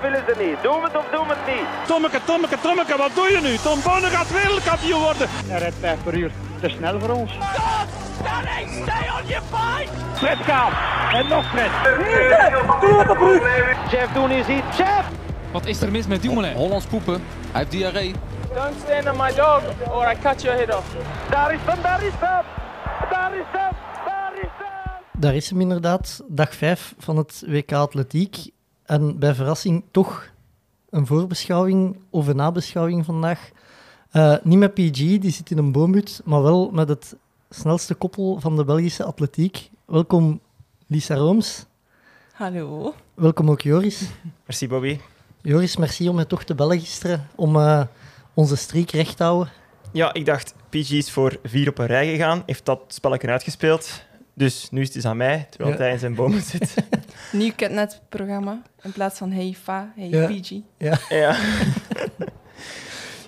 willen 0.00 0.22
ze 0.28 0.34
niet. 0.44 0.62
Doe 0.62 0.82
het 0.82 0.96
of 0.96 1.06
doe 1.12 1.24
het 1.26 1.54
niet. 1.54 1.66
Tommeke, 1.86 2.20
Tommeke, 2.24 2.60
Tommeke, 2.60 2.96
wat 2.96 3.14
doe 3.14 3.28
je 3.30 3.40
nu? 3.40 3.56
Tom 3.56 3.78
Bonne 3.82 4.08
gaat 4.16 4.30
wereldkampioen 4.32 5.02
worden. 5.02 5.28
Hij 5.46 5.58
rijdt 5.58 5.76
5 5.80 6.02
per 6.02 6.14
uur. 6.14 6.30
Te 6.60 6.68
snel 6.68 7.00
voor 7.00 7.10
ons. 7.10 7.32
Stay 7.32 9.08
on 9.16 9.26
your 9.26 9.42
fight. 9.52 9.90
Fred 10.14 10.38
gaat. 10.38 10.72
En 11.12 11.28
nog 11.28 11.44
Fred. 11.50 11.70
Chef, 13.88 14.12
doen 14.12 14.30
is 14.30 14.46
iets. 14.46 14.76
Chef! 14.76 15.04
Wat 15.52 15.66
is 15.66 15.80
er 15.80 15.90
mis 15.90 16.06
met 16.06 16.22
Dumoulin? 16.22 16.54
Hollands 16.54 16.86
poepen. 16.86 17.22
Hij 17.50 17.60
heeft 17.60 17.70
diarree. 17.70 18.14
Don't 18.54 18.74
stand 18.84 19.08
on 19.08 19.16
my 19.16 19.34
dog 19.34 19.62
or 19.90 20.12
I 20.12 20.16
cut 20.22 20.42
your 20.42 20.58
head 20.58 20.76
off. 20.76 20.86
Daar 21.30 21.52
is 21.54 21.60
hem, 21.64 21.82
daar 21.82 22.02
is 22.02 22.12
hem. 22.18 22.44
Daar 23.10 23.34
is 23.36 23.44
hem, 23.52 23.72
daar 24.06 24.32
is 24.34 24.48
hem. 24.58 25.20
Daar 25.20 25.34
is 25.34 25.50
hem 25.50 25.60
inderdaad, 25.60 26.22
dag 26.28 26.54
5 26.54 26.94
van 26.98 27.16
het 27.16 27.42
WK 27.46 27.72
Atletiek. 27.72 28.36
En 28.86 29.18
bij 29.18 29.34
verrassing 29.34 29.84
toch 29.90 30.28
een 30.90 31.06
voorbeschouwing 31.06 31.98
of 32.10 32.26
een 32.26 32.36
nabeschouwing 32.36 33.04
vandaag. 33.04 33.50
Eh, 34.10 34.34
niet 34.42 34.58
met 34.58 34.74
PG, 34.74 35.18
die 35.18 35.30
zit 35.30 35.50
in 35.50 35.58
een 35.58 35.72
boomhut, 35.72 36.20
maar 36.24 36.42
wel 36.42 36.70
met 36.70 36.88
het 36.88 37.16
snelste 37.50 37.94
koppel 37.94 38.40
van 38.40 38.56
de 38.56 38.64
Belgische 38.64 39.04
atletiek. 39.04 39.70
Welkom 39.84 40.40
Lisa 40.86 41.14
Rooms. 41.14 41.66
Hallo. 42.32 42.94
Welkom 43.14 43.50
ook 43.50 43.60
Joris. 43.60 44.08
Merci 44.46 44.68
Bobby. 44.68 44.98
Joris, 45.42 45.76
merci 45.76 46.08
om 46.08 46.14
mij 46.14 46.24
toch 46.24 46.44
te 46.44 46.54
bellen 46.54 46.80
gisteren, 46.80 47.28
om 47.34 47.56
eh, 47.56 47.82
onze 48.34 48.56
streak 48.56 48.90
recht 48.90 49.16
te 49.16 49.22
houden. 49.22 49.52
Ja, 49.92 50.12
ik 50.12 50.26
dacht, 50.26 50.54
PG 50.68 50.90
is 50.90 51.10
voor 51.10 51.38
vier 51.42 51.68
op 51.68 51.78
een 51.78 51.86
rij 51.86 52.10
gegaan, 52.10 52.42
heeft 52.46 52.64
dat 52.64 52.80
spelletje 52.88 53.28
uitgespeeld. 53.28 54.02
Dus 54.38 54.70
nu 54.70 54.80
is 54.80 54.86
het 54.86 54.94
dus 54.96 55.04
aan 55.06 55.16
mij, 55.16 55.46
terwijl 55.50 55.72
Ja. 55.76 55.78
hij 55.82 55.92
in 55.92 55.98
zijn 55.98 56.14
bomen 56.14 56.42
zit. 56.52 56.74
Nieuw 57.32 57.52
Catnet-programma. 57.56 58.62
In 58.82 58.92
plaats 58.92 59.18
van 59.18 59.30
Hey 59.32 59.56
Fa, 59.62 59.92
Hey 59.96 60.08
Ja. 60.08 60.26
PG. 60.26 60.50
ja. 61.08 61.36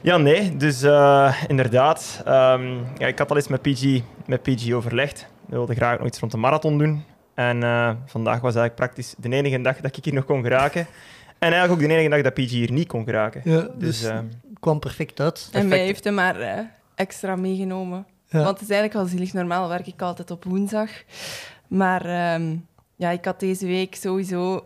ja, 0.02 0.16
nee, 0.16 0.56
dus 0.56 0.82
eh, 0.82 1.42
inderdaad. 1.46 2.22
ehm, 2.24 2.74
ja, 2.98 3.06
ik 3.06 3.18
had 3.18 3.30
al 3.30 3.36
eens 3.36 3.48
met 3.48 3.62
PG, 3.62 4.00
met 4.26 4.42
PG 4.42 4.72
overlegd. 4.72 5.26
We 5.46 5.54
wilden 5.56 5.76
graag 5.76 5.98
nog 5.98 6.06
iets 6.06 6.18
rond 6.18 6.32
de 6.32 6.38
marathon 6.38 6.78
doen. 6.78 7.04
En 7.34 7.62
eh, 7.62 7.90
vandaag 8.06 8.40
was 8.40 8.54
eigenlijk 8.54 8.74
praktisch 8.74 9.14
de 9.18 9.28
enige 9.28 9.60
dag 9.60 9.80
dat 9.80 9.96
ik 9.96 10.04
hier 10.04 10.14
nog 10.14 10.24
kon 10.24 10.42
geraken. 10.42 10.80
En 11.38 11.52
eigenlijk 11.52 11.72
ook 11.82 11.88
de 11.88 11.94
enige 11.94 12.08
dag 12.08 12.22
dat 12.22 12.34
PG 12.34 12.50
hier 12.50 12.72
niet 12.72 12.88
kon 12.88 13.04
geraken. 13.04 13.40
Ja, 13.44 13.60
Dus 13.60 13.68
dus 13.78 14.04
ehm, 14.04 14.24
kwam 14.60 14.78
perfect 14.78 15.20
uit. 15.20 15.38
En 15.44 15.50
Perfect. 15.50 15.68
mij 15.70 15.84
heeft 15.84 16.04
hem 16.04 16.14
maar 16.14 16.40
eh, 16.40 16.58
extra 16.94 17.36
meegenomen. 17.36 18.06
Ja. 18.28 18.38
Want 18.44 18.60
het 18.60 18.68
is 18.68 18.74
eigenlijk 18.76 19.04
al 19.04 19.06
zielig. 19.16 19.32
Normaal 19.32 19.68
werk 19.68 19.86
ik 19.86 20.02
altijd 20.02 20.30
op 20.30 20.44
woensdag. 20.44 20.90
Maar 21.68 22.04
ehm, 22.04 22.56
ja, 22.96 23.10
ik 23.10 23.24
had 23.24 23.40
deze 23.40 23.66
week 23.66 23.94
sowieso 23.94 24.64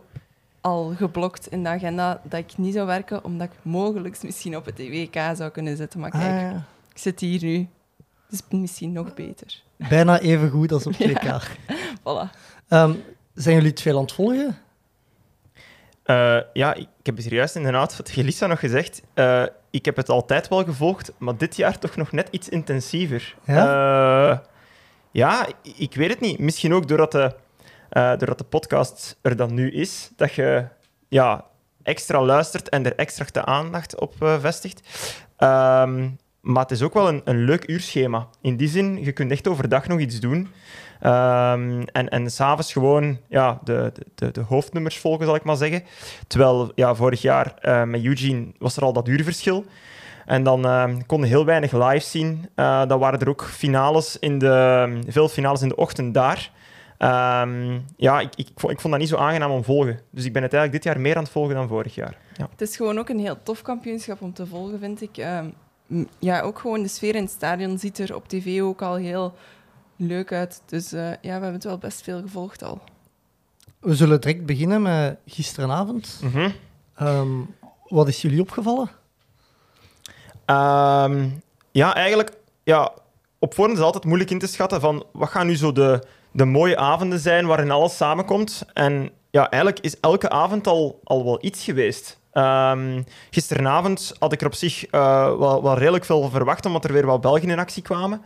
al 0.61 0.93
geblokt 0.95 1.47
in 1.47 1.63
de 1.63 1.69
agenda 1.69 2.21
dat 2.23 2.39
ik 2.39 2.57
niet 2.57 2.73
zou 2.73 2.85
werken, 2.87 3.23
omdat 3.23 3.47
ik 3.47 3.53
mogelijk 3.61 4.23
misschien 4.23 4.55
op 4.57 4.65
het 4.65 4.77
WK 4.77 5.15
zou 5.35 5.49
kunnen 5.49 5.77
zitten. 5.77 5.99
Maar 5.99 6.11
Ah, 6.11 6.19
kijk, 6.19 6.41
ja. 6.41 6.65
ik 6.93 6.97
zit 6.97 7.19
hier 7.19 7.43
nu. 7.43 7.67
Dus 8.29 8.39
misschien 8.49 8.91
nog 8.91 9.13
beter. 9.13 9.61
Bijna 9.89 10.19
even 10.19 10.49
goed 10.49 10.71
als 10.71 10.87
op 10.87 10.93
2K. 11.07 11.21
Ja. 11.21 11.41
Voilà. 11.99 12.29
Ehm, 12.67 12.93
zijn 13.33 13.55
jullie 13.55 13.69
het 13.69 13.81
veel 13.81 13.95
aan 13.95 14.01
het 14.03 14.11
volgen? 14.13 14.57
Eh, 16.03 16.37
ja, 16.53 16.73
ik, 16.73 16.87
heb 17.03 17.15
het 17.15 17.25
hier 17.25 17.33
juist 17.33 17.55
inderdaad 17.55 17.97
wat 17.97 18.09
Gelissa 18.09 18.47
nog 18.47 18.59
gezegd. 18.59 19.01
Eh, 19.13 19.43
ik 19.69 19.85
heb 19.85 19.95
het 19.95 20.09
altijd 20.09 20.47
wel 20.47 20.63
gevolgd, 20.63 21.11
maar 21.17 21.37
dit 21.37 21.55
jaar 21.55 21.79
toch 21.79 21.95
nog 21.95 22.11
net 22.11 22.27
iets 22.31 22.49
intensiever. 22.49 23.35
Ja, 23.45 24.43
ja 25.11 25.47
ik, 25.77 25.95
weet 25.95 26.09
het 26.09 26.19
niet. 26.19 26.39
Misschien 26.39 26.73
ook 26.73 26.87
doordat 26.87 27.11
de, 27.11 27.35
eh, 27.89 28.09
doordat 28.17 28.37
de 28.37 28.43
podcast 28.43 29.19
er 29.21 29.35
dan 29.35 29.53
nu 29.53 29.71
is, 29.71 30.11
dat 30.15 30.33
je 30.33 30.65
ja, 31.09 31.45
extra 31.83 32.21
luistert 32.21 32.69
en 32.69 32.85
er 32.85 32.95
extra 32.95 33.25
de 33.31 33.45
aandacht 33.45 33.99
op 33.99 34.13
eh, 34.19 34.39
vestigt. 34.39 34.81
Ehm, 35.37 36.09
maar 36.41 36.61
het 36.61 36.71
is 36.71 36.81
ook 36.81 36.93
wel 36.93 37.07
een, 37.07 37.21
een 37.23 37.43
leuk 37.43 37.69
uurschema. 37.69 38.27
In 38.41 38.57
die 38.57 38.67
zin, 38.67 39.03
je 39.03 39.11
kunt 39.11 39.31
echt 39.31 39.47
overdag 39.47 39.87
nog 39.87 39.99
iets 39.99 40.19
doen. 40.19 40.47
Ehm, 41.03 41.81
en 41.91 42.09
en 42.09 42.31
s'avonds 42.31 42.71
gewoon 42.71 43.17
ja, 43.27 43.59
de, 43.63 43.91
de, 44.15 44.31
de 44.31 44.41
hoofdnummers 44.41 44.97
volgen, 44.97 45.25
zal 45.25 45.35
ik 45.35 45.43
maar 45.43 45.55
zeggen. 45.55 45.83
Terwijl 46.27 46.71
ja, 46.75 46.95
vorig 46.95 47.21
jaar 47.21 47.53
eh, 47.59 47.83
met 47.83 48.03
Eugene 48.03 48.45
was 48.57 48.77
er 48.77 48.83
al 48.83 48.93
dat 48.93 49.07
uurverschil. 49.07 49.65
En 50.25 50.43
dan 50.43 50.65
ehm, 50.65 51.01
konden 51.05 51.29
heel 51.29 51.45
weinig 51.45 51.71
live 51.71 52.05
zien. 52.05 52.49
Eh, 52.55 52.85
dan 52.87 52.99
waren 52.99 53.19
er 53.19 53.29
ook 53.29 53.43
finales 53.43 54.19
in 54.19 54.39
de, 54.39 54.99
veel 55.07 55.29
finales 55.29 55.61
in 55.61 55.67
de 55.67 55.75
ochtend 55.75 56.13
daar. 56.13 56.51
Ehm, 56.97 57.79
ja, 57.97 58.19
ik, 58.19 58.35
ik, 58.35 58.47
vond, 58.55 58.73
ik 58.73 58.79
vond 58.79 58.93
dat 58.93 59.01
niet 59.01 59.11
zo 59.11 59.17
aangenaam 59.17 59.51
om 59.51 59.63
volgen. 59.63 59.99
Dus 60.09 60.25
ik 60.25 60.33
ben 60.33 60.43
het 60.43 60.53
eigenlijk 60.53 60.83
dit 60.83 60.93
jaar 60.93 61.03
meer 61.03 61.15
aan 61.15 61.23
het 61.23 61.31
volgen 61.31 61.55
dan 61.55 61.67
vorig 61.67 61.95
jaar. 61.95 62.17
Ja. 62.37 62.47
Het 62.51 62.61
is 62.61 62.75
gewoon 62.75 62.99
ook 62.99 63.09
een 63.09 63.19
heel 63.19 63.43
tof 63.43 63.61
kampioenschap 63.61 64.21
om 64.21 64.33
te 64.33 64.45
volgen, 64.45 64.79
vind 64.79 65.01
ik. 65.01 65.25
Ja, 66.19 66.41
ook 66.41 66.59
gewoon 66.59 66.81
de 66.81 66.87
sfeer 66.87 67.15
in 67.15 67.23
het 67.23 67.31
stadion 67.31 67.77
ziet 67.77 67.99
er 67.99 68.15
op 68.15 68.27
tv 68.27 68.61
ook 68.61 68.81
al 68.81 68.95
heel 68.95 69.33
leuk 70.07 70.31
uit. 70.31 70.61
Dus 70.65 70.91
eh, 70.91 71.09
ja, 71.09 71.15
we 71.21 71.29
hebben 71.29 71.53
het 71.53 71.63
wel 71.63 71.77
best 71.77 72.01
veel 72.01 72.21
gevolgd 72.21 72.63
al. 72.63 72.81
We 73.79 73.95
zullen 73.95 74.21
direct 74.21 74.45
beginnen 74.45 74.81
met 74.81 75.17
gisteravond. 75.25 76.19
Mhm. 76.21 76.49
Ehm, 76.95 77.29
wat 77.87 78.07
is 78.07 78.21
jullie 78.21 78.41
opgevallen? 78.41 78.89
Ehm, 80.45 81.29
ja, 81.71 81.95
eigenlijk, 81.95 82.31
ja, 82.63 82.91
op 83.39 83.53
voorhand 83.53 83.77
is 83.77 83.83
het 83.83 83.93
altijd 83.93 84.05
moeilijk 84.05 84.31
in 84.31 84.39
te 84.39 84.47
schatten 84.47 84.81
van 84.81 85.05
wat 85.11 85.29
gaan 85.29 85.47
nu 85.47 85.55
zo 85.55 85.71
de, 85.71 86.03
de 86.31 86.45
mooie 86.45 86.77
avonden 86.77 87.19
zijn 87.19 87.45
waarin 87.45 87.71
alles 87.71 87.97
samenkomt. 87.97 88.65
En 88.73 89.11
ja, 89.29 89.49
eigenlijk 89.49 89.83
is 89.83 89.99
elke 89.99 90.29
avond 90.29 90.67
al, 90.67 90.99
al 91.03 91.23
wel 91.23 91.37
iets 91.41 91.63
geweest. 91.63 92.19
Ehm, 92.31 93.01
gisteravond 93.29 94.13
had 94.19 94.33
ik 94.33 94.41
er 94.41 94.47
op 94.47 94.53
zich 94.53 94.85
eh, 94.85 95.37
wel, 95.37 95.63
wel 95.63 95.77
redelijk 95.77 96.05
veel 96.05 96.29
verwacht, 96.29 96.65
omdat 96.65 96.85
er 96.85 96.93
weer 96.93 97.05
wel 97.05 97.19
Belgen 97.19 97.49
in 97.49 97.59
actie 97.59 97.83
kwamen. 97.83 98.21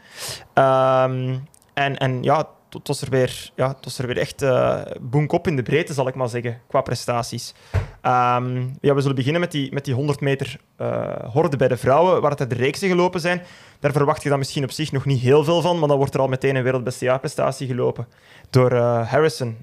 Ehm, 0.54 1.38
en, 1.78 1.98
en 1.98 2.24
ja, 2.24 2.48
het 2.70 2.88
was 2.88 3.02
er 3.02 3.10
weer, 3.10 3.52
ja, 3.56 3.76
was 3.82 3.98
er 3.98 4.08
weer 4.08 4.18
echt 4.18 4.42
eh 4.42 4.82
boenkop 5.02 5.48
in 5.48 5.56
de 5.56 5.64
breedte, 5.64 5.94
zal 5.94 6.08
ik 6.08 6.16
maar 6.16 6.30
zeggen, 6.30 6.62
qua 6.68 6.82
prestaties. 6.82 7.54
Ehm, 8.02 8.68
ja, 8.82 8.94
we 8.94 9.02
zullen 9.02 9.16
beginnen 9.16 9.42
met 9.42 9.52
die, 9.52 9.74
met 9.74 9.86
die 9.86 9.94
100 9.94 10.20
meter 10.22 10.60
eh, 10.76 11.34
horde 11.34 11.58
bij 11.58 11.68
de 11.68 11.78
vrouwen, 11.78 12.22
waar 12.22 12.32
het 12.32 12.50
de 12.50 12.56
reeksen 12.56 12.90
gelopen 12.90 13.20
zijn. 13.20 13.42
Daar 13.80 13.92
verwacht 13.92 14.24
je 14.24 14.30
dan 14.30 14.38
misschien 14.38 14.64
op 14.64 14.72
zich 14.72 14.92
nog 14.92 15.06
niet 15.06 15.20
heel 15.20 15.44
veel 15.44 15.62
van, 15.62 15.80
maar 15.80 15.88
dan 15.88 15.98
wordt 15.98 16.14
er 16.14 16.20
al 16.20 16.28
meteen 16.28 16.56
een 16.56 16.64
wereldbeste 16.64 17.06
jaarprestatie 17.06 17.68
gelopen 17.68 18.08
door 18.50 18.72
eh, 18.72 19.12
Harrison 19.12 19.58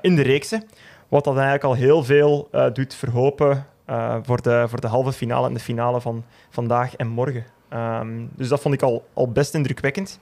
in 0.00 0.16
de 0.16 0.22
reeksen. 0.22 0.64
Wat 1.08 1.24
dan 1.24 1.34
eigenlijk 1.34 1.64
al 1.64 1.74
heel 1.74 2.04
veel 2.04 2.48
doet 2.72 2.94
verhopen 2.94 3.66
voor, 4.22 4.42
de, 4.42 4.64
voor 4.68 4.80
de 4.80 4.86
halve 4.86 5.12
finale 5.12 5.46
en 5.46 5.54
de 5.54 5.60
finale 5.60 6.00
van 6.00 6.24
vandaag 6.50 6.96
en 6.96 7.08
morgen. 7.08 7.44
Ehm, 7.68 8.26
dus 8.36 8.48
dat 8.48 8.60
vond 8.60 8.74
ik 8.74 8.82
al, 8.82 9.04
al 9.14 9.32
best 9.32 9.54
indrukwekkend. 9.54 10.20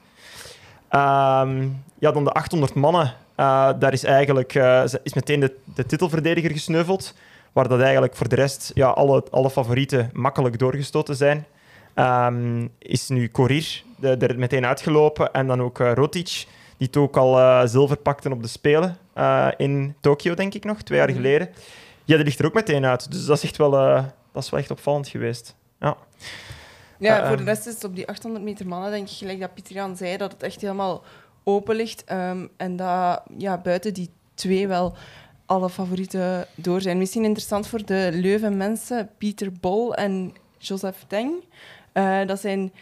Ehm, 0.89 1.67
ja, 1.99 2.11
dan 2.11 2.23
de 2.23 2.31
800 2.31 2.73
mannen. 2.73 3.13
Eh, 3.35 3.69
daar 3.79 3.93
is 3.93 4.03
eigenlijk 4.03 4.55
eh, 4.55 4.83
is 5.03 5.13
meteen 5.13 5.39
de, 5.39 5.55
de 5.75 5.85
titelverdediger 5.85 6.51
gesneuveld. 6.51 7.13
Waar 7.51 7.67
dat 7.67 7.79
eigenlijk 7.81 8.15
voor 8.15 8.27
de 8.29 8.35
rest 8.35 8.71
ja, 8.73 8.87
alle, 8.89 9.23
alle 9.31 9.49
favorieten 9.49 10.09
makkelijk 10.13 10.59
doorgestoten 10.59 11.15
zijn. 11.15 11.45
Ehm, 11.93 12.67
is 12.79 13.07
nu 13.09 13.27
Korir 13.27 13.83
er 14.01 14.39
meteen 14.39 14.65
uitgelopen. 14.65 15.33
En 15.33 15.47
dan 15.47 15.61
ook 15.61 15.79
eh, 15.79 15.93
Rotic, 15.93 16.45
die 16.77 16.87
het 16.87 16.97
ook 16.97 17.17
al 17.17 17.67
zilver 17.67 17.97
pakte 17.97 18.29
op 18.31 18.41
de 18.41 18.47
Spelen. 18.47 18.97
in 19.57 19.95
Tokio, 19.99 20.33
denk 20.33 20.53
ik 20.53 20.63
nog, 20.63 20.81
twee 20.81 20.97
jaar 20.97 21.07
Mhm. 21.07 21.17
geleden. 21.17 21.49
Ja, 22.05 22.15
die 22.15 22.25
ligt 22.25 22.39
er 22.39 22.45
ook 22.45 22.53
meteen 22.53 22.85
uit. 22.85 23.11
Dus 23.11 23.25
dat 23.25 23.37
is 23.37 23.43
echt 23.43 23.57
wel, 23.57 23.71
dat 24.31 24.43
is 24.43 24.49
wel 24.49 24.59
echt 24.59 24.71
opvallend 24.71 25.07
geweest. 25.07 25.55
Ja. 25.79 25.97
Ja, 26.99 27.19
Eh, 27.19 27.27
voor 27.27 27.37
de 27.37 27.43
ehm. 27.43 27.51
rest 27.51 27.67
is 27.67 27.73
het 27.73 27.83
op 27.83 27.95
die 27.95 28.07
800 28.07 28.43
meter 28.45 28.67
mannen, 28.67 28.91
denk 28.91 29.09
ik, 29.09 29.15
gelijk 29.17 29.39
dat 29.39 29.53
Pieter 29.53 29.73
Jan 29.75 29.97
zei, 29.97 30.17
dat 30.17 30.31
het 30.31 30.43
echt 30.43 30.61
helemaal 30.61 31.03
open 31.43 31.75
ligt. 31.75 32.03
ehm, 32.03 32.47
en 32.57 32.75
dat 32.75 33.21
ja, 33.37 33.57
buiten 33.57 33.93
die 33.93 34.09
twee 34.33 34.67
wel 34.67 34.95
alle 35.45 35.69
favorieten 35.69 36.45
door 36.55 36.81
zijn. 36.81 36.97
Misschien 36.97 37.23
interessant 37.23 37.67
voor 37.67 37.85
de 37.85 38.09
Leuven-mensen, 38.13 39.09
Pieter 39.17 39.51
Bol 39.59 39.95
en 39.95 40.33
Joseph 40.57 41.03
Teng. 41.07 41.33
Eh, 41.91 42.25
dat 42.25 42.39
zijn 42.39 42.73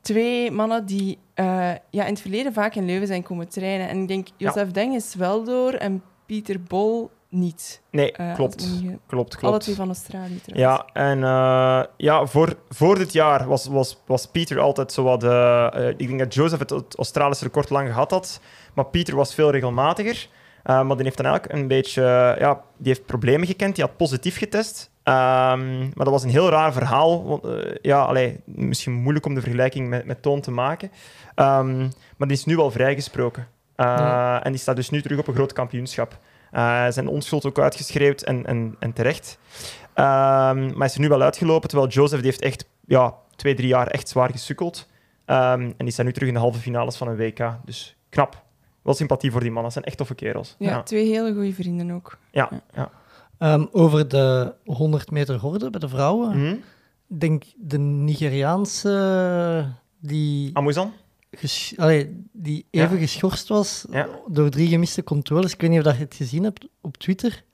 twee 0.00 0.50
mannen 0.50 0.86
die 0.86 1.18
eh, 1.34 1.70
ja, 1.90 2.04
in 2.04 2.12
het 2.12 2.20
verleden 2.20 2.52
vaak 2.52 2.74
in 2.74 2.84
Leuven 2.86 3.06
zijn 3.06 3.22
komen 3.22 3.48
trainen. 3.48 3.88
En 3.88 4.02
ik 4.02 4.08
denk, 4.08 4.26
Ja. 4.26 4.32
Joseph 4.36 4.70
Deng 4.70 4.94
is 4.94 5.14
wel 5.14 5.44
door 5.44 5.72
en 5.72 6.02
Pieter 6.26 6.62
Bol 6.62 7.10
niet. 7.32 7.82
Nee, 7.90 8.16
als 8.18 8.36
klopt. 8.36 8.68
Klopt, 9.06 9.36
klopt. 9.36 9.42
Alle 9.54 9.58
twee 9.58 9.74
van 9.74 9.86
Australië 9.86 10.40
trouwens. 10.40 10.84
Ja, 10.94 11.02
en 11.02 11.22
eh, 11.24 11.82
ja, 11.96 12.26
voor, 12.26 12.56
voor 12.70 12.98
dit 12.98 13.12
jaar 13.12 13.46
was, 13.48 13.66
was, 13.66 14.02
was 14.06 14.26
Pieter 14.26 14.58
altijd 14.58 14.92
zo 14.92 15.02
wat... 15.02 15.24
eh, 15.24 15.88
ik 15.96 16.06
denk 16.06 16.18
dat 16.18 16.34
Joseph 16.34 16.58
het, 16.60 16.70
het 16.70 16.96
Australische 16.96 17.44
record 17.44 17.70
lang 17.70 17.88
gehad 17.88 18.10
had, 18.10 18.40
maar 18.74 18.84
Pieter 18.86 19.16
was 19.16 19.34
veel 19.34 19.50
regelmatiger. 19.50 20.28
Eh, 20.62 20.82
maar 20.82 20.96
die 20.96 21.04
heeft 21.04 21.16
dan 21.16 21.26
eigenlijk 21.26 21.58
een 21.60 21.68
beetje... 21.68 22.02
ja, 22.38 22.60
die 22.76 22.88
heeft 22.92 23.06
problemen 23.06 23.46
gekend, 23.46 23.74
die 23.74 23.84
had 23.84 23.96
positief 23.96 24.38
getest. 24.38 24.90
Ehm, 25.02 25.78
maar 25.80 25.92
dat 26.04 26.08
was 26.10 26.22
een 26.22 26.30
heel 26.30 26.48
raar 26.48 26.72
verhaal. 26.72 27.24
Want, 27.24 27.46
ja, 27.82 28.02
allee, 28.02 28.40
misschien 28.44 28.92
moeilijk 28.92 29.26
om 29.26 29.34
de 29.34 29.40
vergelijking 29.40 29.88
met, 29.88 30.04
met 30.04 30.22
Toon 30.22 30.40
te 30.40 30.50
maken. 30.50 30.90
Ehm, 31.34 31.78
maar 32.16 32.28
die 32.28 32.36
is 32.36 32.44
nu 32.44 32.56
wel 32.56 32.70
vrijgesproken. 32.70 33.46
Eh, 33.76 33.86
Ja. 33.86 34.42
En 34.44 34.52
die 34.52 34.60
staat 34.60 34.76
dus 34.76 34.90
nu 34.90 35.02
terug 35.02 35.18
op 35.18 35.26
een 35.28 35.34
groot 35.34 35.52
kampioenschap. 35.52 36.18
Eh, 36.52 36.86
zijn 36.88 37.08
onschuld 37.08 37.46
ook 37.46 37.58
uitgeschreeuwd 37.58 38.22
en, 38.22 38.46
en, 38.46 38.76
en 38.78 38.92
terecht. 38.92 39.38
Ehm, 39.94 40.76
maar 40.76 40.86
is 40.86 40.94
er 40.94 41.00
nu 41.00 41.08
wel 41.08 41.22
uitgelopen, 41.22 41.68
terwijl 41.68 41.90
Joseph 41.90 42.20
die 42.20 42.30
heeft 42.30 42.42
echt 42.42 42.68
ja, 42.86 43.14
twee, 43.36 43.54
drie 43.54 43.68
jaar 43.68 43.86
echt 43.86 44.08
zwaar 44.08 44.30
gesukkeld. 44.30 44.88
Ehm, 45.24 45.60
en 45.60 45.74
die 45.78 45.90
staan 45.90 46.04
nu 46.04 46.12
terug 46.12 46.28
in 46.28 46.34
de 46.34 46.40
halve 46.40 46.58
finales 46.58 46.96
van 46.96 47.08
een 47.08 47.16
WK. 47.16 47.58
Dus 47.64 47.96
knap. 48.08 48.42
Wel 48.82 48.94
sympathie 48.94 49.30
voor 49.30 49.40
die 49.40 49.50
mannen. 49.50 49.64
Dat 49.64 49.72
zijn 49.72 49.84
echt 49.84 49.96
toffe 49.96 50.14
kerels. 50.14 50.54
Ja, 50.58 50.70
ja. 50.70 50.82
twee 50.82 51.06
hele 51.06 51.32
goede 51.32 51.52
vrienden 51.52 51.90
ook. 51.90 52.18
ja, 52.30 52.48
ja. 52.74 52.90
Ehm, 53.38 53.66
over 53.72 54.08
de 54.08 54.54
100 54.64 55.10
meter 55.10 55.36
horde 55.36 55.70
bij 55.70 55.80
de 55.80 55.88
vrouwen. 55.88 56.46
Ik 57.08 57.20
denk 57.20 57.44
de 57.56 57.78
Nigeriaanse 57.78 59.66
die, 60.00 60.50
Amuzan? 60.56 60.92
Ges- 61.36 61.74
allee, 61.76 62.24
die 62.32 62.66
Ja. 62.70 62.84
even 62.84 62.98
geschorst 62.98 63.48
was 63.48 63.84
Ja. 63.90 64.08
door 64.28 64.48
drie 64.50 64.68
gemiste 64.68 65.04
controles. 65.04 65.52
Ik 65.52 65.60
weet 65.60 65.70
niet 65.70 65.78
of 65.78 65.84
dat 65.84 65.96
je 65.96 66.02
het 66.04 66.14
gezien 66.14 66.42
hebt 66.44 66.66
op 66.80 66.96
Twitter. 66.96 67.44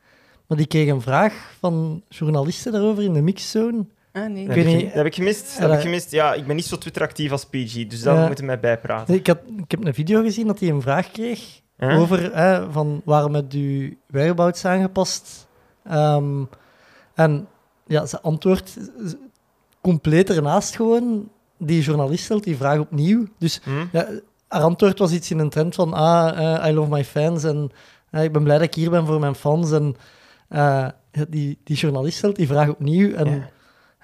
Maar 0.47 0.57
die 0.59 0.67
kreeg 0.67 0.89
een 0.89 1.01
vraag 1.01 1.55
van 1.59 2.03
journalisten 2.09 2.73
daarover 2.73 3.03
in 3.03 3.13
de 3.13 3.21
mixzone. 3.23 3.87
Ah, 4.13 4.27
nee. 4.31 4.47
Dat 4.47 4.57
heb, 4.57 4.67
ik, 4.67 4.75
niet. 4.75 4.85
dat 4.85 4.93
heb 4.95 5.07
ik 5.07 5.15
gemist. 5.15 5.45
Dat 5.49 5.57
Ja, 5.63 5.69
heb 5.69 5.79
ik 5.79 5.85
gemist. 5.85 6.11
Ja, 6.11 6.35
ik 6.35 6.47
ben 6.47 6.57
niet 6.57 6.65
zo 6.65 6.79
Twitter-actief 6.79 7.31
als 7.33 7.45
PG, 7.45 7.87
dus 7.87 8.03
daar 8.03 8.17
Ja. 8.19 8.27
moeten 8.27 8.45
mij 8.45 8.61
bijpraten. 8.61 9.15
Ik, 9.15 9.27
had, 9.27 9.39
ik 9.57 9.71
heb 9.71 9.85
een 9.85 9.95
video 9.95 10.23
gezien 10.23 10.47
dat 10.47 10.61
hij 10.61 10.69
een 10.69 10.83
vraag 10.83 11.11
kreeg 11.11 11.61
Huh? 11.79 12.01
over 12.01 12.35
hè, 12.37 12.73
van 12.73 13.03
waarom 13.05 13.35
het 13.35 13.53
uw 13.53 13.91
whereabouts 14.07 14.65
aangepast. 14.65 15.47
Ehm, 15.85 16.45
en 17.15 17.49
ja, 17.87 18.07
ze 18.07 18.21
antwoordt 18.21 18.77
compleet 19.81 20.31
ernaast 20.31 20.77
gewoon. 20.77 21.29
Die 21.59 21.83
journalist 21.83 22.25
stelt 22.25 22.45
die 22.45 22.57
vraag 22.57 22.79
opnieuw. 22.79 23.27
Dus 23.39 23.61
Hm? 23.65 23.71
ja, 23.93 24.09
haar 24.49 24.63
antwoord 24.63 24.99
was 24.99 25.13
iets 25.13 25.31
in 25.31 25.39
een 25.39 25.49
trend 25.51 25.75
van 25.75 25.93
ah, 25.93 26.57
eh, 26.63 26.71
I 26.71 26.75
love 26.75 26.91
my 26.91 27.05
fans 27.05 27.45
en 27.45 27.71
eh, 28.11 28.25
ik 28.25 28.33
ben 28.33 28.43
blij 28.43 28.59
dat 28.59 28.67
ik 28.67 28.75
hier 28.75 28.91
ben 28.91 29.07
voor 29.07 29.21
mijn 29.21 29.35
fans. 29.35 29.73
En 29.73 29.97
eh, 30.49 30.87
die, 31.29 31.59
die 31.65 31.77
journalist 31.77 32.17
stelt 32.17 32.37
die 32.37 32.47
vraag 32.47 32.69
opnieuw 32.69 33.15
en 33.15 33.27
Ja. 33.31 33.49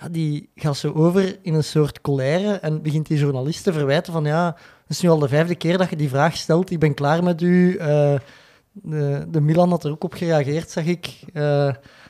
ja, 0.01 0.09
die 0.09 0.51
gaat 0.55 0.77
zo 0.77 0.93
over 0.93 1.39
in 1.43 1.55
een 1.55 1.65
soort 1.65 2.01
colère 2.01 2.53
en 2.53 2.83
begint 2.83 3.07
die 3.07 3.19
journalist 3.19 3.65
te 3.65 3.73
verwijten 3.73 4.13
van 4.13 4.25
ja, 4.25 4.47
het 4.87 4.97
is 4.97 5.01
nu 5.01 5.09
al 5.09 5.19
de 5.19 5.29
vijfde 5.29 5.55
keer 5.55 5.79
dat 5.79 5.91
je 5.91 5.97
die 5.97 6.09
vraag 6.09 6.37
stelt, 6.37 6.71
ik 6.71 6.79
ben 6.79 6.95
klaar 6.95 7.23
met 7.23 7.41
u. 7.43 7.77
De, 8.73 9.27
de 9.29 9.41
Milan 9.41 9.71
had 9.71 9.85
er 9.85 9.91
ook 9.91 10.05
op 10.05 10.13
gereageerd, 10.13 10.71
zag 10.71 10.85
ik. 10.85 11.21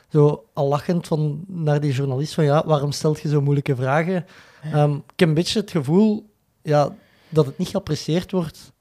Zo 0.09 0.45
al 0.53 0.69
lachend 0.69 1.07
van, 1.07 1.45
naar 1.49 1.81
die 1.81 1.93
journalist 1.93 2.35
van 2.35 2.45
ja, 2.45 2.63
waarom 2.67 2.93
stelt 2.93 3.21
je 3.21 3.29
zo 3.29 3.41
moeilijke 3.41 3.77
vragen? 3.77 4.27
Ehm, 4.73 4.95
ik 4.95 5.01
heb 5.21 5.29
een 5.29 5.35
beetje 5.35 5.61
het 5.61 5.71
gevoel 5.71 6.31
ja, 6.63 6.95
dat 7.29 7.47
het 7.47 7.59
niet 7.59 7.69
geapprecieerd 7.69 8.31
wordt 8.31 8.73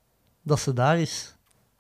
dat 0.41 0.59
ze 0.59 0.74
daar 0.74 1.00
is. 1.00 1.35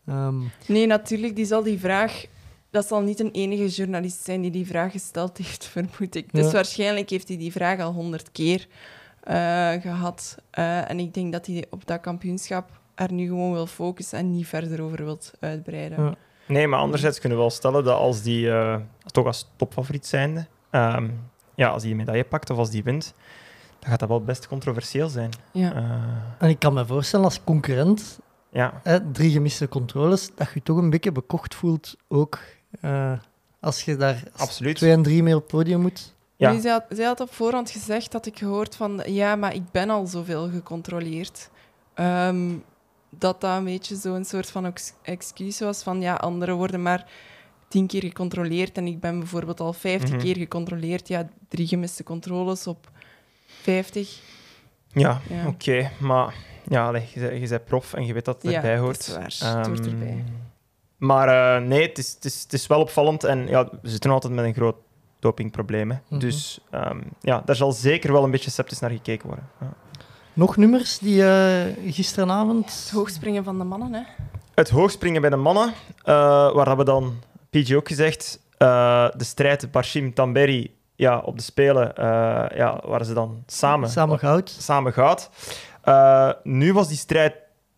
Ehm, 0.07 0.39
Nee, 0.67 0.87
natuurlijk, 0.87 1.35
die 1.35 1.45
zal 1.45 1.63
die 1.63 1.79
vraag... 1.79 2.25
Dat 2.69 2.87
zal 2.87 3.01
niet 3.01 3.19
een 3.19 3.31
enige 3.31 3.67
journalist 3.67 4.23
zijn 4.23 4.41
die 4.41 4.51
die 4.51 4.65
vraag 4.67 4.91
gesteld 4.91 5.37
heeft, 5.37 5.65
vermoed 5.75 6.15
ik. 6.15 6.31
Dus 6.33 6.45
Ja. 6.45 6.51
waarschijnlijk 6.51 7.09
heeft 7.09 7.27
hij 7.27 7.37
die 7.37 7.51
vraag 7.51 7.79
al 7.79 7.91
honderd 7.91 8.31
keer 8.31 8.67
eh, 9.23 9.71
gehad. 9.71 10.35
Eh, 10.49 10.89
en 10.89 10.99
ik 10.99 11.13
denk 11.13 11.31
dat 11.31 11.45
hij 11.45 11.65
op 11.69 11.87
dat 11.87 12.01
kampioenschap 12.01 12.69
er 12.95 13.11
nu 13.13 13.27
gewoon 13.27 13.51
wil 13.51 13.67
focussen 13.67 14.19
en 14.19 14.31
niet 14.31 14.47
verder 14.47 14.81
over 14.81 15.03
wilt 15.03 15.33
uitbreiden. 15.39 16.03
Ja. 16.03 16.15
Nee, 16.47 16.67
maar 16.67 16.79
anderzijds 16.79 17.19
kunnen 17.19 17.37
we 17.37 17.43
wel 17.43 17.53
stellen 17.53 17.83
dat 17.83 17.97
als 17.97 18.21
die 18.21 18.51
eh, 18.51 18.75
toch 19.05 19.25
als 19.25 19.49
topfavoriet 19.55 20.05
zijnde, 20.05 20.45
ehm, 20.69 21.09
ja, 21.55 21.69
als 21.69 21.81
die 21.81 21.91
een 21.91 21.97
medaille 21.97 22.23
pakt 22.23 22.49
of 22.49 22.57
als 22.57 22.69
die 22.69 22.83
wint, 22.83 23.13
dan 23.83 23.91
gaat 23.91 23.99
dat 23.99 24.09
wel 24.09 24.23
best 24.23 24.47
controversieel 24.47 25.09
zijn. 25.09 25.29
Ja. 25.51 25.73
Eh, 25.75 25.91
en 26.43 26.49
ik 26.49 26.59
kan 26.59 26.73
me 26.73 26.85
voorstellen 26.85 27.25
als 27.25 27.43
concurrent, 27.43 28.19
ja. 28.51 28.79
hè, 28.83 29.11
drie 29.11 29.31
gemiste 29.31 29.67
controles, 29.67 30.29
dat 30.35 30.47
je 30.47 30.53
je 30.53 30.63
toch 30.63 30.77
een 30.77 30.89
beetje 30.89 31.11
bekocht 31.11 31.55
voelt 31.55 31.95
ook. 32.07 32.39
eh, 32.81 33.11
als 33.59 33.81
je 33.85 33.95
daar 33.95 34.23
als 34.33 34.41
Absoluut. 34.41 34.75
twee 34.75 34.91
en 34.91 35.03
drie 35.03 35.23
mee 35.23 35.35
op 35.35 35.41
het 35.41 35.51
podium 35.51 35.81
moet. 35.81 36.13
Ja. 36.35 36.51
Nu, 36.51 36.59
zij, 36.59 36.71
had, 36.71 36.83
zij 36.89 37.05
had 37.05 37.19
op 37.19 37.33
voorhand 37.33 37.69
gezegd, 37.69 38.11
dat 38.11 38.25
ik 38.25 38.37
gehoord 38.37 38.75
van... 38.75 39.01
Ja, 39.05 39.35
maar 39.35 39.53
ik 39.55 39.71
ben 39.71 39.89
al 39.89 40.05
zoveel 40.07 40.49
gecontroleerd. 40.49 41.49
Ehm, 41.93 42.49
dat 43.09 43.41
dat 43.41 43.57
een 43.57 43.63
beetje 43.63 43.95
zo'n 43.95 44.25
soort 44.25 44.49
van 44.51 44.65
ex- 44.65 44.93
excuus 45.01 45.59
was 45.59 45.83
van... 45.83 46.01
Ja, 46.01 46.13
anderen 46.15 46.55
worden 46.55 46.81
maar 46.81 47.05
tien 47.67 47.87
keer 47.87 48.01
gecontroleerd 48.01 48.77
en 48.77 48.87
ik 48.87 48.99
ben 48.99 49.19
bijvoorbeeld 49.19 49.59
al 49.59 49.73
vijftig 49.73 50.09
Mhm. 50.09 50.19
keer 50.19 50.37
gecontroleerd. 50.37 51.07
Ja, 51.07 51.27
drie 51.47 51.67
gemiste 51.67 52.03
controles 52.03 52.67
op 52.67 52.91
vijftig. 53.61 54.19
Ja, 54.91 55.21
Ja. 55.29 55.47
oké. 55.47 55.89
Maar 55.99 56.33
ja, 56.67 56.95
je, 56.95 57.19
bent- 57.19 57.41
je 57.41 57.47
bent 57.47 57.65
prof 57.65 57.93
en 57.93 58.05
je 58.05 58.13
weet 58.13 58.25
dat 58.25 58.41
het 58.41 58.51
Ja, 58.51 58.57
erbij 58.57 58.75
dat 58.75 58.83
hoort. 58.83 58.99
is 58.99 59.13
waar. 59.41 59.55
Het 59.55 59.67
hoort 59.67 59.79
Ehm, 59.79 59.89
erbij. 59.89 60.23
Maar 60.97 61.57
eh, 61.57 61.67
nee, 61.67 61.87
het 61.87 61.97
is, 61.97 62.11
het, 62.13 62.25
is, 62.25 62.41
het 62.41 62.53
is 62.53 62.67
wel 62.67 62.79
opvallend. 62.79 63.23
En 63.23 63.47
ja, 63.47 63.69
we 63.81 63.89
zitten 63.89 64.11
altijd 64.11 64.33
met 64.33 64.45
een 64.45 64.53
groot 64.53 64.75
dopingprobleem. 65.19 65.91
hè. 65.91 65.97
Mhm. 66.07 66.19
Dus 66.19 66.59
ehm, 66.71 67.01
ja, 67.21 67.41
daar 67.45 67.55
zal 67.55 67.71
zeker 67.71 68.11
wel 68.11 68.23
een 68.23 68.31
beetje 68.31 68.51
sceptisch 68.51 68.79
naar 68.79 68.89
gekeken 68.91 69.27
worden. 69.27 69.49
Ja. 69.59 69.73
Nog 70.33 70.57
nummers 70.57 70.97
die 70.99 71.25
eh, 71.25 71.91
gisteravond... 71.93 72.65
Het 72.83 72.91
hoogspringen 72.93 73.43
van 73.43 73.57
de 73.57 73.63
mannen, 73.63 73.93
hè. 73.93 74.01
Het 74.55 74.69
hoogspringen 74.69 75.21
bij 75.21 75.29
de 75.29 75.35
mannen, 75.35 75.73
eh, 76.03 76.13
waar 76.53 76.67
hebben 76.67 76.77
we 76.85 76.91
dan, 76.91 77.13
PG 77.49 77.73
ook 77.73 77.87
gezegd, 77.87 78.39
eh, 78.57 79.07
de 79.17 79.23
strijd 79.23 79.71
Barshim 79.71 80.13
Tamberi 80.13 80.75
ja, 81.03 81.17
op 81.19 81.37
de 81.37 81.43
Spelen, 81.43 81.95
eh, 81.95 82.03
ja, 82.57 82.81
waren 82.85 83.05
ze 83.05 83.13
dan 83.13 83.43
samen, 83.45 83.89
Samen 83.89 84.19
goud. 84.19 84.49
samen 84.49 84.93
gaat. 84.93 85.29
Eh, 85.81 86.29
nu 86.43 86.73
was 86.73 86.87
die 86.87 86.97
strijd 86.97 87.33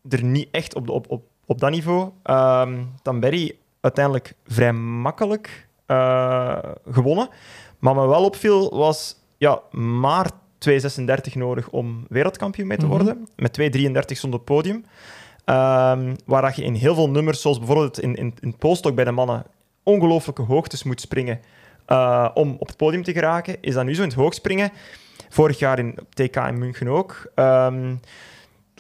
er 0.10 0.24
niet 0.24 0.48
echt 0.52 0.76
op, 0.76 0.86
de, 0.86 0.92
op, 0.92 1.06
op, 1.10 1.24
op 1.46 1.60
dat 1.60 1.72
niveau. 1.72 2.10
Ehm 2.24 2.84
Tamberi 3.02 3.60
uiteindelijk 3.82 4.34
vrij 4.46 4.74
makkelijk 4.74 5.68
eh, 5.86 6.58
gewonnen. 6.92 7.30
Maar 7.80 7.94
wat 7.96 8.04
me 8.04 8.10
wel 8.10 8.24
opviel 8.26 8.78
was 8.78 9.16
ja, 9.38 9.60
maar 9.72 10.30
2,36 10.70 11.34
nodig 11.34 11.70
om 11.70 12.06
wereldkampioen 12.10 12.68
mee 12.68 12.78
te 12.78 12.86
Mhm. 12.86 12.96
worden. 12.96 13.28
Met 13.36 13.54
2,33 13.54 14.18
stond 14.18 14.34
op 14.34 14.40
het 14.40 14.48
podium. 14.56 14.86
Ehm, 15.46 16.16
waar 16.26 16.42
dat 16.42 16.56
je 16.56 16.64
in 16.64 16.74
heel 16.74 16.96
veel 16.96 17.10
nummers, 17.10 17.42
zoals 17.42 17.58
bijvoorbeeld 17.58 18.00
in, 18.00 18.16
in, 18.16 18.34
in 18.42 18.48
het 18.50 18.58
polstok 18.58 18.96
bij 18.96 19.04
de 19.06 19.12
mannen, 19.12 19.46
ongelooflijke 19.84 20.42
hoogtes 20.42 20.84
moet 20.84 21.02
springen 21.02 21.40
eh, 21.86 22.30
om 22.34 22.56
op 22.60 22.68
het 22.68 22.78
podium 22.78 23.04
te 23.04 23.14
geraken, 23.14 23.58
is 23.62 23.74
dat 23.74 23.86
nu 23.86 23.96
zo 23.96 24.02
in 24.02 24.08
het 24.08 24.18
hoogspringen. 24.18 24.72
Vorig 25.30 25.60
jaar 25.60 25.80
in 25.80 25.98
TK 26.14 26.36
in 26.36 26.60
München 26.60 26.88
ook. 26.88 27.32
Ehm, 27.36 27.96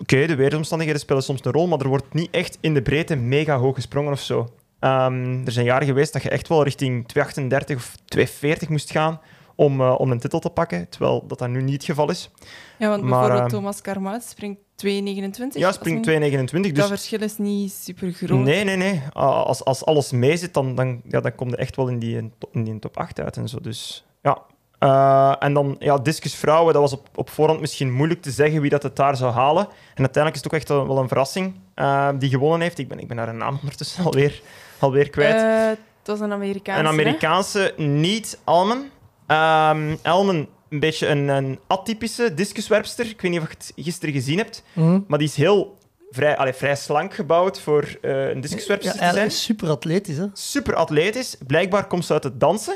Oké, 0.01 0.25
de 0.25 0.35
weersomstandigheden 0.35 1.01
spelen 1.01 1.23
soms 1.23 1.45
een 1.45 1.51
rol, 1.51 1.67
maar 1.67 1.79
er 1.79 1.87
wordt 1.87 2.13
niet 2.13 2.31
echt 2.31 2.57
in 2.61 2.73
de 2.73 2.81
breedte 2.81 3.15
mega 3.15 3.57
hoog 3.57 3.75
gesprongen 3.75 4.11
of 4.11 4.19
zo. 4.19 4.49
Ehm, 4.79 5.45
er 5.45 5.51
zijn 5.51 5.65
jaren 5.65 5.87
geweest 5.87 6.13
dat 6.13 6.23
je 6.23 6.29
echt 6.29 6.47
wel 6.47 6.63
richting 6.63 7.07
238 7.07 7.75
of 7.75 7.95
240 8.05 8.69
moest 8.69 8.91
gaan 8.91 9.19
om, 9.55 9.81
eh, 9.81 9.99
om 9.99 10.11
een 10.11 10.19
titel 10.19 10.39
te 10.39 10.49
pakken, 10.49 10.89
terwijl 10.89 11.23
dat, 11.27 11.39
dat 11.39 11.49
nu 11.49 11.61
niet 11.61 11.73
het 11.73 11.83
geval 11.83 12.09
is. 12.09 12.31
Ja, 12.77 12.89
want 12.89 13.01
Maar, 13.01 13.09
bijvoorbeeld 13.09 13.51
eh, 13.51 13.57
Thomas 13.57 13.81
Carmaat 13.81 14.23
springt 14.23 14.59
2,29. 14.75 15.59
Ja, 15.59 15.71
springt 15.71 15.93
men- 15.93 16.01
229, 16.01 16.71
dus... 16.71 16.79
Dat 16.79 16.87
verschil 16.87 17.21
is 17.21 17.37
niet 17.37 17.71
super 17.71 18.11
groot. 18.11 18.39
Nee, 18.39 18.63
nee, 18.63 18.75
nee. 18.75 19.01
Als, 19.13 19.63
als 19.63 19.85
alles 19.85 20.11
mee 20.11 20.37
zit, 20.37 20.53
dan, 20.53 20.75
dan, 20.75 21.01
ja, 21.07 21.21
dan 21.21 21.35
kom 21.35 21.49
je 21.49 21.55
echt 21.55 21.75
wel 21.75 21.87
in 21.87 21.99
die, 21.99 22.31
in 22.51 22.63
die 22.63 22.79
top 22.79 22.97
8 22.97 23.19
uit 23.19 23.37
en 23.37 23.47
zo. 23.49 23.59
Dus 23.61 24.05
ja. 24.21 24.41
Eh, 24.79 25.35
en 25.39 25.53
dan 25.53 25.75
ja, 25.79 25.97
discus 25.97 26.35
vrouwen, 26.35 26.73
dat 26.73 26.81
was 26.81 26.93
op, 26.93 27.07
op 27.15 27.29
voorhand 27.29 27.59
misschien 27.59 27.93
moeilijk 27.93 28.21
te 28.21 28.31
zeggen 28.31 28.61
wie 28.61 28.69
dat 28.69 28.83
het 28.83 28.95
daar 28.95 29.15
zou 29.15 29.33
halen. 29.33 29.63
En 29.93 30.03
uiteindelijk 30.03 30.35
is 30.35 30.43
het 30.43 30.53
ook 30.53 30.59
echt 30.59 30.87
wel 30.87 30.97
een 30.97 31.07
verrassing 31.07 31.53
eh, 31.73 32.09
die 32.19 32.29
gewonnen 32.29 32.61
heeft. 32.61 32.77
Ik 32.77 32.87
ben, 32.87 32.99
ik 32.99 33.07
ben 33.07 33.17
haar 33.17 33.33
naam 33.33 33.57
ondertussen 33.61 34.05
alweer, 34.05 34.41
alweer 34.79 35.09
kwijt. 35.09 35.35
Eh, 35.35 35.67
het 35.99 36.07
was 36.07 36.19
een 36.19 36.31
Amerikaanse. 36.31 36.81
een 36.81 36.87
Amerikaanse, 36.87 37.73
niet 37.77 38.39
Almen. 38.43 38.89
Ehm 39.27 39.95
Elmen, 40.01 40.47
een 40.69 40.79
beetje 40.79 41.07
een, 41.07 41.27
een 41.27 41.59
atypische 41.67 42.33
discuswerpster. 42.33 43.05
Ik 43.05 43.21
weet 43.21 43.31
niet 43.31 43.41
of 43.41 43.47
je 43.47 43.53
het 43.57 43.71
gisteren 43.75 44.13
gezien 44.13 44.37
hebt, 44.37 44.63
Mhm. 44.73 44.99
maar 45.07 45.19
die 45.19 45.27
is 45.27 45.35
heel 45.35 45.77
vrij, 46.09 46.37
allee, 46.37 46.53
vrij 46.53 46.75
slank 46.75 47.13
gebouwd 47.13 47.59
voor 47.61 47.97
eh, 48.01 48.11
een 48.27 48.35
Ja, 48.35 48.41
discuswerpster 48.41 48.91
te 48.93 48.99
eigenlijk 48.99 49.31
zijn 49.31 49.43
super 49.43 49.69
atletisch, 49.69 50.17
hè? 50.17 50.25
super 50.33 50.75
atletisch. 50.75 51.35
Blijkbaar 51.47 51.87
komt 51.87 52.05
ze 52.05 52.13
uit 52.13 52.23
het 52.23 52.39
dansen. 52.39 52.75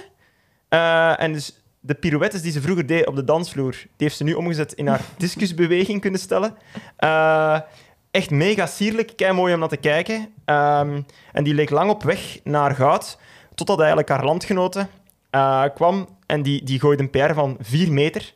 Eh, 0.70 1.22
en 1.22 1.34
dus 1.34 1.62
de 1.80 1.94
pirouettes 1.96 2.42
die 2.42 2.52
ze 2.52 2.62
vroeger 2.62 2.86
deed 2.86 3.08
op 3.08 3.16
de 3.16 3.24
dansvloer, 3.24 3.72
die 3.72 3.88
heeft 3.98 4.18
ze 4.18 4.24
nu 4.24 4.34
omgezet 4.34 4.74
in 4.74 4.88
haar 4.88 5.02
discusbeweging 5.18 6.02
kunnen 6.02 6.20
stellen. 6.20 6.56
Eh, 6.98 7.60
echt 8.12 8.30
mega 8.30 8.66
sierlijk, 8.66 9.12
kei 9.16 9.34
mooi 9.34 9.54
om 9.54 9.60
naar 9.60 9.70
te 9.70 9.78
kijken. 9.78 10.34
Ehm, 10.46 11.02
en 11.32 11.44
die 11.44 11.54
leek 11.54 11.70
lang 11.70 11.90
op 11.90 12.04
weg 12.04 12.40
naar 12.44 12.76
goud, 12.76 13.18
totdat 13.56 13.78
eigenlijk 13.80 14.10
haar 14.10 14.26
landgenote 14.26 14.88
kwam 15.76 16.08
en 16.30 16.42
die, 16.42 16.64
die 16.64 16.80
gooide 16.80 17.04
een 17.04 17.10
PR 17.10 17.34
van 17.34 17.58
4 17.62 17.92
meter. 17.92 18.34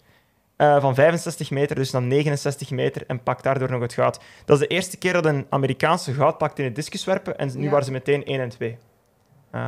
eh, 0.55 0.81
van 0.81 0.95
65 0.95 1.51
meter, 1.51 1.75
dus 1.75 1.91
naar 1.91 2.01
69 2.01 2.69
meter, 2.69 3.03
en 3.07 3.23
pakt 3.23 3.43
daardoor 3.43 3.71
nog 3.71 3.81
het 3.81 3.93
goud. 3.93 4.19
Dat 4.45 4.61
is 4.61 4.67
de 4.67 4.73
eerste 4.73 4.97
keer 4.97 5.13
dat 5.13 5.25
een 5.25 5.45
Amerikaanse 5.49 6.13
goud 6.13 6.37
pakt 6.37 6.59
in 6.59 6.65
het 6.65 6.75
discuswerpen, 6.75 7.37
en 7.37 7.49
nu 7.57 7.63
Ja. 7.63 7.69
waren 7.69 7.85
ze 7.85 7.91
meteen 7.91 8.23
1 8.25 8.39
en 8.39 8.49
2. 8.49 8.77
Eh, 9.51 9.61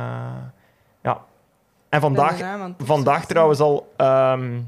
ja. 1.02 1.24
En 1.88 2.00
vandaag, 2.00 2.40
vandaag 2.78 3.26
trouwens 3.26 3.60
al 3.60 3.92
ehm, 3.96 4.58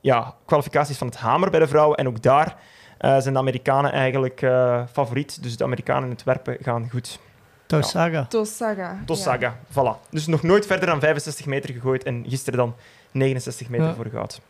ja, 0.00 0.34
kwalificaties 0.46 0.98
van 0.98 1.06
het 1.06 1.16
hamer 1.16 1.50
bij 1.50 1.60
de 1.60 1.68
vrouwen. 1.68 1.96
En 1.96 2.06
ook 2.08 2.22
daar 2.22 2.56
eh, 2.98 3.18
zijn 3.18 3.34
de 3.34 3.40
Amerikanen 3.40 3.92
eigenlijk 3.92 4.42
eh, 4.42 4.82
favoriet. 4.92 5.42
Dus 5.42 5.56
de 5.56 5.64
Amerikanen 5.64 6.04
in 6.04 6.10
het 6.10 6.22
werpen 6.24 6.56
gaan 6.60 6.90
goed. 6.90 7.18
Tausaga. 7.66 8.24
Tosaga. 8.24 8.98
Tossaga, 9.06 9.56
voilà. 9.70 10.08
Dus 10.10 10.26
nog 10.26 10.42
nooit 10.42 10.66
verder 10.66 10.86
dan 10.86 11.00
65 11.00 11.46
meter 11.46 11.74
gegooid 11.74 12.02
en 12.02 12.24
gisteren 12.28 12.58
dan 12.58 12.74
69 13.12 13.68
meter 13.68 13.86
Ja. 13.86 13.94
voor 13.94 14.06
goud. 14.12 14.40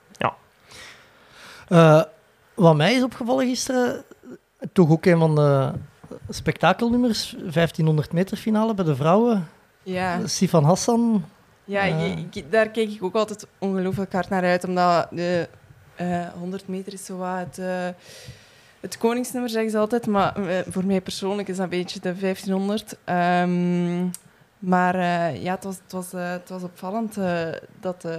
Eh, 1.69 2.02
wat 2.55 2.76
mij 2.76 2.95
is 2.95 3.02
opgevallen 3.02 3.47
gisteren, 3.47 4.05
toch 4.73 4.90
ook 4.90 5.05
een 5.07 5.19
van 5.19 5.35
de 5.35 5.73
spektakelnummers, 6.29 7.37
1500 7.38 8.12
meter 8.12 8.37
finale 8.37 8.75
bij 8.75 8.85
de 8.85 8.97
vrouwen. 8.97 9.49
Ja, 9.83 10.19
ja. 10.19 10.26
Sifan 10.26 10.64
Hassan. 10.64 11.25
ja 11.64 11.85
Ja. 11.85 11.97
ik- 12.33 12.52
daar 12.52 12.69
kijk 12.69 12.90
ik 12.90 13.02
ook 13.02 13.14
altijd 13.14 13.47
ongelooflijk 13.59 14.12
hard 14.12 14.29
naar 14.29 14.45
uit, 14.45 14.64
omdat 14.64 15.07
de 15.11 15.49
eh 15.97 16.26
100 16.38 16.69
meter 16.69 16.93
is 16.93 17.05
zo 17.05 17.17
wat 17.17 17.37
het, 17.38 17.59
eh, 17.59 17.88
het 18.81 18.99
koningsnummer, 18.99 19.50
zeggen 19.50 19.71
ze 19.71 19.79
altijd. 19.79 20.07
Maar 20.07 20.49
eh, 20.49 20.59
voor 20.69 20.85
mij 20.85 21.00
persoonlijk 21.00 21.49
is 21.49 21.57
dat 21.57 21.64
een 21.64 21.71
beetje 21.79 22.00
de 22.00 22.12
1500. 22.14 22.97
Ehm, 23.05 24.07
maar 24.61 24.95
eh, 24.95 25.43
ja, 25.43 25.55
het 25.55 25.64
was, 25.64 25.76
het 25.83 25.93
was, 25.93 26.12
eh, 26.12 26.31
het 26.31 26.49
was 26.49 26.62
opvallend 26.62 27.17
eh, 27.17 27.43
dat 27.81 28.05
eh, 28.05 28.14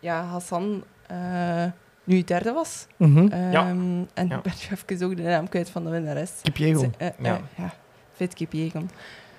ja, 0.00 0.22
Hassan 0.22 0.84
eh, 1.06 1.64
nu 2.04 2.22
derde 2.22 2.52
was. 2.52 2.86
Ja. 2.96 3.06
Ehm, 3.06 4.02
En 4.14 4.28
Ja. 4.28 4.36
ik 4.36 4.42
ben 4.42 4.52
even 4.72 5.06
ook 5.06 5.16
de 5.16 5.22
naam 5.22 5.48
kwijt 5.48 5.70
van 5.70 5.84
de 5.84 5.90
winnares. 5.90 6.32
Kipjegon. 6.42 6.94
Ja. 6.98 7.40
ja, 7.56 7.70
Fit 8.12 8.34
Kipjegon. 8.34 8.90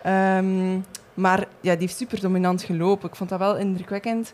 Ehm, 0.04 0.80
maar 1.14 1.40
ja, 1.40 1.72
die 1.72 1.80
heeft 1.80 1.96
super 1.98 2.22
dominant 2.22 2.64
gelopen. 2.64 3.10
Ik 3.10 3.16
vond 3.16 3.30
dat 3.30 3.40
wel 3.40 3.58
indrukwekkend. 3.58 4.34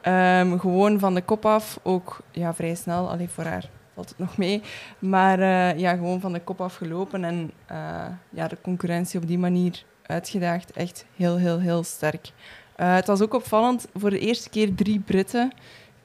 Ehm, 0.00 0.58
gewoon 0.58 0.98
van 0.98 1.14
de 1.14 1.22
kop 1.22 1.46
af, 1.46 1.78
ook 1.82 2.20
ja, 2.30 2.54
vrij 2.54 2.74
snel. 2.74 3.10
Alleen 3.10 3.28
voor 3.28 3.44
haar 3.44 3.68
valt 3.94 4.08
het 4.08 4.18
nog 4.18 4.36
mee. 4.36 4.62
Maar 4.98 5.38
eh, 5.40 5.78
ja, 5.78 5.94
gewoon 5.94 6.20
van 6.20 6.32
de 6.32 6.40
kop 6.40 6.60
af 6.60 6.74
gelopen. 6.76 7.24
En 7.24 7.50
eh, 7.66 8.04
ja, 8.30 8.48
de 8.48 8.58
concurrentie 8.62 9.20
op 9.20 9.26
die 9.26 9.38
manier 9.38 9.84
uitgedaagd. 10.10 10.72
Echt 10.72 11.04
heel, 11.16 11.36
heel, 11.36 11.58
heel 11.58 11.82
sterk. 11.82 12.30
Eh, 12.76 12.94
het 12.94 13.06
was 13.06 13.20
ook 13.20 13.34
opvallend. 13.34 13.86
Voor 13.94 14.10
de 14.10 14.18
eerste 14.18 14.48
keer 14.48 14.74
drie 14.74 15.00
Britten 15.00 15.52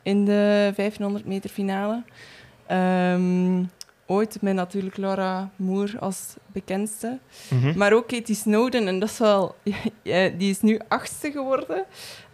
in 0.04 0.26
de 0.26 0.72
1500 0.76 1.26
meter 1.26 1.50
finale. 1.50 2.04
Ehm, 2.68 3.64
ooit 4.06 4.42
met 4.42 4.54
natuurlijk 4.54 4.98
Laura 4.98 5.50
Moore 5.56 6.00
als 6.00 6.34
bekendste. 6.48 7.20
Mhm. 7.50 7.78
Maar 7.78 7.94
ook 7.94 8.08
Katie 8.08 8.36
Snowden, 8.36 8.88
en 8.88 9.00
dat 9.00 9.10
is 9.10 9.18
wel... 9.18 9.56
die 10.38 10.50
is 10.50 10.62
nu 10.62 10.80
achtste 10.88 11.32
geworden. 11.32 11.86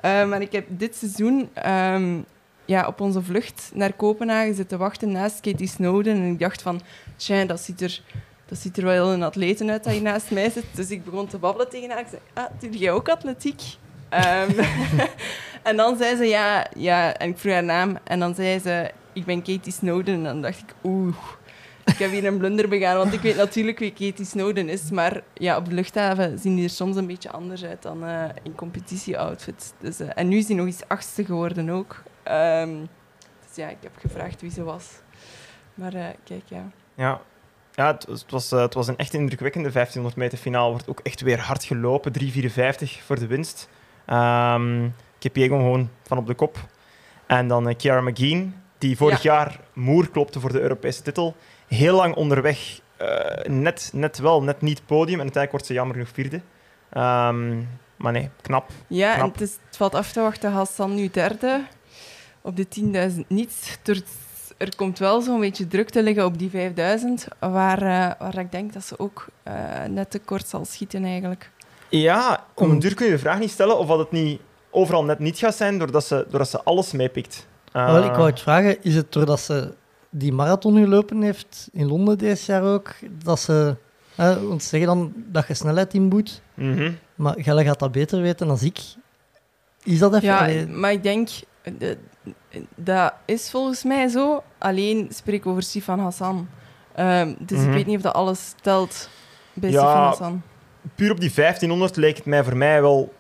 Maar 0.02 0.42
ik 0.42 0.52
heb 0.52 0.66
dit 0.70 0.96
seizoen 0.96 1.50
ehm, 1.54 2.20
ja, 2.66 2.88
op 2.88 3.02
onze 3.02 3.22
vlucht 3.22 3.72
naar 3.74 3.94
Kopenhagen 3.94 4.56
zitten 4.56 4.78
wachten 4.78 5.12
naast 5.12 5.40
Katie 5.40 5.68
Snowden. 5.68 6.16
En 6.16 6.32
ik 6.32 6.40
dacht 6.40 6.62
van, 6.62 6.82
tja, 7.16 7.46
dat 7.46 7.60
ziet 7.60 7.82
er... 7.82 8.02
Dat 8.52 8.60
ziet 8.60 8.78
er 8.78 8.84
wel 8.84 9.14
een 9.14 9.24
atleten 9.24 9.70
uit 9.70 9.84
dat 9.84 9.94
je 9.94 10.02
naast 10.02 10.32
mij 10.32 10.50
zit. 10.50 10.66
Dus 10.74 10.90
ik 10.90 11.04
begon 11.04 11.28
te 11.28 11.38
babbelen 11.38 11.70
tegen 11.70 11.90
haar. 11.90 12.00
Ik 12.00 12.08
zei, 12.10 12.22
ah, 12.34 12.46
doe 12.60 12.78
jij 12.78 12.92
ook 12.92 13.10
atletiek? 13.10 13.62
Ehm, 14.10 14.60
en 15.70 15.76
dan 15.76 15.98
zei 15.98 16.16
ze, 16.16 16.24
ja, 16.24 16.68
ja, 16.78 17.14
en 17.14 17.30
ik 17.30 17.38
vroeg 17.38 17.54
haar 17.54 17.64
naam. 17.64 17.98
En 18.04 18.20
dan 18.20 18.36
zei 18.36 18.60
ze, 18.60 18.92
ik 19.14 19.26
ben 19.26 19.42
Katie 19.42 19.72
Snowden. 19.72 20.14
En 20.14 20.24
dan 20.24 20.42
dacht 20.42 20.60
ik, 20.60 20.74
oeh, 20.84 21.16
ik 21.86 21.98
heb 21.98 22.12
hier 22.12 22.26
een 22.26 22.38
blunder 22.38 22.70
begaan. 22.70 22.98
Want 22.98 23.14
ik 23.14 23.20
weet 23.20 23.36
natuurlijk 23.36 23.80
wie 23.80 23.92
Katie 23.92 24.26
Snowden 24.26 24.70
is. 24.70 24.90
Maar 24.90 25.22
ja, 25.34 25.58
op 25.58 25.66
de 25.66 25.74
luchthaven 25.74 26.40
zien 26.40 26.56
die 26.56 26.64
er 26.64 26.70
soms 26.70 26.96
een 26.96 27.08
beetje 27.08 27.32
anders 27.32 27.64
uit 27.64 27.82
dan 27.82 28.06
eh, 28.06 28.30
in 28.44 28.56
competitie-outfits. 28.56 29.72
Dus, 29.80 30.00
eh, 30.00 30.10
en 30.16 30.28
nu 30.28 30.38
is 30.38 30.48
hij 30.48 30.56
nog 30.56 30.66
eens 30.66 30.88
achtste 30.88 31.26
geworden 31.26 31.70
ook. 31.70 32.04
Ehm, 32.24 32.80
dus 33.48 33.56
ja, 33.56 33.68
ik 33.70 33.78
heb 33.82 33.98
gevraagd 33.98 34.42
wie 34.42 34.52
ze 34.52 34.64
was. 34.64 34.90
Maar 35.74 35.94
eh, 35.94 36.06
kijk, 36.24 36.44
ja. 36.46 36.72
Ja, 36.96 37.22
ja 37.82 37.92
het, 37.92 38.06
was- 38.08 38.22
het, 38.22 38.32
was, 38.32 38.52
eh, 38.52 38.60
het 38.62 38.74
was 38.74 38.88
een 38.88 38.98
echt 38.98 39.14
indrukwekkende 39.14 39.72
1500 39.72 40.16
meter 40.16 40.38
finale. 40.38 40.70
Wordt 40.72 40.90
ook 40.90 41.00
echt 41.04 41.22
weer 41.22 41.40
hard 41.40 41.64
gelopen. 41.64 42.12
3,54 42.12 43.04
voor 43.06 43.20
de 43.20 43.28
winst. 43.28 43.70
Ehm 44.06 44.88
Kipjegon 45.20 45.60
gewoon 45.60 45.90
van 46.04 46.18
op 46.18 46.28
de 46.28 46.34
kop. 46.34 46.58
En 47.28 47.48
dan 47.48 47.68
eh, 47.70 47.76
Kiara 47.78 48.02
McGean, 48.02 48.56
die 48.78 48.98
vorig 48.98 49.22
jaar 49.22 49.60
Moer 49.74 50.10
klopte 50.10 50.40
voor 50.40 50.52
de 50.52 50.60
Europese 50.62 51.02
titel. 51.02 51.36
Heel 51.68 51.96
lang 51.96 52.16
onderweg. 52.16 52.80
eh, 52.98 53.46
net, 53.52 53.90
net 53.94 54.18
wel, 54.18 54.44
net 54.44 54.62
niet 54.62 54.86
podium. 54.86 55.20
En 55.20 55.22
uiteindelijk 55.32 55.52
wordt 55.52 55.66
ze 55.66 55.74
jammer 55.74 55.96
genoeg 55.96 56.12
vierde. 56.14 56.42
Ehm, 56.90 57.62
maar 57.96 58.12
nee, 58.12 58.30
knap. 58.42 58.70
Ja, 58.88 59.16
en 59.18 59.26
het, 59.26 59.42
is, 59.42 59.58
het 59.68 59.78
valt 59.78 59.96
af 59.96 60.12
te 60.12 60.22
wachten. 60.22 60.52
Hassan 60.52 60.96
nu 60.96 61.10
derde. 61.10 61.64
Op 62.42 62.56
de 62.56 62.68
10.000 63.14 63.28
niet. 63.28 63.80
Er, 63.86 64.02
er 64.62 64.76
komt 64.76 65.00
wel 65.00 65.22
zo'n 65.22 65.40
beetje 65.40 65.68
druk 65.68 65.90
te 65.90 66.04
liggen 66.04 66.26
op 66.26 66.38
die 66.38 66.50
5.000. 66.50 66.58
Waar, 67.40 67.82
eh, 67.82 68.12
waar 68.20 68.38
ik 68.38 68.52
denk 68.52 68.74
dat 68.74 68.84
ze 68.84 69.00
ook 69.00 69.28
eh, 69.44 69.54
net 69.90 70.12
te 70.12 70.20
kort 70.20 70.48
zal 70.48 70.66
schieten 70.66 71.04
eigenlijk. 71.04 71.52
Ja, 71.90 72.46
om 72.56 72.70
een 72.70 72.80
duur 72.80 72.94
kun 72.94 73.06
je 73.06 73.12
de 73.12 73.20
vraag 73.20 73.40
niet 73.40 73.52
stellen 73.52 73.78
of 73.78 73.88
dat 73.88 73.98
het 73.98 74.12
niet 74.12 74.42
overal 74.70 75.04
net 75.04 75.20
niet 75.20 75.38
gaat 75.38 75.56
zijn, 75.56 75.78
doordat 75.78 76.06
ze, 76.06 76.26
doordat 76.30 76.50
ze 76.50 76.64
alles 76.64 76.92
meepikt. 76.92 77.48
Eh, 77.72 77.86
Wel, 77.86 78.04
ik 78.04 78.12
wou 78.12 78.30
het 78.30 78.40
vragen, 78.40 78.84
is 78.84 78.96
het 78.96 79.12
doordat 79.12 79.40
ze 79.40 79.74
die 80.10 80.34
marathon 80.34 80.78
gelopen 80.78 81.22
heeft, 81.22 81.70
in 81.72 81.88
Londen 81.88 82.18
deze 82.18 82.52
jaar 82.52 82.64
ook, 82.64 82.94
dat 83.24 83.40
ze... 83.40 83.76
Hè, 84.16 84.48
want 84.48 84.64
ze 84.64 84.70
zeggen 84.70 84.88
dan 84.88 85.14
dat 85.16 85.48
je 85.48 85.54
snelheid 85.54 85.94
inboet, 85.94 86.42
mhm. 86.54 86.92
maar 87.16 87.36
Gelle 87.38 87.64
gaat 87.64 87.80
dat 87.80 87.92
beter 87.92 88.22
weten 88.22 88.48
dan 88.48 88.58
ik. 88.62 88.80
Is 89.84 90.00
dat 90.00 90.14
even... 90.14 90.28
Ja, 90.28 90.40
allee, 90.40 90.68
maar 90.68 90.92
ik 90.92 91.04
denk... 91.04 91.30
eh, 91.62 91.96
dat 92.76 93.14
is 93.26 93.50
volgens 93.50 93.84
mij 93.84 94.08
zo. 94.08 94.44
Alleen 94.58 95.08
spreek 95.14 95.36
ik 95.36 95.46
over 95.46 95.64
Sifan 95.64 96.00
Hassan. 96.00 96.48
Ehm, 96.96 97.34
dus 97.40 97.58
Mhm. 97.60 97.68
ik 97.68 97.74
weet 97.74 97.86
niet 97.86 97.96
of 97.96 98.02
dat 98.02 98.14
alles 98.14 98.54
telt 98.62 99.10
bij 99.54 99.70
Ja, 99.70 99.80
Sifan 99.80 100.04
Hassan. 100.04 100.42
Puur 100.96 101.12
op 101.12 101.20
die 101.20 101.32
1500 101.32 101.96
leek 101.96 102.16
het 102.18 102.26
mij 102.26 102.44
voor 102.44 102.58
mij 102.58 102.82
wel 102.82 103.14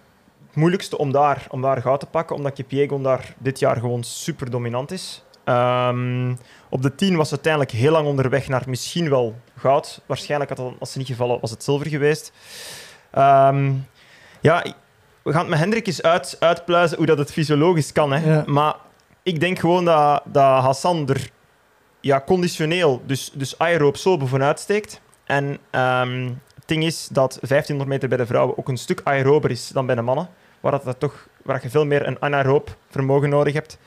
het 0.48 0.56
moeilijkste 0.56 0.98
om 0.98 1.12
daar, 1.12 1.46
om 1.50 1.62
daar 1.62 1.82
goud 1.82 2.00
te 2.00 2.06
pakken, 2.06 2.36
omdat 2.36 2.54
Kipjegon 2.54 3.04
daar 3.04 3.34
dit 3.38 3.60
jaar 3.60 3.76
gewoon 3.78 4.04
super 4.04 4.50
dominant 4.52 4.92
is. 4.92 5.24
Ehm, 5.44 6.34
op 6.70 6.82
de 6.82 6.96
10 6.96 7.16
was 7.16 7.28
ze 7.28 7.34
uiteindelijk 7.34 7.72
heel 7.74 7.92
lang 7.92 8.08
onderweg 8.08 8.48
naar 8.48 8.64
misschien 8.68 9.10
wel 9.10 9.36
goud. 9.58 10.02
Waarschijnlijk 10.06 10.50
had 10.50 10.60
dat, 10.60 10.74
als 10.80 10.92
ze 10.92 10.98
niet 10.98 11.08
gevallen, 11.08 11.40
was 11.42 11.52
het 11.52 11.64
zilver 11.64 11.88
geweest. 11.88 12.32
Ehm, 13.12 13.72
ja, 14.42 14.64
we 15.24 15.32
gaan 15.32 15.40
het 15.42 15.50
met 15.50 15.60
Hendrik 15.60 15.88
eens 15.88 16.02
uit, 16.02 16.36
uitpluizen 16.40 16.98
hoe 16.98 17.06
dat 17.06 17.18
het 17.18 17.32
fysiologisch 17.32 17.92
kan. 17.92 18.12
Hè. 18.12 18.34
Ja. 18.34 18.44
Maar 18.46 18.76
ik 19.24 19.40
denk 19.40 19.60
gewoon 19.60 19.86
dat, 19.86 20.22
dat 20.26 20.64
Hassan 20.64 21.10
er 21.10 21.30
ja, 22.00 22.24
conditioneel, 22.26 23.02
dus, 23.06 23.32
dus 23.34 23.58
aeroop, 23.58 23.98
zo 23.98 24.18
bovenuit 24.18 24.60
steekt. 24.60 25.02
En 25.26 25.58
ehm, 25.70 26.30
het 26.56 26.68
ding 26.68 26.84
is 26.84 27.08
dat 27.12 27.32
1500 27.32 27.90
meter 27.90 28.10
bij 28.10 28.18
de 28.18 28.26
vrouwen 28.26 28.58
ook 28.58 28.68
een 28.68 28.78
stuk 28.78 29.02
aerober 29.04 29.52
is 29.52 29.68
dan 29.68 29.86
bij 29.86 29.96
de 29.96 30.02
mannen, 30.02 30.30
waar, 30.60 30.72
dat, 30.72 30.84
dat 30.84 31.00
toch, 31.00 31.28
waar 31.44 31.60
je 31.64 31.70
veel 31.70 31.86
meer 31.86 32.08
een 32.08 32.22
anaeroop 32.22 32.76
vermogen 32.90 33.30
nodig 33.30 33.54
hebt. 33.54 33.78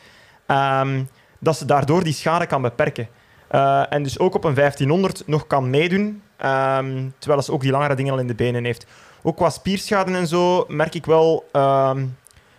Ehm, 0.46 1.02
dat 1.38 1.56
ze 1.56 1.64
daardoor 1.64 2.04
die 2.04 2.12
schade 2.12 2.46
kan 2.46 2.62
beperken. 2.62 3.08
Eh, 3.48 3.92
en 3.92 4.02
dus 4.02 4.18
ook 4.18 4.34
op 4.34 4.44
een 4.44 4.54
1500 4.54 5.22
nog 5.26 5.46
kan 5.46 5.70
meedoen, 5.70 6.22
ehm, 6.36 7.08
terwijl 7.18 7.42
ze 7.42 7.52
ook 7.52 7.60
die 7.60 7.70
langere 7.70 7.94
dingen 7.94 8.12
al 8.12 8.18
in 8.18 8.26
de 8.26 8.34
benen 8.34 8.64
heeft. 8.64 8.86
Ook 9.22 9.36
qua 9.36 9.50
spierschade 9.50 10.12
en 10.12 10.26
zo 10.26 10.64
merk 10.68 10.94
ik 10.94 11.06
wel, 11.06 11.48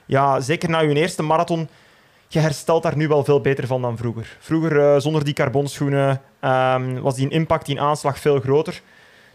ja, 0.05 0.39
zeker 0.39 0.69
na 0.69 0.79
je 0.79 0.95
eerste 0.95 1.23
marathon, 1.23 1.69
je 2.27 2.39
herstelt 2.39 2.83
daar 2.83 2.97
nu 2.97 3.07
wel 3.07 3.23
veel 3.23 3.41
beter 3.41 3.67
van 3.67 3.81
dan 3.81 3.97
vroeger. 3.97 4.37
Vroeger, 4.39 4.79
eh, 4.79 4.99
zonder 4.99 5.23
die 5.23 5.33
carbonschoenen, 5.33 6.21
ehm, 6.39 7.01
was 7.01 7.15
die 7.15 7.29
impact, 7.29 7.65
die 7.65 7.81
aanslag 7.81 8.19
veel 8.19 8.39
groter. 8.39 8.81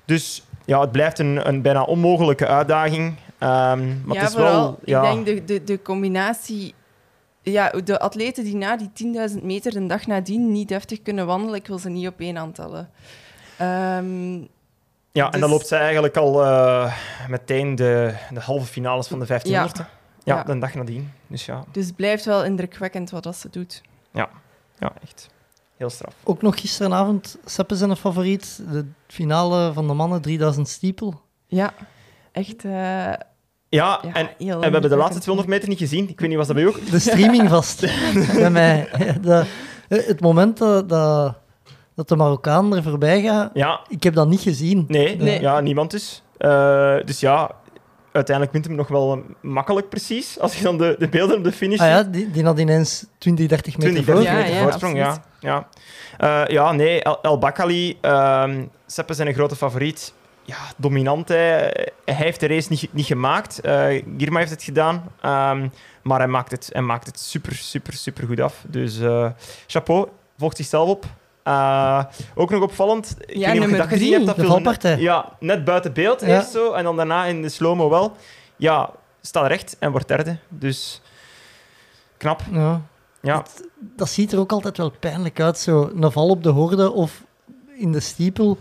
Dus 0.04 0.42
ja, 0.64 0.80
het 0.80 0.92
blijft 0.92 1.18
een, 1.18 1.48
een 1.48 1.62
bijna 1.62 1.82
onmogelijke 1.82 2.46
uitdaging. 2.46 3.16
Ehm, 3.38 3.88
maar 4.04 4.16
ja, 4.16 4.20
het 4.20 4.28
is 4.28 4.34
vooral, 4.34 4.62
wel... 4.62 4.78
Ja, 4.84 5.10
ik 5.10 5.24
denk 5.24 5.26
de, 5.26 5.54
de, 5.54 5.64
de 5.64 5.82
combinatie... 5.82 6.74
Ja, 7.42 7.70
de 7.84 8.00
atleten 8.00 8.44
die 8.44 8.56
na 8.56 8.76
die 8.76 8.90
10.000 9.30 9.42
meter 9.42 9.72
de 9.72 9.86
dag 9.86 10.06
nadien 10.06 10.52
niet 10.52 10.68
deftig 10.68 11.02
kunnen 11.02 11.26
wandelen, 11.26 11.54
ik 11.54 11.66
wil 11.66 11.78
ze 11.78 11.88
niet 11.88 12.06
op 12.06 12.20
één 12.20 12.38
aantellen. 12.38 12.90
Ehm, 13.56 14.34
ja, 15.12 15.24
en 15.24 15.30
dan 15.30 15.40
dus- 15.40 15.50
loopt 15.50 15.66
zij 15.66 15.80
eigenlijk 15.80 16.16
al 16.16 16.44
eh, 16.44 16.94
meteen 17.28 17.74
de, 17.74 18.14
de 18.30 18.40
halve 18.40 18.66
finales 18.66 19.06
van 19.06 19.18
de 19.18 19.26
1500. 19.26 19.76
Ja, 19.76 19.99
ja, 20.24 20.36
Ja. 20.36 20.42
de 20.42 20.58
dag 20.58 20.74
nadien. 20.74 21.12
Dus 21.26 21.46
ja, 21.46 21.64
dus 21.72 21.86
het 21.86 21.96
blijft 21.96 22.24
wel 22.24 22.44
indrukwekkend 22.44 23.10
wat 23.10 23.22
dat 23.22 23.36
ze 23.36 23.48
doet. 23.50 23.82
ja 24.12 24.28
echt 25.02 25.28
heel 25.76 25.90
straf. 25.90 26.14
Ook 26.24 26.42
nog 26.42 26.60
gisteravond, 26.60 27.38
Seppe 27.44 27.76
zijn 27.76 27.96
favoriet, 27.96 28.62
de 28.70 28.86
finale 29.06 29.72
van 29.72 29.86
de 29.86 29.92
mannen, 29.94 30.20
3000 30.22 30.68
stiepel. 30.68 31.20
Ja, 31.46 31.72
echt... 32.32 32.64
eh, 32.64 32.70
Ja, 32.72 33.18
ja, 33.68 34.00
en, 34.12 34.28
we 34.38 34.44
hebben 34.46 34.60
de 34.60 34.96
laatste 34.96 34.98
indrukwekkend. 34.98 35.20
200 35.22 35.48
meter 35.48 35.68
niet 35.68 35.78
gezien. 35.78 36.08
Ik 36.08 36.20
weet 36.20 36.28
niet, 36.28 36.38
was 36.38 36.46
dat 36.46 36.56
bij 36.56 36.64
u 36.64 36.68
ook? 36.68 36.90
De 36.90 36.98
streaming 36.98 37.48
vast 37.48 37.80
bij 38.40 38.50
mij. 38.50 38.88
De- 39.22 39.44
het 39.88 40.20
moment 40.20 40.58
dat, 40.58 40.88
dat, 40.88 41.34
dat 41.94 42.08
de 42.08 42.16
Marokkaan 42.16 42.76
er 42.76 42.82
voorbij 42.82 43.22
gaat, 43.22 43.50
Ja, 43.54 43.80
ik 43.88 44.02
heb 44.02 44.14
dat 44.14 44.28
niet 44.28 44.40
gezien. 44.40 44.84
nee, 44.88 45.16
Nee. 45.16 45.40
Ja, 45.40 45.60
niemand 45.60 45.90
dus. 45.90 46.22
Eh, 46.36 46.96
dus 47.04 47.20
ja, 47.20 47.50
uiteindelijk 48.12 48.52
wint 48.56 48.66
hem 48.66 48.74
nog 48.76 48.88
wel 48.88 49.22
makkelijk 49.40 49.88
precies. 49.88 50.38
Als 50.38 50.56
je 50.56 50.62
dan 50.62 50.78
de, 50.78 50.96
de 50.98 51.08
beelden 51.08 51.36
op 51.36 51.44
de 51.44 51.52
finish 51.52 51.80
Ah 51.80 51.88
ja, 51.88 52.02
die, 52.02 52.30
die 52.30 52.44
had 52.44 52.58
ineens 52.58 53.04
20, 53.18 53.46
30 53.46 53.76
meter 53.78 53.90
20, 53.92 54.04
voor. 54.04 54.14
30 54.14 54.32
Ja, 54.32 54.38
meter 54.38 54.54
ja, 54.56 54.62
voorsprong, 54.62 54.96
ja. 54.96 55.06
absoluut. 55.06 55.28
Ja, 55.40 55.68
Eh, 56.18 56.46
ja 56.52 56.72
nee, 56.72 57.02
El, 57.02 57.18
El 57.22 57.38
Bakali, 57.38 57.98
ehm 58.00 58.64
Seppe 58.86 59.14
zijn 59.14 59.28
een 59.28 59.34
grote 59.34 59.56
favoriet. 59.56 60.12
ja, 60.44 60.56
dominant. 60.76 61.28
Hè. 61.28 61.34
Hij 61.36 61.70
heeft 62.04 62.40
de 62.40 62.46
race 62.46 62.66
niet, 62.70 62.88
niet 62.92 63.06
gemaakt. 63.06 63.60
Eh 63.60 64.02
Girma 64.18 64.38
heeft 64.38 64.50
het 64.50 64.62
gedaan. 64.62 65.04
Ehm, 65.20 65.68
maar 66.02 66.18
hij 66.18 66.28
maakt 66.28 66.50
het, 66.50 66.68
hij 66.72 66.82
maakt 66.82 67.06
het 67.06 67.20
super, 67.20 67.54
super, 67.54 67.92
super 67.92 68.26
goed 68.26 68.40
af. 68.40 68.64
Dus 68.68 69.00
eh, 69.00 69.30
chapeau, 69.66 70.08
volgt 70.38 70.56
zichzelf 70.56 70.88
op. 70.88 71.04
Eh, 71.42 72.04
ook 72.34 72.50
nog 72.50 72.62
opvallend. 72.62 73.16
Ik 73.26 73.36
Ja, 73.36 73.44
weet 73.50 73.54
niet 73.54 73.64
of 73.64 73.70
je 73.70 73.76
dat 73.76 73.86
gezien 73.86 73.98
drie. 73.98 74.12
hebt, 74.12 74.26
dat 74.26 74.34
De 74.36 74.40
viel 74.42 74.50
valpartij. 74.50 74.98
Ja, 74.98 75.28
net 75.40 75.64
buiten 75.64 75.92
beeld 75.92 76.20
Ja. 76.20 76.26
eerst 76.26 76.50
zo. 76.50 76.72
En 76.72 76.84
dan 76.84 76.96
daarna 76.96 77.24
in 77.24 77.42
de 77.42 77.48
slow-mo 77.48 77.88
wel. 77.90 78.12
Ja, 78.56 78.90
staat 79.20 79.46
recht 79.46 79.76
en 79.78 79.90
wordt 79.90 80.08
derde. 80.08 80.36
Dus 80.48 81.00
knap. 82.16 82.40
Ja. 82.52 82.80
Ja, 83.22 83.42
Dat 83.96 84.08
ziet 84.08 84.32
er 84.32 84.38
ook 84.38 84.52
altijd 84.52 84.76
wel 84.76 84.90
pijnlijk 85.00 85.40
uit. 85.40 85.58
Zo 85.58 85.90
een 85.94 86.12
val 86.12 86.28
op 86.28 86.42
de 86.42 86.48
horde 86.48 86.92
of 86.92 87.22
in 87.74 87.92
de 87.92 88.00
stiepel. 88.00 88.58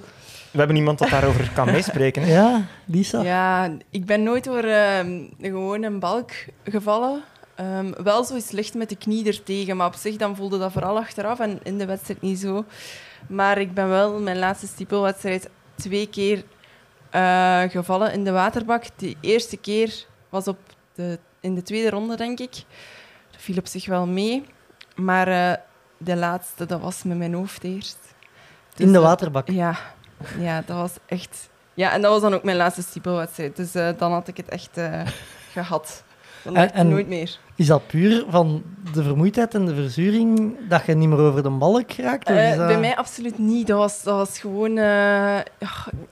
we 0.51 0.57
hebben 0.57 0.75
iemand 0.75 0.99
dat 0.99 1.09
daarover 1.09 1.51
kan 1.53 1.65
meespreken. 1.71 2.23
hè. 2.23 2.33
Ja, 2.33 2.61
Lisa. 2.85 3.21
Ja, 3.21 3.69
ik 3.89 4.05
ben 4.05 4.23
nooit 4.23 4.43
door 4.43 4.63
ehm, 4.63 5.21
gewoon 5.41 5.83
een 5.83 5.99
balk 5.99 6.31
gevallen. 6.63 7.21
Ehm, 7.59 7.91
wel 8.03 8.23
zo 8.23 8.35
is 8.35 8.51
licht 8.51 8.73
met 8.73 8.89
de 8.89 8.95
knie 8.95 9.25
ertegen, 9.27 9.77
maar 9.77 9.87
op 9.87 9.93
zich 9.95 10.15
dan 10.15 10.35
voelde 10.35 10.57
dat 10.57 10.71
vooral 10.71 10.97
achteraf 10.97 11.39
en 11.39 11.59
in 11.63 11.77
de 11.77 11.85
wedstrijd 11.85 12.21
niet 12.21 12.39
zo. 12.39 12.65
Maar 13.27 13.57
ik 13.57 13.73
ben 13.73 13.89
wel 13.89 14.19
mijn 14.19 14.39
laatste 14.39 14.67
stiepelwedstrijd 14.67 15.49
twee 15.75 16.07
keer 16.07 16.43
eh, 17.09 17.61
gevallen 17.63 18.13
in 18.13 18.23
de 18.23 18.31
waterbak. 18.31 18.83
De 18.95 19.15
eerste 19.21 19.57
keer 19.57 20.05
was 20.29 20.47
op 20.47 20.57
de, 20.93 21.19
in 21.39 21.55
de 21.55 21.61
tweede 21.61 21.89
ronde, 21.89 22.15
denk 22.15 22.39
ik. 22.39 22.51
Dat 23.31 23.41
viel 23.41 23.57
op 23.57 23.67
zich 23.67 23.85
wel 23.85 24.07
mee. 24.07 24.45
Maar 24.95 25.27
eh, 25.27 25.57
de 25.97 26.15
laatste, 26.15 26.65
dat 26.65 26.81
was 26.81 27.03
met 27.03 27.17
mijn 27.17 27.33
hoofd 27.33 27.63
eerst. 27.63 27.97
In 28.75 28.85
de 28.85 28.91
Dus, 28.91 28.95
eh, 28.95 29.01
waterbak. 29.01 29.49
ja, 29.49 29.77
ja, 30.37 30.63
dat 30.65 30.77
was 30.77 30.93
echt... 31.05 31.49
Ja, 31.73 31.91
en 31.91 32.01
dat 32.01 32.11
was 32.11 32.21
dan 32.21 32.33
ook 32.33 32.43
mijn 32.43 32.57
laatste 32.57 32.81
stiepelwedstrijd. 32.81 33.55
Dus 33.55 33.75
eh, 33.75 33.89
dan 33.97 34.11
had 34.11 34.27
ik 34.27 34.37
het 34.37 34.49
echt 34.49 34.77
eh, 34.77 35.01
gehad. 35.51 36.03
Dan 36.43 36.55
En- 36.55 36.89
nooit 36.89 37.07
meer. 37.07 37.37
Is 37.55 37.67
dat 37.67 37.87
puur 37.87 38.25
van 38.29 38.63
de 38.93 39.03
vermoeidheid 39.03 39.53
en 39.55 39.65
de 39.65 39.75
verzuring 39.75 40.55
dat 40.69 40.85
je 40.85 40.93
niet 40.93 41.09
meer 41.09 41.19
over 41.19 41.43
de 41.43 41.49
balk 41.49 41.91
raakt? 41.91 42.27
Eh, 42.29 42.57
dat- 42.57 42.67
Bij 42.67 42.79
mij 42.79 42.95
absoluut 42.95 43.37
niet. 43.37 43.67
Dat 43.67 43.77
was, 43.77 44.03
dat 44.03 44.15
was 44.15 44.39
gewoon... 44.39 44.77
eh, 44.77 45.39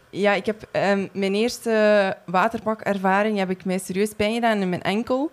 ja, 0.10 0.34
ik 0.34 0.46
heb 0.46 0.68
ehm, 0.72 1.08
mijn 1.14 1.34
eerste 1.36 2.16
waterpakervaring 2.26 3.38
heb 3.38 3.50
ik 3.50 3.66
mij 3.66 3.78
serieus 3.78 4.14
pijn 4.14 4.34
gedaan 4.34 4.58
in 4.58 4.70
mijn 4.70 4.82
enkel. 4.82 5.32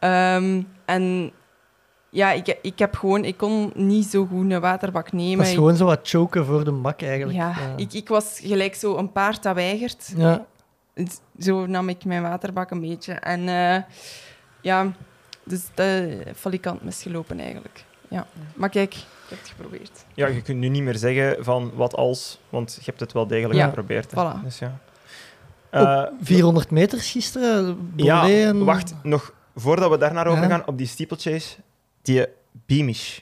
Ehm, 0.00 0.62
en 0.84 1.30
ja, 2.10 2.32
ik, 2.32 2.58
ik 2.62 2.78
heb 2.78 2.94
gewoon... 2.96 3.24
Ik 3.24 3.36
kon 3.36 3.72
niet 3.74 4.06
zo 4.06 4.26
goed 4.26 4.50
een 4.50 4.60
waterbak 4.60 5.12
nemen. 5.12 5.38
Dat 5.38 5.46
is 5.46 5.54
gewoon 5.54 5.76
zo 5.76 5.84
wat 5.84 6.00
choken 6.02 6.44
voor 6.46 6.64
de 6.64 6.72
bak 6.72 7.02
eigenlijk. 7.02 7.38
ja, 7.38 7.48
Ja. 7.48 7.72
ik, 7.76 7.92
ik 7.92 8.08
was 8.08 8.40
gelijk 8.42 8.74
zo 8.74 8.96
een 8.96 9.12
paard 9.12 9.42
dat 9.42 9.54
weigert. 9.54 10.12
Ja. 10.16 10.46
Het- 10.94 11.20
Zo 11.38 11.66
nam 11.66 11.88
ik 11.88 12.04
mijn 12.04 12.22
waterbak 12.22 12.70
een 12.70 12.80
beetje. 12.80 13.12
En 13.12 13.48
eh, 13.48 13.82
ja, 14.60 14.92
dus 15.44 15.60
de 15.74 16.20
valikant 16.34 16.82
misgelopen 16.84 17.40
eigenlijk. 17.40 17.84
Ja. 18.08 18.26
Maar 18.54 18.68
kijk, 18.68 18.94
ik 18.94 19.04
heb 19.28 19.38
het 19.38 19.48
geprobeerd. 19.48 20.04
Ja, 20.14 20.26
je 20.26 20.42
kunt 20.42 20.58
nu 20.58 20.68
niet 20.68 20.82
meer 20.82 20.96
zeggen 20.96 21.44
van 21.44 21.70
wat 21.74 21.94
als, 21.94 22.40
want 22.48 22.74
je 22.74 22.82
hebt 22.84 23.00
het 23.00 23.12
wel 23.12 23.26
degelijk 23.26 23.58
Ja, 23.58 23.66
geprobeerd. 23.66 24.10
hè. 24.10 24.16
voilà. 24.38 24.44
Dus 24.44 24.58
ja. 24.58 24.78
Op 25.72 25.78
Eh, 25.80 26.04
400 26.20 26.70
meters 26.70 27.10
gisteren. 27.10 27.92
ja, 27.96 28.28
en- 28.30 28.64
wacht, 28.64 28.94
nog 29.02 29.32
voordat 29.56 29.90
we 29.90 29.98
daar 29.98 30.12
naar 30.12 30.26
over 30.26 30.42
Ja. 30.42 30.48
gaan, 30.48 30.66
op 30.66 30.78
die 30.78 30.86
steeplechase, 30.86 31.56
die 32.02 32.26
Beamish, 32.66 33.18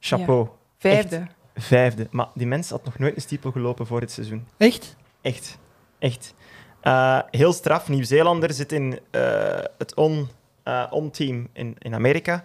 chapeau, 0.00 0.48
Vijfde. 0.78 1.26
vijfde. 1.56 2.06
Maar 2.10 2.28
die 2.34 2.46
mens 2.46 2.70
had 2.70 2.84
nog 2.84 2.98
nooit 2.98 3.16
een 3.16 3.22
stiepel 3.22 3.50
gelopen 3.50 3.86
voor 3.86 4.00
dit 4.00 4.10
seizoen. 4.12 4.46
Echt? 4.56 4.96
Echt, 5.20 5.58
echt. 5.98 6.34
Eh, 6.80 7.18
heel 7.30 7.52
straf. 7.52 7.88
Nieuw-Zeelander 7.88 8.52
zit 8.52 8.72
in 8.72 9.00
eh, 9.10 9.58
het 9.78 9.94
on, 9.94 10.28
eh, 10.68 10.86
on-team 10.90 11.48
in, 11.52 11.74
in 11.78 11.94
Amerika. 11.94 12.44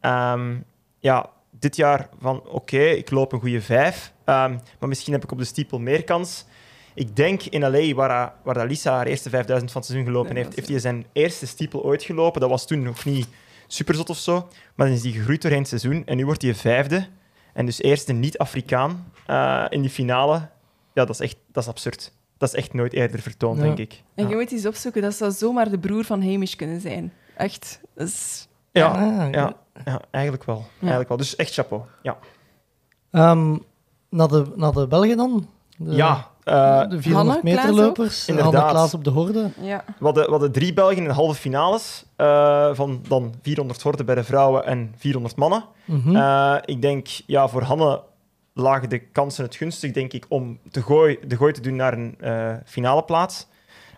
Ehm, 0.00 0.56
ja, 0.98 1.30
dit 1.50 1.76
jaar 1.76 2.08
van 2.20 2.42
oké, 2.48 2.78
ik 2.82 3.10
loop 3.10 3.32
een 3.32 3.40
goede 3.40 3.60
vijf. 3.62 4.12
Ehm, 4.24 4.56
maar 4.78 4.88
misschien 4.88 5.12
heb 5.12 5.22
ik 5.24 5.32
op 5.32 5.38
de 5.38 5.44
stiepel 5.44 5.78
meer 5.78 6.04
kans. 6.04 6.44
Ik 6.94 7.16
denk 7.16 7.42
in 7.42 7.60
LA, 7.60 7.94
waar, 7.94 8.10
hij- 8.10 8.32
waar 8.42 8.54
dat 8.54 8.66
Lisa 8.68 8.92
haar 8.94 9.06
eerste 9.06 9.28
5000 9.30 9.70
van 9.72 9.80
het 9.80 9.90
seizoen 9.90 10.10
gelopen 10.12 10.34
Nee, 10.34 10.42
heeft, 10.42 10.56
heeft 10.56 10.68
hij 10.68 10.78
zijn 10.78 11.06
eerste 11.12 11.46
stiepel 11.46 11.82
ooit 11.84 12.02
gelopen. 12.02 12.40
Dat 12.40 12.50
was 12.50 12.66
toen 12.66 12.82
nog 12.82 13.04
niet 13.04 13.28
super 13.66 13.94
zot 13.94 14.10
of 14.10 14.16
zo. 14.18 14.48
Maar 14.74 14.86
dan 14.86 14.96
is 14.96 15.02
hij 15.02 15.12
gegroeid 15.12 15.42
doorheen 15.42 15.60
het 15.60 15.68
seizoen. 15.68 16.02
En 16.06 16.16
nu 16.16 16.24
wordt 16.24 16.42
hij 16.42 16.54
vijfde. 16.54 17.06
En 17.52 17.66
dus 17.66 17.82
eerste 17.82 18.12
niet-Afrikaan 18.12 19.12
eh, 19.26 19.64
in 19.68 19.80
die 19.80 19.90
finale. 19.90 20.34
Ja, 20.94 21.04
dat 21.04 21.10
is 21.10 21.20
echt 21.20 21.36
dat 21.52 21.62
is 21.62 21.68
absurd. 21.68 22.12
Dat 22.38 22.48
is 22.48 22.54
echt 22.54 22.72
nooit 22.72 22.92
eerder 22.92 23.20
vertoond, 23.20 23.56
Ja. 23.58 23.62
denk 23.62 23.78
ik. 23.78 24.02
En 24.14 24.24
Ja. 24.24 24.30
je 24.30 24.36
moet 24.36 24.52
eens 24.52 24.66
opzoeken, 24.66 25.02
dat 25.02 25.14
zou 25.14 25.30
zomaar 25.32 25.70
de 25.70 25.78
broer 25.78 26.04
van 26.04 26.22
Hamish 26.22 26.54
kunnen 26.54 26.80
zijn. 26.80 27.12
Echt. 27.40 27.80
Ja, 28.72 29.02
ja, 29.30 29.54
ja, 29.84 30.00
eigenlijk 30.10 30.44
wel. 30.44 30.64
Eigenlijk 30.80 31.08
wel. 31.08 31.18
Dus 31.18 31.36
echt 31.36 31.52
chapeau. 31.52 31.82
Ja, 32.02 32.16
Ehm, 33.10 33.56
naar, 34.08 34.28
de, 34.28 34.52
naar 34.54 34.72
de 34.72 34.86
Belgen 34.86 35.16
dan? 35.16 35.48
De, 35.76 35.94
ja 35.94 36.28
eh, 36.44 36.88
de 36.88 37.02
400 37.02 37.12
Hanne 37.12 37.40
meter 37.42 37.60
Klaas 37.60 37.76
lopers. 37.76 38.28
Inderdaad. 38.28 38.54
Hanne 38.54 38.70
Klaas 38.70 38.94
op 38.94 39.04
de 39.04 39.10
horde. 39.10 39.50
Ja. 39.60 39.84
we, 39.98 40.04
hadden, 40.04 40.24
we 40.24 40.30
hadden 40.30 40.52
drie 40.52 40.72
Belgen 40.72 40.96
in 40.96 41.04
de 41.04 41.12
halve 41.12 41.34
finales. 41.40 42.04
eh, 42.16 42.70
van 42.74 43.00
dan 43.08 43.34
400 43.42 43.82
horden 43.82 44.06
bij 44.06 44.14
de 44.14 44.24
vrouwen 44.24 44.64
en 44.66 44.94
400 44.96 45.36
mannen. 45.36 45.64
Mhm. 45.84 46.16
Eh, 46.16 46.56
ik 46.64 46.82
denk, 46.82 47.06
ja, 47.26 47.48
voor 47.48 47.62
Hanne 47.62 48.02
lagen 48.54 48.88
de 48.88 48.98
kansen 48.98 49.44
het 49.44 49.54
gunstig, 49.54 49.92
denk 49.92 50.12
ik, 50.12 50.26
om 50.28 50.58
te 50.70 50.82
gooi, 50.82 51.18
de 51.26 51.36
gooi 51.36 51.52
te 51.52 51.60
doen 51.60 51.76
naar 51.76 51.92
een 51.92 52.16
eh, 52.20 52.54
finale 52.64 53.02
plaats. 53.04 53.46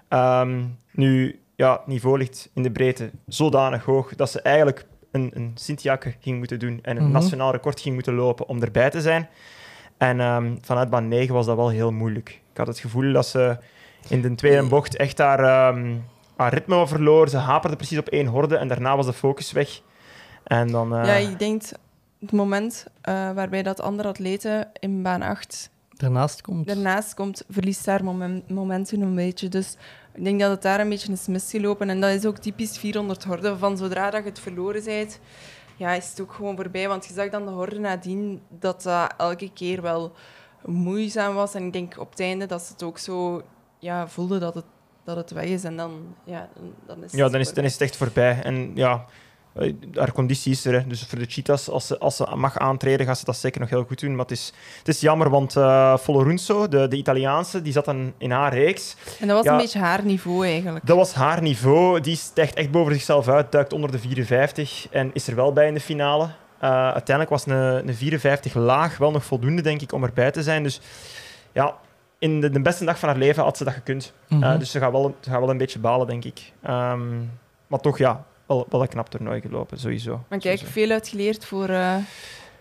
Ehm, 0.08 0.64
nu, 0.92 1.40
ja, 1.62 1.72
het 1.72 1.86
niveau 1.86 2.18
ligt 2.18 2.50
in 2.54 2.62
de 2.62 2.70
breedte 2.70 3.10
zodanig 3.26 3.84
hoog 3.84 4.14
dat 4.14 4.30
ze 4.30 4.40
eigenlijk 4.40 4.86
een, 5.10 5.30
een 5.34 5.50
Sint-Jacke 5.54 6.14
ging 6.20 6.38
moeten 6.38 6.58
doen 6.58 6.78
en 6.82 6.96
een 6.96 7.02
Mhm. 7.02 7.12
nationaal 7.12 7.50
record 7.52 7.80
ging 7.80 7.94
moeten 7.94 8.14
lopen 8.14 8.48
om 8.48 8.62
erbij 8.62 8.90
te 8.90 9.00
zijn. 9.00 9.28
En 9.98 10.20
ehm, 10.20 10.56
vanuit 10.60 10.90
baan 10.90 11.08
9 11.08 11.34
was 11.34 11.46
dat 11.46 11.56
wel 11.56 11.68
heel 11.68 11.90
moeilijk. 11.92 12.28
Ik 12.52 12.56
had 12.58 12.66
het 12.66 12.78
gevoel 12.78 13.12
dat 13.12 13.26
ze 13.26 13.56
in 14.08 14.22
de 14.22 14.34
tweede 14.34 14.66
bocht 14.66 14.96
echt 14.96 15.18
haar, 15.18 15.38
ehm, 15.40 15.94
haar 16.36 16.54
ritme 16.54 16.86
verloor. 16.86 17.28
Ze 17.28 17.36
haperde 17.36 17.76
precies 17.76 17.98
op 17.98 18.08
één 18.08 18.26
horde 18.26 18.56
en 18.56 18.68
daarna 18.68 18.96
was 18.96 19.06
de 19.06 19.12
focus 19.12 19.52
weg. 19.52 19.80
En 20.44 20.68
dan, 20.68 20.94
eh, 20.96 21.04
ja, 21.06 21.30
ik 21.30 21.38
denk 21.38 21.62
het 22.20 22.32
moment 22.32 22.86
eh, 23.00 23.14
waarbij 23.32 23.62
dat 23.62 23.80
andere 23.80 24.08
atleten 24.08 24.68
in 24.80 25.02
baan 25.02 25.22
8 25.22 25.70
Daarnaast 25.90 26.40
komt. 26.40 26.66
daarnaast 26.66 27.14
komt, 27.14 27.44
verliest 27.48 27.84
daar 27.84 28.04
moment, 28.04 28.50
momentum 28.50 29.02
een 29.02 29.14
beetje. 29.14 29.48
Dus 29.48 29.76
ik 30.14 30.24
denk 30.24 30.40
dat 30.40 30.50
het 30.50 30.62
daar 30.62 30.80
een 30.80 30.88
beetje 30.88 31.12
is 31.12 31.26
misgelopen. 31.26 31.90
En 31.90 32.00
dat 32.00 32.10
is 32.10 32.24
ook 32.26 32.38
typisch 32.38 32.78
400 32.78 33.24
horden. 33.24 33.58
Van 33.58 33.76
zodra 33.76 34.10
dat 34.10 34.22
je 34.22 34.28
het 34.28 34.38
verloren 34.40 34.84
bent, 34.84 35.18
ja, 35.76 35.92
is 35.92 36.08
het 36.10 36.20
ook 36.20 36.32
gewoon 36.32 36.56
voorbij. 36.56 36.88
Want 36.88 37.06
je 37.06 37.12
zag 37.14 37.28
dan 37.28 37.44
de 37.44 37.50
horde 37.50 37.78
nadien 37.78 38.42
dat 38.48 38.82
dat 38.82 39.14
elke 39.18 39.50
keer 39.52 39.82
wel 39.82 40.12
moeizaam 40.64 41.34
was. 41.34 41.54
En 41.54 41.66
ik 41.66 41.72
denk 41.72 41.98
op 41.98 42.10
het 42.10 42.20
einde 42.20 42.46
dat 42.46 42.62
ze 42.62 42.72
het 42.72 42.82
ook 42.82 42.98
zo 42.98 43.42
ja, 43.78 44.08
voelden 44.08 44.40
dat 44.40 44.54
het, 44.54 44.64
dat 45.04 45.16
het 45.16 45.30
weg 45.30 45.44
is. 45.44 45.64
En 45.64 45.76
dan, 45.76 46.14
ja, 46.24 46.48
dan- 46.86 47.04
is 47.04 47.12
Ja, 47.12 47.22
het 47.22 47.32
dan 47.32 47.40
is, 47.40 47.52
dan 47.54 47.64
is 47.64 47.72
het 47.72 47.80
echt 47.80 47.96
voorbij. 47.96 48.42
En 48.42 48.72
ja, 48.74 49.04
haar 49.94 50.12
conditie 50.12 50.52
is 50.52 50.64
er. 50.64 50.72
Hè. 50.72 50.86
Dus 50.86 51.04
voor 51.08 51.18
de 51.18 51.24
Cheetahs, 51.28 51.68
als 51.68 51.86
ze, 51.86 51.98
als 51.98 52.16
ze 52.16 52.26
mag 52.34 52.58
aantreden, 52.58 53.06
gaat 53.06 53.18
ze 53.18 53.24
dat 53.24 53.36
zeker 53.36 53.60
nog 53.60 53.70
heel 53.70 53.84
goed 53.84 54.00
doen. 54.00 54.10
Maar 54.10 54.24
het 54.24 54.30
is, 54.30 54.52
het 54.78 54.88
is 54.88 55.00
jammer, 55.00 55.30
want 55.30 55.56
uh, 55.56 55.96
de, 56.06 56.86
de 56.88 56.96
Italiaanse, 56.96 57.62
die 57.62 57.72
zat 57.72 57.84
dan 57.84 58.12
in 58.18 58.30
haar 58.30 58.54
reeks. 58.54 58.96
En 59.20 59.26
dat 59.26 59.36
was 59.36 59.44
Ja. 59.44 59.52
een 59.52 59.58
beetje 59.58 59.78
haar 59.78 60.04
niveau 60.04 60.46
eigenlijk. 60.46 60.86
Dat 60.86 60.96
was 60.96 61.12
haar 61.14 61.42
niveau. 61.42 62.00
Die 62.00 62.16
stijgt 62.16 62.54
echt 62.54 62.70
boven 62.70 62.92
zichzelf 62.92 63.28
uit, 63.28 63.52
duikt 63.52 63.72
onder 63.72 63.90
de 63.90 63.98
54 63.98 64.86
en 64.90 65.10
is 65.12 65.26
er 65.28 65.34
wel 65.34 65.52
bij 65.52 65.66
in 65.66 65.74
de 65.74 65.80
finale. 65.80 66.24
Uh, 66.24 66.70
uiteindelijk 66.70 67.28
was 67.28 67.46
een, 67.46 67.88
een 67.88 67.94
54 67.94 68.54
laag 68.54 68.98
wel 68.98 69.10
nog 69.10 69.24
voldoende, 69.24 69.62
denk 69.62 69.80
ik, 69.80 69.92
om 69.92 70.04
erbij 70.04 70.30
te 70.30 70.42
zijn. 70.42 70.62
Dus 70.62 70.80
ja, 71.52 71.74
in 72.18 72.40
de, 72.40 72.50
de 72.50 72.60
beste 72.60 72.84
dag 72.84 72.98
van 72.98 73.08
haar 73.08 73.18
leven 73.18 73.42
had 73.42 73.56
ze 73.56 73.64
dat 73.64 73.72
gekund. 73.74 74.12
Uh, 74.28 74.58
dus 74.58 74.70
ze 74.70 74.78
gaat, 74.78 74.92
wel, 74.92 75.16
ze 75.20 75.30
gaat 75.30 75.40
wel 75.40 75.50
een 75.50 75.56
beetje 75.58 75.78
balen, 75.78 76.06
denk 76.06 76.24
ik. 76.24 76.52
Ehm, 76.62 77.18
maar 77.66 77.80
toch, 77.80 77.98
ja, 77.98 78.24
wel, 78.54 78.66
wel 78.70 78.82
een 78.82 78.88
knap 78.88 79.08
toernooi 79.08 79.40
gelopen, 79.40 79.78
sowieso. 79.78 80.10
Maar 80.28 80.38
kijk, 80.38 80.58
Sowieso. 80.58 80.80
veel 80.80 80.90
uitgeleerd 80.90 81.44
voor 81.44 81.68
eh, 81.68 81.96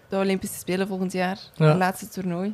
de 0.10 0.18
Olympische 0.18 0.58
Spelen 0.60 0.88
volgend 0.88 1.12
jaar. 1.12 1.38
Ja. 1.54 1.66
Het 1.66 1.78
laatste 1.78 2.08
toernooi. 2.08 2.54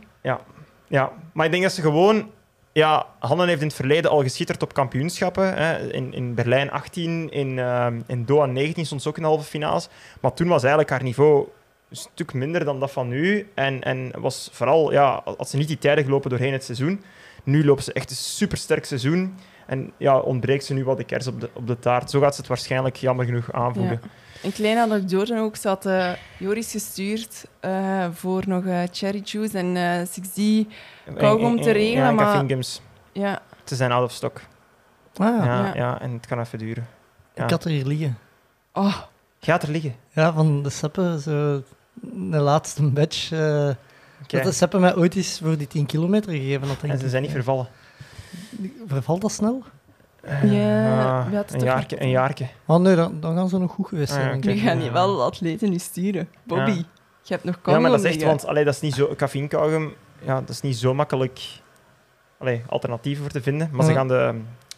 Ja, 0.90 1.12
maar 1.34 1.46
ik 1.46 1.52
denk 1.52 1.64
dat 1.64 1.72
ze 1.72 1.82
gewoon... 1.82 2.30
Ja, 2.72 3.06
Hanne 3.20 3.46
heeft 3.46 3.62
in 3.62 3.68
het 3.68 3.76
verleden 3.76 4.12
al 4.12 4.22
geschitterd 4.22 4.64
op 4.64 4.74
kampioenschappen. 4.74 5.54
Hè. 5.54 5.92
In, 5.94 6.14
in 6.14 6.34
Berlijn 6.34 6.72
18, 6.72 7.30
in, 7.32 7.60
ehm, 7.60 8.02
in 8.08 8.26
Doha 8.26 8.46
19 8.46 8.86
stond 8.86 9.02
ze 9.02 9.10
ook 9.10 9.16
in 9.16 9.22
de 9.22 9.28
halve 9.28 9.44
finales. 9.44 9.90
Maar 10.22 10.34
toen 10.34 10.48
was 10.48 10.62
eigenlijk 10.62 10.90
haar 10.90 11.04
niveau 11.04 11.48
een 11.90 11.96
stuk 11.96 12.34
minder 12.34 12.66
dan 12.66 12.80
dat 12.80 12.92
van 12.92 13.08
nu. 13.08 13.48
En, 13.54 13.84
en 13.84 14.12
was 14.18 14.50
vooral, 14.52 14.92
ja, 14.92 15.22
had 15.26 15.50
ze 15.50 15.58
niet 15.58 15.68
die 15.68 15.78
tijden 15.78 16.04
gelopen 16.04 16.30
doorheen 16.30 16.54
het 16.54 16.64
seizoen. 16.64 17.04
Nu 17.44 17.66
loopt 17.66 17.84
ze 17.84 17.94
echt 17.94 18.10
een 18.10 18.16
supersterk 18.16 18.86
seizoen. 18.86 19.36
En 19.68 19.92
ja, 19.98 20.20
ontbreekt 20.20 20.66
ze 20.66 20.74
nu 20.74 20.84
wat 20.84 20.98
de 20.98 21.04
kers 21.04 21.28
op 21.28 21.42
de, 21.42 21.50
op 21.54 21.68
de 21.68 21.80
taart. 21.80 22.10
Zo 22.10 22.20
gaat 22.20 22.34
ze 22.34 22.40
het 22.40 22.50
waarschijnlijk 22.50 22.96
jammer 22.96 23.26
genoeg 23.26 23.52
aanvoelen. 23.52 24.00
Ja. 24.04 24.10
Een 24.44 24.52
kleine 24.54 24.82
anekdote 24.82 25.38
ook. 25.40 25.56
Ze 25.56 25.68
had 25.68 25.86
eh, 25.86 26.12
Joris 26.40 26.72
gestuurd 26.72 27.46
eh, 27.60 28.06
voor 28.14 28.44
nog 28.48 28.66
eh, 28.66 28.80
cherry 28.92 29.22
juice 29.26 29.58
en 29.58 29.76
eh 29.78 30.08
6D. 30.08 30.68
Kauwgom 31.18 31.62
te 31.62 31.72
regelen, 31.72 32.04
ja, 32.04 32.10
en 32.10 32.16
maar-. 32.16 32.46
Ja, 33.12 33.42
Ze 33.64 33.76
zijn 33.76 33.92
out 33.92 34.04
of 34.04 34.12
stock. 34.12 34.42
Ah, 35.16 35.28
ja. 35.38 35.46
Ja, 35.46 35.66
Ja. 35.66 35.76
ja. 35.76 36.02
en 36.02 36.12
het 36.12 36.26
kan 36.26 36.40
even 36.40 36.60
duren. 36.60 36.88
ja. 37.36 37.44
Ik 37.44 37.50
had 37.50 37.64
er 37.64 37.70
hier 37.72 37.86
liggen. 37.86 38.18
Oh, 38.74 38.98
Gaat 39.40 39.64
er 39.64 39.70
liggen. 39.72 39.96
Ja, 40.12 40.34
van 40.34 40.64
de 40.64 40.70
Seppe, 40.70 41.20
zo 41.22 41.64
de 42.02 42.38
laatste 42.38 42.84
batch. 42.90 43.32
eh, 43.32 43.70
Oké. 44.24 44.36
Dat 44.38 44.44
de 44.44 44.52
Seppe 44.52 44.80
mij 44.80 44.96
ooit 44.96 45.16
eens 45.16 45.40
voor 45.44 45.58
die 45.58 45.68
10 45.68 45.86
kilometer 45.86 46.32
gegeven 46.32 46.68
had, 46.68 46.78
En 46.84 47.00
ze 47.00 47.10
zijn 47.10 47.22
niet 47.22 47.32
vervallen. 47.32 47.68
Vervalt 48.88 49.22
dat 49.22 49.32
snel? 49.32 49.64
Ja, 50.44 51.24
Ah, 51.24 51.26
een, 51.52 51.60
jaarke, 51.60 51.94
niet- 51.96 52.02
een 52.04 52.10
jaarke. 52.10 52.48
Oh 52.66 52.80
nee, 52.80 52.96
dan, 52.96 53.20
dan 53.20 53.36
gaan 53.36 53.50
ze 53.50 53.58
nog 53.58 53.72
goed 53.72 53.88
geweest 53.88 54.12
Ah, 54.12 54.16
zijn. 54.18 54.26
ja, 54.28 54.32
denk 54.32 54.44
oké. 54.44 54.54
ik. 54.54 54.62
Nu 54.62 54.68
gaan 54.68 54.84
je 54.84 54.92
wel 54.92 55.24
atleten 55.24 55.70
nu 55.70 55.78
sturen. 55.78 56.30
Bobby, 56.44 56.70
Ja. 56.72 56.76
je 57.22 57.34
hebt 57.34 57.44
nog 57.44 57.60
Ja, 57.66 57.80
maar 57.80 57.90
dat 57.92 58.00
is 58.00 58.06
echt, 58.06 58.16
liggen. 58.16 58.28
want 58.36 58.46
allee, 58.48 58.64
dat 58.64 58.74
is 58.74 58.82
niet 58.82 58.94
zo, 58.94 59.16
ja, 60.26 60.40
dat 60.40 60.50
is 60.50 60.62
niet 60.62 60.78
zo 60.78 60.94
makkelijk 60.94 61.40
allee, 62.38 62.64
alternatieven 62.68 63.24
voor 63.24 63.32
te 63.32 63.42
vinden. 63.42 63.70
Maar 63.72 63.86
ze 63.86 63.94
gaan 63.94 64.08
de, 64.08 64.34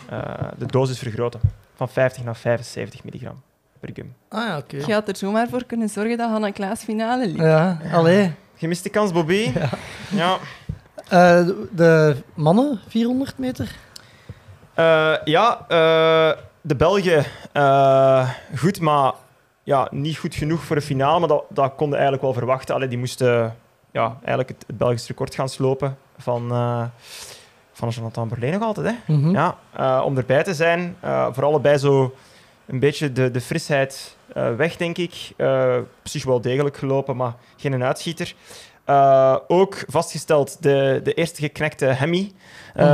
eh, 0.10 0.48
de 0.58 0.66
dosis 0.66 1.00
vergroten. 1.00 1.40
Van 1.76 1.90
50 1.90 2.24
naar 2.24 2.36
75 2.36 3.04
milligram 3.04 3.42
per 3.80 3.90
gum. 3.94 4.14
Ah 4.30 4.48
ja, 4.48 4.58
oké. 4.58 4.78
Je 4.86 4.94
had 4.94 5.08
er 5.08 5.16
zomaar 5.16 5.48
voor 5.50 5.64
kunnen 5.66 5.90
zorgen 5.90 6.18
dat 6.18 6.30
Hanna 6.30 6.52
Klaas 6.52 6.84
finale 6.84 7.28
liep. 7.28 7.38
Ja, 7.38 7.78
allee. 7.92 8.32
Gemiste 8.56 8.90
kans, 8.90 9.12
Bobby. 9.12 9.52
Ja. 9.54 9.70
Ja. 10.10 10.38
Eh, 11.10 11.48
de, 11.72 12.16
mannen, 12.34 12.80
400 12.88 13.38
meter? 13.38 13.76
Eh, 14.74 15.14
ja, 15.24 15.66
eh, 15.68 16.38
de 16.62 16.76
Belgen 16.76 17.26
goed, 18.58 18.80
maar 18.80 19.14
ja, 19.64 19.88
niet 19.92 20.18
goed 20.18 20.36
genoeg 20.36 20.64
voor 20.64 20.76
de 20.76 20.82
finale. 20.82 21.20
Maar 21.20 21.28
dat, 21.28 21.44
dat 21.50 21.76
konden 21.76 22.00
eigenlijk 22.00 22.24
wel 22.24 22.34
verwachten. 22.34 22.76
Allee, 22.76 22.88
die 22.88 22.98
moesten 22.98 23.56
ja, 23.92 24.18
eigenlijk 24.20 24.50
het, 24.50 24.64
het 24.68 24.78
Belgisch 24.78 25.08
record 25.08 25.36
gaan 25.36 25.50
slopen 25.50 25.98
van, 26.18 26.50
van 27.72 27.90
Jonathan 27.90 28.28
Berlijn 28.28 28.54
nog 28.54 28.64
altijd. 28.64 28.88
Hè? 28.88 29.14
Mhm. 29.14 29.30
Ja, 29.30 29.56
om 30.04 30.18
erbij 30.18 30.44
te 30.44 30.54
zijn. 30.54 30.96
voor 31.32 31.44
allebei 31.44 31.78
zo 31.78 32.16
een 32.66 32.80
beetje 32.80 33.12
de, 33.12 33.32
de 33.32 33.42
frisheid 33.42 34.16
weg, 34.58 34.76
denk 34.76 34.98
ik. 34.98 35.32
Eh 35.38 35.78
precies 36.10 36.24
wel 36.24 36.42
degelijk 36.42 36.78
gelopen, 36.78 37.16
maar 37.16 37.34
geen 37.58 37.84
uitschieter. 37.84 38.34
Eh, 38.90 39.36
ook 39.48 39.84
vastgesteld 39.88 40.58
de, 40.64 41.00
de 41.04 41.14
eerste 41.14 41.42
geknekte 41.42 41.86
Hemi. 41.86 42.32
eh, 42.76 42.86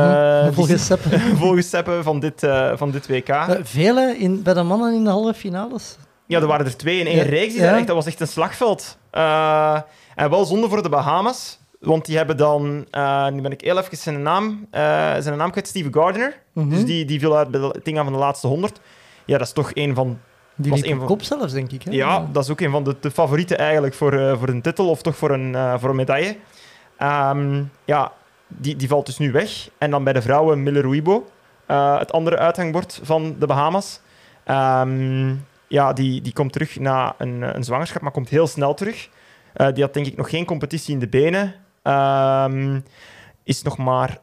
Mhm. 0.43 0.53
Volgens 0.53 0.86
Seppe. 0.86 1.19
volgens 1.43 1.69
Seppe 1.69 1.99
van 2.03 2.19
dit, 2.19 2.43
eh, 2.43 2.71
van 2.75 2.91
dit 2.91 3.08
WK. 3.08 3.29
Eh, 3.29 3.49
Vele 3.63 4.15
in, 4.17 4.43
bij 4.43 4.53
de 4.53 4.63
mannen 4.63 4.93
in 4.93 5.03
de 5.03 5.10
halve 5.10 5.34
finales. 5.34 5.97
Ja, 6.27 6.39
er 6.39 6.47
waren 6.47 6.65
er 6.65 6.77
twee 6.77 6.99
in 6.99 7.05
één 7.08 7.15
Ja, 7.15 7.23
reeks. 7.23 7.53
Die 7.53 7.62
ja. 7.62 7.77
echt, 7.77 7.88
dat 7.88 7.95
was 7.95 8.05
echt 8.05 8.19
een 8.19 8.27
slagveld. 8.27 8.97
Eh, 9.12 9.79
en 10.15 10.29
wel 10.29 10.45
zonde 10.45 10.69
voor 10.69 10.84
de 10.84 10.89
Bahamas. 10.89 11.60
Want 11.79 12.05
die 12.05 12.17
hebben 12.17 12.38
dan... 12.38 12.86
eh, 12.91 13.27
nu 13.29 13.41
ben 13.41 13.51
ik 13.51 13.62
heel 13.62 13.77
even 13.77 13.97
zijn 13.97 14.21
naam... 14.21 14.67
eh, 14.71 14.81
zijn 15.19 15.38
naam 15.38 15.51
kwijt, 15.51 15.67
Steve 15.67 15.89
Gardner. 15.91 16.38
Mhm. 16.53 16.69
Dus 16.69 16.86
die, 16.86 17.05
die 17.05 17.19
viel 17.19 17.38
uit 17.38 17.51
bij 17.51 17.62
het 17.62 17.86
ding 17.86 17.97
aan 17.97 18.03
van 18.03 18.13
de 18.13 18.19
laatste 18.19 18.47
100. 18.47 18.79
Ja, 19.25 19.38
dat 19.38 19.47
is 19.47 19.53
toch 19.53 19.71
een 19.73 19.95
van... 19.95 20.19
Die 20.56 20.72
was 20.72 20.84
een 20.84 20.98
van- 20.98 21.06
kop 21.06 21.24
zelfs, 21.24 21.54
denk 21.54 21.72
ik. 21.72 21.84
Hè? 21.84 21.91
Ja, 21.91 22.28
dat 22.32 22.44
is 22.44 22.50
ook 22.50 22.60
een 22.62 22.72
van 22.72 22.84
de, 22.84 22.96
de 23.00 23.12
favorieten 23.12 23.58
eigenlijk 23.58 23.94
voor, 23.94 24.13
eh, 24.13 24.38
voor 24.38 24.50
een 24.50 24.62
titel 24.62 24.89
of 24.89 25.02
toch 25.02 25.15
voor 25.15 25.32
een, 25.32 25.56
eh, 25.56 25.74
voor 25.78 25.89
een 25.89 25.96
medaille. 25.96 26.38
Ehm, 26.98 27.63
ja, 27.86 28.12
die, 28.48 28.76
die 28.76 28.88
valt 28.88 29.06
dus 29.06 29.18
nu 29.18 29.32
weg. 29.32 29.70
En 29.78 29.91
dan 29.91 30.04
bij 30.04 30.13
de 30.13 30.22
vrouwen 30.22 30.63
Miller 30.63 30.86
Uibo, 30.86 31.28
eh, 31.65 32.00
het 32.00 32.12
andere 32.12 32.38
uithangbord 32.38 33.00
van 33.04 33.36
de 33.39 33.46
Bahamas. 33.46 34.00
Ehm, 34.44 35.36
ja, 35.68 35.94
die, 35.94 36.22
die 36.22 36.34
komt 36.34 36.52
terug 36.52 36.80
na 36.80 37.15
een, 37.18 37.56
een 37.56 37.63
zwangerschap, 37.63 38.02
maar 38.02 38.12
komt 38.12 38.30
heel 38.30 38.48
snel 38.48 38.74
terug. 38.74 39.10
Die 39.74 39.84
had 39.84 39.94
denk 39.94 40.06
ik 40.06 40.18
nog 40.18 40.30
geen 40.30 40.46
competitie 40.46 40.94
in 40.94 41.00
de 41.00 41.08
benen. 41.08 41.54
Ehm, 41.82 42.80
is 43.44 43.62
nog 43.62 43.78
maar 43.78 44.18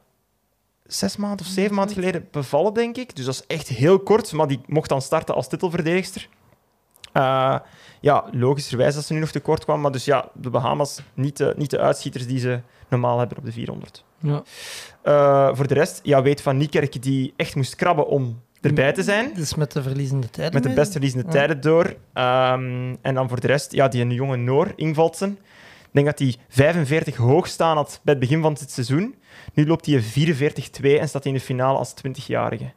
zes 0.94 1.16
maanden 1.16 1.46
of 1.46 1.52
zeven 1.52 1.74
maanden 1.74 1.94
geleden 1.94 2.28
bevallen, 2.30 2.74
denk 2.74 2.96
ik. 2.96 3.16
Dus 3.16 3.24
dat 3.24 3.34
is 3.34 3.44
echt 3.46 3.68
heel 3.68 3.98
kort, 3.98 4.32
maar 4.32 4.46
die 4.46 4.60
mocht 4.66 4.88
dan 4.88 5.02
starten 5.02 5.34
als 5.34 5.48
titelverdedigster. 5.48 6.28
Eh, 7.12 7.56
ja, 8.00 8.24
logischerwijs 8.32 8.94
dat 8.94 9.04
ze 9.04 9.12
nu 9.12 9.18
nog 9.20 9.30
tekort 9.30 9.64
kwam. 9.64 9.80
Maar 9.80 9.92
dus 9.92 10.04
ja, 10.04 10.28
de 10.34 10.50
Bahamas 10.50 11.00
niet 11.14 11.36
de, 11.36 11.54
niet 11.56 11.70
de 11.70 11.78
uitschieters 11.78 12.26
die 12.26 12.38
ze 12.38 12.60
normaal 12.88 13.18
hebben 13.18 13.38
op 13.38 13.44
de 13.44 13.52
400. 13.52 14.04
Ja. 14.18 14.42
Eh, 15.02 15.50
voor 15.56 15.66
de 15.66 15.74
rest, 15.74 16.00
ja, 16.02 16.22
weet 16.22 16.40
van 16.40 16.56
Niekerk 16.56 17.02
die 17.02 17.32
echt 17.36 17.54
moest 17.54 17.74
krabben 17.74 18.06
om 18.06 18.40
erbij 18.60 18.92
te 18.92 19.02
zijn. 19.02 19.30
Dus 19.34 19.54
met 19.54 19.72
de 19.72 19.82
verliezende 19.82 20.30
tijden. 20.30 20.54
Met 20.54 20.62
de 20.62 20.74
best 20.74 20.92
verliezende 20.92 21.24
Ja. 21.26 21.32
tijden 21.32 21.60
door. 21.60 21.96
Ehm, 22.12 22.94
en 23.02 23.14
dan 23.14 23.28
voor 23.28 23.40
de 23.40 23.46
rest, 23.46 23.72
ja, 23.72 23.88
die 23.88 24.02
een 24.02 24.10
jonge 24.10 24.36
Noor, 24.36 24.72
Ingvaldsen. 24.76 25.38
Ik 25.92 26.04
denk 26.04 26.06
dat 26.06 26.18
hij 26.18 26.36
45 26.48 27.16
hoog 27.16 27.46
staan 27.46 27.76
had 27.76 28.00
bij 28.02 28.14
het 28.14 28.22
begin 28.22 28.42
van 28.42 28.54
dit 28.54 28.70
seizoen. 28.70 29.14
Nu 29.54 29.66
loopt 29.66 29.86
hij 29.86 30.02
44-2 30.02 30.04
en 30.82 31.08
staat 31.08 31.22
hij 31.24 31.32
in 31.32 31.38
de 31.38 31.44
finale 31.44 31.78
als 31.78 31.94
20-jarige. 32.06 32.72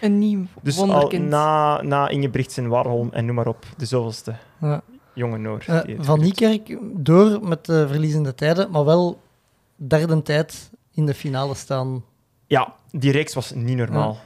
Een 0.00 0.18
nieuw 0.18 0.44
Dus 0.62 0.78
al 0.78 1.08
na, 1.10 1.82
na 1.82 2.08
Ingebrigtsen, 2.08 2.68
Warholm 2.68 3.08
en 3.12 3.24
noem 3.24 3.34
maar 3.34 3.46
op. 3.46 3.66
De 3.76 3.86
zoveelste 3.86 4.34
Ja. 4.60 4.82
jonge 5.14 5.38
Noor. 5.38 5.64
Eh, 5.66 5.96
van. 5.98 6.20
Niekerk 6.20 6.78
door 6.82 7.48
met 7.48 7.64
de 7.64 7.88
verliezende 7.88 8.34
tijden, 8.34 8.70
maar 8.70 8.84
wel 8.84 9.20
derde 9.76 10.22
tijd 10.22 10.70
in 10.92 11.06
de 11.06 11.14
finale 11.14 11.54
staan. 11.54 12.04
Ja, 12.46 12.74
die 12.90 13.12
reeks 13.12 13.34
was 13.34 13.52
niet 13.54 13.76
normaal. 13.76 14.18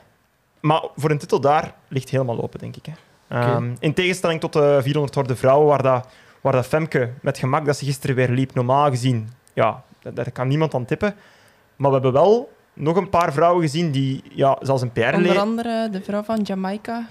Maar 0.61 0.85
voor 0.96 1.11
een 1.11 1.18
titel 1.18 1.40
daar 1.40 1.74
ligt 1.88 2.09
helemaal 2.09 2.42
open, 2.42 2.59
denk 2.59 2.76
ik. 2.76 2.87
Hè. 2.87 2.92
Ehm, 3.28 3.74
in 3.78 3.94
tegenstelling 3.94 4.40
tot 4.40 4.52
de 4.52 4.78
400 4.83 5.14
horde 5.14 5.37
vrouwen, 5.37 5.66
waar, 5.68 5.83
dat, 5.83 6.09
waar 6.42 6.52
dat 6.52 6.66
Femke 6.66 7.11
met 7.22 7.38
gemak 7.38 7.64
dat 7.66 7.76
ze 7.76 7.85
gisteren 7.85 8.16
weer 8.16 8.28
liep, 8.28 8.55
normaal 8.55 8.90
gezien, 8.90 9.31
ja, 9.52 9.83
daar, 10.14 10.31
kan 10.33 10.48
niemand 10.48 10.74
aan 10.74 10.85
tippen. 10.85 11.14
Maar 11.76 11.88
we 11.88 11.94
hebben 11.94 12.12
wel 12.12 12.52
nog 12.72 12.96
een 12.96 13.09
paar 13.09 13.33
vrouwen 13.33 13.62
gezien 13.62 13.90
die, 13.90 14.22
ja, 14.35 14.57
zoals 14.61 14.83
een 14.83 14.92
Pierre 14.92 15.16
Onder 15.16 15.38
andere 15.38 15.88
de 15.90 16.02
vrouw 16.02 16.22
van 16.22 16.40
Jamaica. 16.42 17.07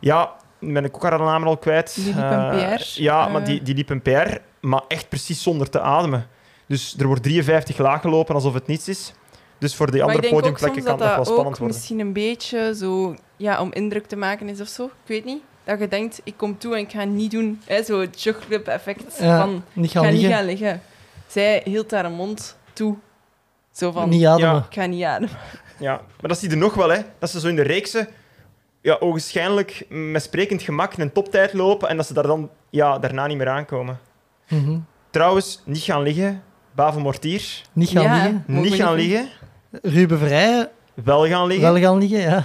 Ja, 0.00 0.32
ben 0.58 0.84
ik 0.84 0.94
ook 0.94 1.02
haar 1.02 1.18
naam 1.18 1.44
al 1.46 1.56
kwijt. 1.56 1.94
Die 1.94 2.04
liep 2.04 2.14
een 2.16 2.50
Eh, 2.50 2.74
PR. 2.74 2.82
ja, 3.02 3.26
Eh. 3.26 3.32
maar 3.32 3.44
die, 3.44 3.62
die 3.62 3.74
liep 3.74 3.90
een 3.90 4.02
PR, 4.02 4.36
maar 4.60 4.82
echt 4.88 5.08
precies 5.08 5.42
zonder 5.42 5.70
te 5.70 5.80
ademen. 5.80 6.26
Dus 6.66 6.94
er 6.98 7.06
wordt 7.06 7.22
53 7.22 7.78
laag 7.78 8.00
gelopen 8.00 8.34
alsof 8.34 8.54
het 8.54 8.66
niets 8.66 8.88
is. 8.88 9.12
Dus 9.58 9.74
voor 9.74 9.90
die 9.90 10.00
maar 10.00 10.14
andere 10.14 10.28
podiumplekken 10.34 10.82
kan 10.84 10.98
dat 10.98 11.14
wel 11.14 11.24
spannend 11.24 11.58
worden. 11.58 11.76
misschien 11.76 11.98
een 12.00 12.12
beetje 12.12 12.74
zo, 12.74 13.14
ja, 13.36 13.60
om 13.60 13.72
indruk 13.72 14.06
te 14.06 14.16
maken 14.16 14.48
is 14.48 14.60
of 14.60 14.68
zo. 14.68 14.84
Ik 14.84 14.90
weet 15.06 15.24
niet. 15.24 15.42
Dat 15.64 15.78
je 15.78 15.88
denkt, 15.88 16.20
ik 16.24 16.34
kom 16.36 16.58
toe 16.58 16.74
en 16.74 16.80
ik 16.80 16.90
ga 16.90 17.04
niet 17.04 17.30
doen. 17.30 17.60
Hè, 17.66 17.82
zo 17.82 18.00
het 18.00 18.22
jogclub 18.22 18.66
effect 18.66 19.18
Ja, 19.18 19.38
van, 19.40 19.64
niet 19.72 19.84
ik 19.84 19.90
ga 19.92 20.00
liggen, 20.00 20.18
niet 20.22 20.32
gaan 20.32 20.44
liggen. 20.44 20.80
Zij 21.26 21.60
hield 21.64 21.90
haar 21.90 22.10
mond 22.10 22.56
toe. 22.72 22.96
Zo 23.72 23.90
van, 23.90 24.08
niet 24.08 24.26
ademen. 24.26 24.52
Ja. 24.54 24.66
ik 24.70 24.74
ga 24.74 24.86
niet 24.86 25.04
ademen. 25.04 25.30
Ja, 25.78 25.92
maar 26.20 26.28
dat 26.28 26.38
zie 26.38 26.50
je 26.50 26.56
nog 26.56 26.74
wel, 26.74 26.88
hè. 26.88 27.00
Dat 27.18 27.30
ze 27.30 27.40
zo 27.40 27.48
in 27.48 27.56
de 27.56 27.62
reeksen 27.62 28.08
ja, 28.80 28.96
ogenschijnlijk 29.00 29.86
met 29.88 30.22
sprekend 30.22 30.62
gemak 30.62 30.96
een 30.96 31.12
toptijd 31.12 31.52
lopen 31.52 31.88
en 31.88 31.96
dat 31.96 32.06
ze 32.06 32.14
daar 32.14 32.26
dan 32.26 32.50
ja, 32.70 32.98
daarna 32.98 33.26
niet 33.26 33.36
meer 33.36 33.48
aankomen. 33.48 33.98
Mhm. 34.48 34.78
Trouwens, 35.10 35.62
niet 35.64 35.82
gaan 35.82 36.02
liggen. 36.02 36.42
Bavo 36.74 37.00
Mortier, 37.00 37.62
Niet 37.72 37.88
gaan 37.88 38.02
Ja. 38.02 38.12
liggen. 38.14 38.44
Niet 38.46 38.74
gaan 38.74 38.94
liggen. 38.94 39.28
Ruben 39.82 40.20
Wel 41.04 41.26
gaan 41.26 41.46
liggen. 41.46 41.72
wel 41.72 41.82
gaan 41.82 41.98
liggen, 41.98 42.20
ja. 42.20 42.44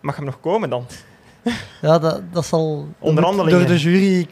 Mag 0.00 0.16
hem 0.16 0.24
nog 0.24 0.40
komen 0.40 0.70
dan? 0.70 0.86
Ja, 1.82 1.98
dat, 1.98 2.20
dat 2.32 2.46
zal 2.46 2.88
Onderhandelingen. 2.98 3.58
door 3.58 3.68
de 3.68 3.78
jury... 3.78 4.26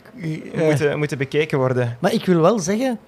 eh, 0.53 0.65
Moeten, 0.65 0.99
moeten 0.99 1.19
bekeken 1.19 1.59
worden. 1.59 1.97
Maar 2.01 2.13
ik 2.13 2.25
wil 2.25 2.41
wel 2.41 2.59
zeggen, 2.59 2.99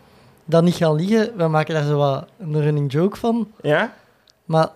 dat 0.45 0.62
niet 0.62 0.75
gaan 0.75 0.95
liggen, 0.95 1.37
we 1.37 1.49
maken 1.49 1.75
daar 1.75 1.85
zo 1.85 1.97
wat 1.97 2.27
een 2.38 2.61
running 2.61 2.93
joke 2.93 3.17
van. 3.17 3.49
Ja? 3.62 3.95
Maar 4.45 4.69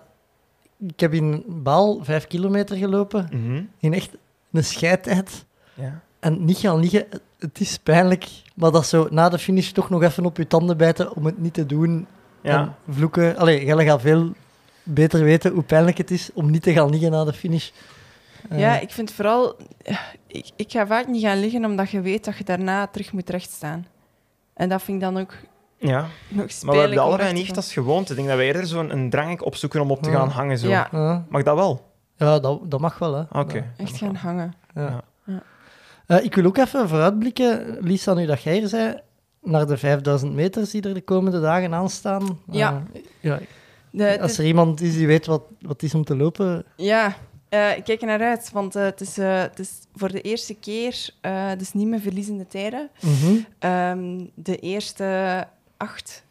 ik 0.87 0.99
heb 0.99 1.13
in 1.13 1.43
Baal 1.47 1.99
vijf 2.03 2.27
kilometer 2.27 2.77
gelopen, 2.77 3.29
Mhm. 3.31 3.61
in 3.79 3.93
echt 3.93 4.09
een 4.51 4.63
scheidtijd. 4.63 5.45
ja. 5.73 5.99
En 6.19 6.45
niet 6.45 6.57
gaan 6.57 6.79
liggen, 6.79 7.05
het- 7.39 7.59
is 7.59 7.77
pijnlijk. 7.77 8.27
Maar 8.55 8.71
dat 8.71 8.85
zo 8.87 9.07
na 9.11 9.29
de 9.29 9.39
finish 9.39 9.69
toch 9.71 9.89
nog 9.89 10.03
even 10.03 10.25
op 10.25 10.37
je 10.37 10.47
tanden 10.47 10.77
bijten 10.77 11.15
om 11.15 11.25
het 11.25 11.41
niet 11.41 11.53
te 11.53 11.65
doen. 11.65 12.07
Ja. 12.41 12.59
En 12.59 12.75
vloeken. 12.93 13.37
Allee, 13.37 13.65
jij 13.65 13.85
gaat 13.85 14.01
veel 14.01 14.31
beter 14.83 15.23
weten 15.23 15.51
hoe 15.51 15.63
pijnlijk 15.63 15.97
het 15.97 16.11
is 16.11 16.29
om 16.33 16.51
niet 16.51 16.63
te 16.63 16.73
gaan 16.73 16.89
liggen 16.89 17.11
na 17.11 17.23
de 17.23 17.33
finish. 17.33 17.69
Eh, 18.49 18.59
Ja, 18.59 18.79
ik 18.79 18.89
vind 18.91 19.11
vooral... 19.11 19.55
Ik, 20.27 20.49
ik 20.55 20.71
ga 20.71 20.87
vaak 20.87 21.07
niet 21.07 21.21
gaan 21.23 21.39
liggen 21.39 21.65
omdat 21.65 21.89
je 21.89 22.01
weet 22.01 22.25
dat 22.25 22.37
je 22.37 22.43
daarna 22.43 22.87
terug 22.87 23.11
moet 23.13 23.29
rechtstaan. 23.29 23.87
En 24.53 24.69
dat 24.69 24.81
vind 24.81 24.97
ik 24.97 25.03
dan 25.03 25.17
ook 25.21 25.33
ja. 25.77 26.05
Maar 26.29 26.45
we 26.75 26.75
hebben 26.79 26.97
allebei 26.99 27.33
niet 27.33 27.55
als 27.55 27.73
gewoonte. 27.73 28.09
Ik 28.11 28.15
denk 28.15 28.27
dat 28.27 28.37
wij 28.37 28.45
eerder 28.45 28.65
zo'n 28.67 28.91
een 28.91 29.09
drang 29.09 29.41
opzoeken 29.41 29.81
om 29.81 29.91
op 29.91 30.03
te 30.03 30.09
Ja. 30.09 30.15
gaan 30.17 30.29
hangen. 30.29 30.57
Zo. 30.57 30.67
Ja. 30.67 30.87
Ja, 30.91 31.25
Mag 31.29 31.43
dat 31.43 31.55
wel? 31.55 31.87
ja 32.15 32.39
dat, 32.39 32.71
dat 32.71 32.79
mag 32.79 32.97
wel. 32.99 33.13
Hè. 33.13 33.39
Oké. 33.39 33.55
Ja. 33.57 33.63
Echt 33.77 33.97
gaan 33.97 34.15
hangen. 34.15 34.53
Ja. 34.75 35.01
Eh, 36.05 36.23
ik 36.23 36.35
wil 36.35 36.45
ook 36.45 36.57
even 36.57 36.89
vooruitblikken, 36.89 37.77
Lisa, 37.79 38.13
nu 38.13 38.25
dat 38.25 38.41
jij 38.43 38.61
er 38.61 38.67
zei, 38.67 38.99
naar 39.41 39.67
de 39.67 39.77
5000 39.77 40.33
meters 40.33 40.71
die 40.71 40.81
er 40.81 40.93
de 40.93 41.01
komende 41.01 41.41
dagen 41.41 41.73
aanstaan. 41.73 42.39
Ja. 42.51 42.83
Eh, 42.93 43.01
ja 43.19 43.39
De, 43.91 44.21
als 44.21 44.37
er 44.37 44.45
iemand 44.45 44.81
is 44.81 44.93
die 44.93 45.07
weet 45.07 45.25
wat, 45.25 45.41
wat 45.61 45.71
het 45.71 45.83
is 45.83 45.95
om 45.95 46.03
te 46.03 46.15
lopen. 46.15 46.65
ja, 46.75 47.13
eh, 47.49 47.77
ik 47.77 47.83
kijk 47.83 48.01
er 48.01 48.07
naar 48.07 48.21
uit, 48.21 48.51
want 48.51 48.75
eh, 48.75 48.83
het, 48.83 49.01
is, 49.01 49.17
eh, 49.17 49.41
het 49.41 49.59
is 49.59 49.71
voor 49.95 50.11
de 50.11 50.21
eerste 50.21 50.53
keer 50.53 51.13
dus 51.57 51.73
niet 51.73 51.87
meer 51.87 51.99
verliezende 51.99 52.47
tijden. 52.47 52.89
Mhm. 53.01 53.35
Ehm, 53.59 54.25
de 54.33 54.57
eerste 54.57 55.47
acht 55.77 56.27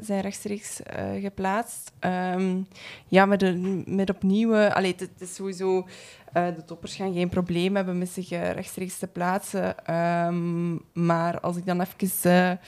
zijn 0.00 0.20
rechtstreeks 0.20 0.80
geplaatst. 1.20 1.92
Ehm, 1.98 2.60
ja, 3.08 3.26
met, 3.26 3.40
de, 3.40 3.82
met 3.86 4.10
opnieuw... 4.10 4.56
allee, 4.56 4.94
het, 4.96 5.10
is 5.18 5.34
sowieso... 5.34 5.86
de 6.32 6.62
toppers 6.66 6.94
gaan 6.94 7.12
geen 7.12 7.28
probleem 7.28 7.76
hebben 7.76 7.98
met 7.98 8.08
zich 8.08 8.28
rechtstreeks 8.28 8.98
te 8.98 9.06
plaatsen. 9.06 9.84
Ehm, 9.86 10.72
maar 10.92 11.40
als 11.40 11.56
ik 11.56 11.66
dan 11.66 11.80
even 11.80 12.58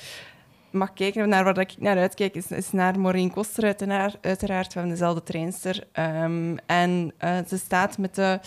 mag 0.75 0.93
kijken 0.93 1.29
naar 1.29 1.45
waar 1.45 1.59
ik 1.59 1.75
naar 1.79 1.99
uitkijk, 1.99 2.35
is, 2.35 2.51
is 2.51 2.73
naar 2.73 3.01
Maureen 3.01 3.31
Koster 3.31 3.65
uiteraard. 3.65 4.17
uiteraard. 4.21 4.75
Hebben 4.75 4.93
dezelfde 4.93 5.23
trainster. 5.23 5.87
Ehm, 5.93 6.57
en 6.67 7.13
eh, 7.19 7.37
ze 7.49 7.59
staat 7.59 7.99
met 7.99 8.15
de 8.15 8.41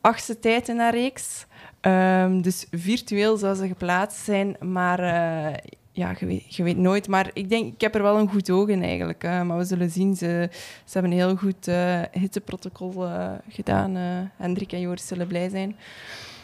achtste 0.00 0.38
tijd 0.38 0.68
in 0.68 0.78
haar 0.78 0.94
reeks. 0.94 1.46
Ehm, 1.80 2.40
dus 2.40 2.66
virtueel 2.70 3.36
zou 3.36 3.54
ze 3.54 3.66
geplaatst 3.66 4.24
zijn, 4.24 4.56
maar 4.60 4.98
eh, 4.98 5.54
ja, 5.92 6.14
je 6.18 6.26
weet, 6.26 6.54
je 6.54 6.62
weet 6.62 6.76
nooit. 6.76 7.08
Maar 7.08 7.30
ik 7.32 7.48
denk, 7.48 7.74
ik 7.74 7.80
heb 7.80 7.94
er 7.94 8.02
wel 8.02 8.18
een 8.18 8.30
goed 8.30 8.50
oog 8.50 8.68
in 8.68 8.82
eigenlijk. 8.82 9.24
eh, 9.24 9.42
maar 9.42 9.58
we 9.58 9.64
zullen 9.64 9.90
zien. 9.90 10.16
Ze, 10.16 10.48
ze 10.84 10.92
hebben 10.92 11.10
een 11.12 11.18
heel 11.18 11.36
goed 11.36 11.70
hitteprotocol 12.12 13.08
gedaan. 13.48 13.96
Hendrik 14.36 14.72
en 14.72 14.80
Joris 14.80 15.06
zullen 15.06 15.26
blij 15.26 15.48
zijn. 15.48 15.76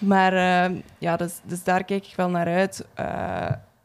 Maar 0.00 0.32
eh, 0.32 0.76
ja, 0.98 1.16
dus, 1.16 1.40
dus 1.44 1.64
daar 1.64 1.84
kijk 1.84 2.06
ik 2.06 2.16
wel 2.16 2.30
naar 2.30 2.46
uit. 2.46 2.86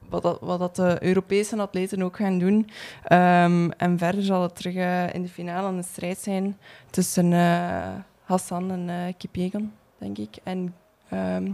Wat, 0.10 0.22
dat, 0.22 0.38
wat 0.42 0.60
dat 0.60 0.76
de 0.76 0.98
Europese 1.00 1.58
atleten 1.58 2.02
ook 2.02 2.16
gaan 2.16 2.40
doen. 2.40 2.70
Ehm, 3.04 3.70
en 3.78 3.98
verder 3.98 4.24
zal 4.24 4.42
het 4.42 4.56
terug 4.56 4.76
eh, 4.76 5.14
in 5.14 5.22
de 5.22 5.30
finale 5.30 5.68
een 5.78 5.84
strijd 5.84 6.18
zijn 6.20 6.58
tussen 6.90 7.34
eh, 7.34 7.88
Hassan 8.24 8.72
en 8.72 9.16
Kipiegon, 9.18 9.72
denk 9.98 10.18
ik. 10.18 10.36
En 10.44 10.76
ehm, 11.10 11.52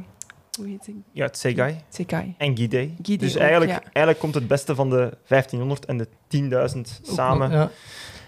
hoe 0.58 0.68
heet 0.68 0.86
hij? 0.86 0.96
Ja, 1.12 1.26
het 1.26 1.38
Segai 1.38 1.76
Sekai. 1.90 2.36
en 2.38 2.58
Guide. 2.58 2.90
Guide 3.02 3.26
Dus 3.26 3.36
ook, 3.36 3.42
eigenlijk, 3.42 3.72
ja. 3.72 3.82
eigenlijk 3.84 4.20
komt 4.20 4.34
het 4.36 4.48
beste 4.48 4.76
van 4.76 4.90
de 4.90 5.18
1500 5.28 5.86
en 5.86 5.98
de 5.98 6.08
10.000 6.76 6.82
samen. 7.02 7.52
Ja. 7.52 7.70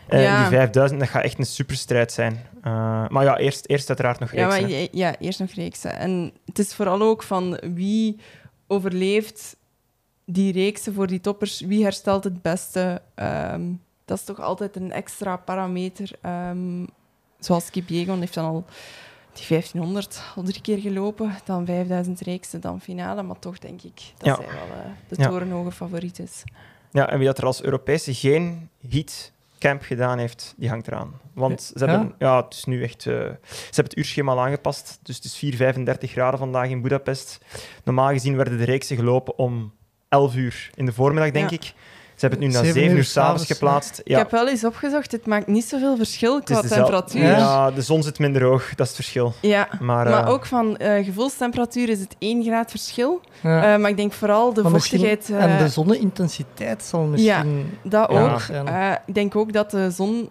Ja. 0.10 0.42
Die 0.42 0.58
5000, 0.58 1.00
dat 1.00 1.10
gaat 1.10 1.24
echt 1.24 1.40
een 1.40 1.46
superstrijd 1.46 2.12
zijn. 2.12 2.46
Maar 3.10 3.24
ja, 3.24 3.38
eerst, 3.38 3.66
eerst 3.68 3.88
uiteraard 3.88 4.20
nog 4.20 4.34
Ja, 4.34 4.48
reeks. 4.48 4.62
maar, 4.62 4.70
ja, 4.70 4.88
ja, 4.92 5.16
eerst 5.20 5.40
nog 5.40 5.52
reeksen. 5.52 5.96
En 5.98 6.34
het 6.46 6.60
is 6.60 6.74
vooral 6.74 7.02
ook 7.02 7.24
van 7.24 7.60
wie 7.74 8.20
overleeft 8.68 9.56
die 10.26 10.54
reeksen 10.54 10.94
voor 10.94 11.08
die 11.08 11.22
toppers, 11.22 11.60
wie 11.62 11.84
herstelt 11.84 12.24
het 12.24 12.42
beste. 12.42 13.02
Ehm, 13.16 13.62
dat 14.06 14.18
is 14.18 14.24
toch 14.24 14.40
altijd 14.42 14.76
een 14.76 14.92
extra 14.92 15.38
parameter. 15.38 16.12
Ehm, 16.22 16.86
zoals 17.40 17.70
Kip 17.70 17.90
Jegon 17.90 18.20
heeft 18.20 18.34
dan 18.34 18.46
al 18.46 18.66
die 19.34 19.46
1500 19.46 20.22
al 20.36 20.44
drie 20.44 20.62
keer 20.62 20.78
gelopen, 20.78 21.32
dan 21.46 21.66
5000 21.66 22.20
reeksen, 22.22 22.62
dan 22.62 22.82
finale. 22.82 23.24
Maar 23.24 23.40
toch 23.40 23.60
denk 23.60 23.82
ik 23.82 24.02
dat 24.18 24.28
Ja. 24.28 24.36
zij 24.36 24.46
wel 24.46 24.78
eh, 24.78 24.86
de 25.08 25.16
Ja. 25.22 25.28
torenhoge 25.28 25.72
favoriet 25.72 26.20
is. 26.20 26.44
Ja, 26.92 27.10
en 27.10 27.18
wie 27.18 27.28
dat 27.28 27.38
er 27.38 27.46
als 27.46 27.64
Europese 27.64 28.14
geen 28.14 28.70
heatcamp 28.90 29.82
gedaan 29.82 30.18
heeft, 30.18 30.54
die 30.58 30.70
hangt 30.70 30.88
eraan. 30.88 31.14
Want 31.34 31.62
ze 31.76 31.86
hebben, 31.86 32.14
ja. 32.20 32.44
het 32.44 32.54
is 32.54 32.64
nu 32.66 32.84
echt... 32.84 33.06
eh, 33.06 33.14
ze 33.14 33.38
hebben 33.66 33.84
het 33.84 33.98
uurschema 33.98 34.32
al 34.32 34.40
aangepast. 34.42 35.00
Dus 35.04 35.16
het 35.16 35.26
is 35.26 35.36
4, 35.36 35.56
35 35.56 36.12
graden 36.12 36.40
vandaag 36.40 36.70
in 36.70 36.82
Budapest. 36.82 37.40
Normaal 37.84 38.10
gezien 38.10 38.36
werden 38.36 38.58
de 38.58 38.64
reeksen 38.64 38.96
gelopen 38.96 39.38
om 39.38 39.74
11 40.14 40.36
uur 40.36 40.70
in 40.76 40.86
de 40.86 40.94
voormiddag, 40.94 41.32
denk 41.32 41.50
Ja. 41.50 41.56
ik. 41.56 41.74
Ze 42.16 42.30
hebben 42.30 42.40
het 42.40 42.48
nu 42.48 42.54
naar 42.56 42.64
Zeven 42.66 42.80
7 42.82 42.92
uur 42.92 42.98
uur 42.98 43.04
s'avonds 43.10 43.46
geplaatst. 43.46 44.02
Ja. 44.04 44.12
Ik 44.18 44.18
heb 44.18 44.32
wel 44.32 44.50
eens 44.50 44.64
opgezocht, 44.66 45.12
het 45.12 45.26
maakt 45.26 45.48
niet 45.48 45.66
zoveel 45.66 45.96
verschil 45.98 46.42
qua 46.42 46.62
dezelfde- 46.62 46.70
temperatuur. 46.76 47.22
Ja. 47.24 47.72
De 47.72 47.82
zon 47.82 48.04
zit 48.04 48.20
minder 48.20 48.44
hoog, 48.44 48.70
dat 48.70 48.80
is 48.80 48.88
het 48.88 48.96
verschil. 48.96 49.34
Ja, 49.40 49.68
Maar, 49.80 50.10
maar 50.10 50.24
eh, 50.26 50.30
ook 50.30 50.46
van 50.46 50.78
eh, 50.78 51.06
gevoelstemperatuur 51.06 51.90
is 51.90 52.00
het 52.00 52.16
1 52.20 52.44
graad 52.44 52.70
verschil. 52.70 53.22
Ja. 53.42 53.74
Eh, 53.74 53.80
maar 53.80 53.90
ik 53.90 53.98
denk 53.98 54.14
vooral 54.14 54.54
de 54.54 54.62
Maar 54.62 54.72
vochtigheid. 54.72 55.30
en 55.38 55.58
de 55.58 55.70
zonneintensiteit 55.70 56.84
zal 56.84 57.04
misschien... 57.04 57.78
dat 57.84 58.12
Ja. 58.12 58.32
ook. 58.34 58.40
zijn. 58.42 58.68
Eh, 58.68 58.92
ik 59.06 59.14
denk 59.14 59.36
ook 59.36 59.54
dat 59.54 59.72
de 59.72 59.92
zon 59.92 60.30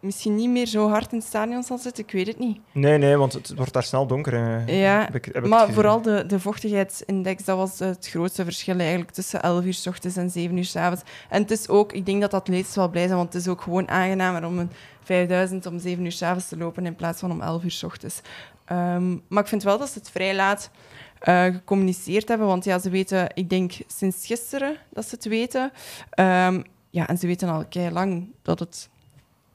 misschien 0.00 0.34
niet 0.34 0.48
meer 0.50 0.66
zo 0.66 0.88
hard 0.88 1.12
in 1.12 1.18
het 1.18 1.26
stadion 1.26 1.62
zal 1.62 1.78
zitten. 1.78 2.04
Ik 2.04 2.10
weet 2.12 2.26
het 2.26 2.38
niet. 2.38 2.58
Nee, 2.72 2.98
nee, 2.98 3.16
want 3.16 3.32
het 3.32 3.54
wordt 3.56 3.72
daar 3.72 3.82
snel 3.82 4.06
donker. 4.06 4.34
eh, 4.34 4.80
Ja, 4.80 5.04
heb 5.04 5.14
ik- 5.14 5.24
heb 5.34 5.46
maar 5.46 5.70
vooral 5.72 6.02
de, 6.02 6.24
de 6.26 6.40
vochtigheidsindex, 6.40 7.44
dat 7.44 7.56
was 7.56 7.78
het 7.78 8.08
grootste 8.08 8.44
verschil 8.44 8.78
eigenlijk 8.78 9.10
tussen 9.10 9.42
11 9.42 9.64
uur 9.64 9.74
s 9.74 9.86
ochtends 9.86 10.16
en 10.16 10.30
7 10.30 10.56
uur 10.56 10.64
s 10.64 10.76
avonds. 10.76 11.02
En 11.28 11.42
het 11.42 11.50
is 11.50 11.68
ook, 11.68 11.92
ik 11.92 12.06
denk 12.06 12.20
dat 12.20 12.34
atleten 12.34 12.78
wel 12.78 12.88
blij 12.90 13.04
zijn, 13.06 13.16
want 13.16 13.32
het 13.32 13.42
is 13.42 13.48
ook 13.48 13.60
gewoon 13.60 13.88
aangenamer 13.88 14.44
om 14.46 14.58
een 14.58 14.70
5000 15.02 15.66
om 15.66 15.78
7 15.78 16.04
uur 16.04 16.12
s 16.12 16.22
avonds 16.22 16.48
te 16.48 16.56
lopen 16.56 16.86
in 16.86 16.94
plaats 16.96 17.20
van 17.20 17.30
om 17.30 17.40
11 17.40 17.62
uur 17.64 17.70
s 17.70 17.82
ochtends. 17.82 18.20
Ehm, 18.64 19.10
maar 19.28 19.42
ik 19.42 19.48
vind 19.48 19.62
wel 19.62 19.78
dat 19.78 19.88
ze 19.88 19.98
het 19.98 20.10
vrij 20.10 20.34
laat 20.34 20.70
eh, 21.18 21.44
gecommuniceerd 21.44 22.28
hebben, 22.28 22.46
want 22.46 22.64
ja, 22.64 22.78
ze 22.78 22.90
weten, 22.90 23.26
ik 23.34 23.50
denk 23.50 23.72
sinds 23.86 24.26
gisteren 24.26 24.76
dat 24.92 25.08
ze 25.08 25.14
het 25.14 25.24
weten. 25.24 25.72
Ehm, 26.10 26.62
ja, 26.90 27.08
en 27.08 27.18
ze 27.18 27.26
weten 27.26 27.48
al 27.48 27.64
kei 27.68 27.90
lang 27.90 28.32
dat 28.42 28.58
het 28.58 28.88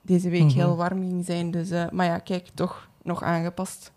deze 0.09 0.29
week 0.29 0.43
Mhm. 0.43 0.55
heel 0.57 0.75
warm 0.75 0.99
ging 1.01 1.25
zijn. 1.25 1.51
Dus, 1.51 1.69
eh, 1.71 1.89
maar 1.91 2.05
ja, 2.05 2.17
kijk, 2.19 2.47
toch 2.53 2.87
nog 3.03 3.23
aangepast. 3.23 3.91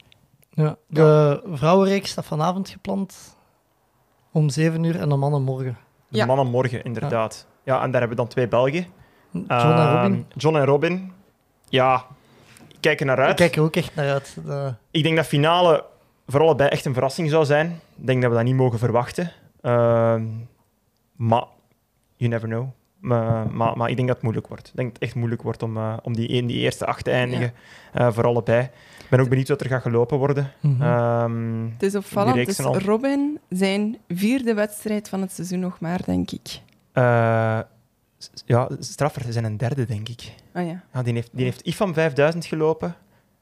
Ja. 0.50 0.76
De 0.86 1.40
vrouwenreeks 1.52 2.10
staat 2.10 2.24
vanavond 2.24 2.68
gepland 2.68 3.36
om 4.32 4.48
7 4.50 4.84
uur 4.84 5.00
en 5.00 5.08
de 5.08 5.16
mannen 5.16 5.42
morgen. 5.42 5.78
De 6.08 6.16
Ja. 6.18 6.26
mannen 6.26 6.46
morgen, 6.46 6.84
inderdaad. 6.84 7.46
Ja. 7.64 7.82
en 7.82 7.90
daar 7.90 8.00
hebben 8.00 8.08
we 8.08 8.22
dan 8.22 8.26
twee 8.32 8.48
Belgen. 8.48 8.86
John 9.32 9.44
en 9.50 9.92
Robin. 9.92 10.14
Ehm, 10.14 10.38
John 10.40 10.56
en 10.56 10.64
Robin. 10.64 11.12
Ja, 11.68 12.04
ik 12.68 12.76
kijk 12.80 13.00
er 13.00 13.06
naar 13.06 13.18
Ik 13.18 13.24
uit. 13.24 13.36
kijk 13.36 13.56
er 13.56 13.62
ook 13.62 13.76
echt 13.76 13.94
naar 13.94 14.10
uit. 14.12 14.36
De- 14.44 14.74
Ik 14.90 15.02
denk 15.02 15.16
dat 15.16 15.26
finale 15.26 15.84
voor 16.26 16.40
allebei 16.40 16.68
echt 16.68 16.84
een 16.84 16.92
verrassing 16.92 17.30
zou 17.30 17.44
zijn. 17.44 17.80
Ik 17.96 18.06
denk 18.06 18.20
dat 18.22 18.30
we 18.30 18.36
dat 18.36 18.46
niet 18.46 18.54
mogen 18.56 18.78
verwachten. 18.78 19.32
Ehm, 19.60 20.24
maar, 21.16 21.44
you 22.16 22.30
never 22.30 22.48
know. 22.48 22.68
Maar, 23.02 23.50
maar, 23.52 23.76
maar 23.76 23.88
ik 23.90 23.96
denk 23.96 24.06
dat 24.08 24.16
het 24.16 24.24
moeilijk 24.24 24.48
wordt. 24.48 24.68
Ik 24.68 24.76
denk 24.76 24.88
dat 24.88 24.96
het 24.96 25.08
echt 25.08 25.14
moeilijk 25.18 25.42
wordt 25.42 25.62
om, 25.62 25.76
eh, 25.76 25.96
om 26.02 26.14
die, 26.16 26.26
in 26.28 26.46
die 26.46 26.58
eerste 26.58 26.86
acht 26.86 27.04
te 27.04 27.10
eindigen. 27.10 27.52
eh, 27.92 28.12
voor 28.12 28.24
allebei. 28.24 28.62
Ik 28.98 29.06
ben 29.10 29.20
ook 29.20 29.28
benieuwd 29.28 29.48
wat 29.48 29.60
er 29.60 29.66
gaat 29.66 29.82
gelopen 29.82 30.18
worden. 30.18 30.52
Mhm. 30.60 30.82
Ehm, 30.82 31.64
Het 31.72 31.82
is 31.82 31.94
opvallend. 31.94 32.46
Dus 32.46 32.60
al. 32.60 32.78
Robin 32.78 33.38
zijn 33.48 33.98
vierde 34.08 34.54
wedstrijd 34.54 35.08
van 35.08 35.20
het 35.20 35.32
seizoen 35.32 35.58
nog 35.60 35.80
maar, 35.80 36.00
denk 36.04 36.30
ik. 36.30 36.60
eh, 36.92 37.58
s- 38.18 38.30
ja, 38.46 38.68
Straffer 38.78 39.32
zijn 39.32 39.44
een 39.44 39.56
derde, 39.56 39.84
denk 39.86 40.08
ik. 40.08 40.34
Ah 40.52 40.66
ja. 40.66 40.82
Ja, 40.92 41.02
die, 41.02 41.12
heeft, 41.14 41.30
die 41.32 41.44
heeft 41.44 41.60
IFAM 41.60 41.94
5000 41.94 42.44
gelopen, 42.44 42.94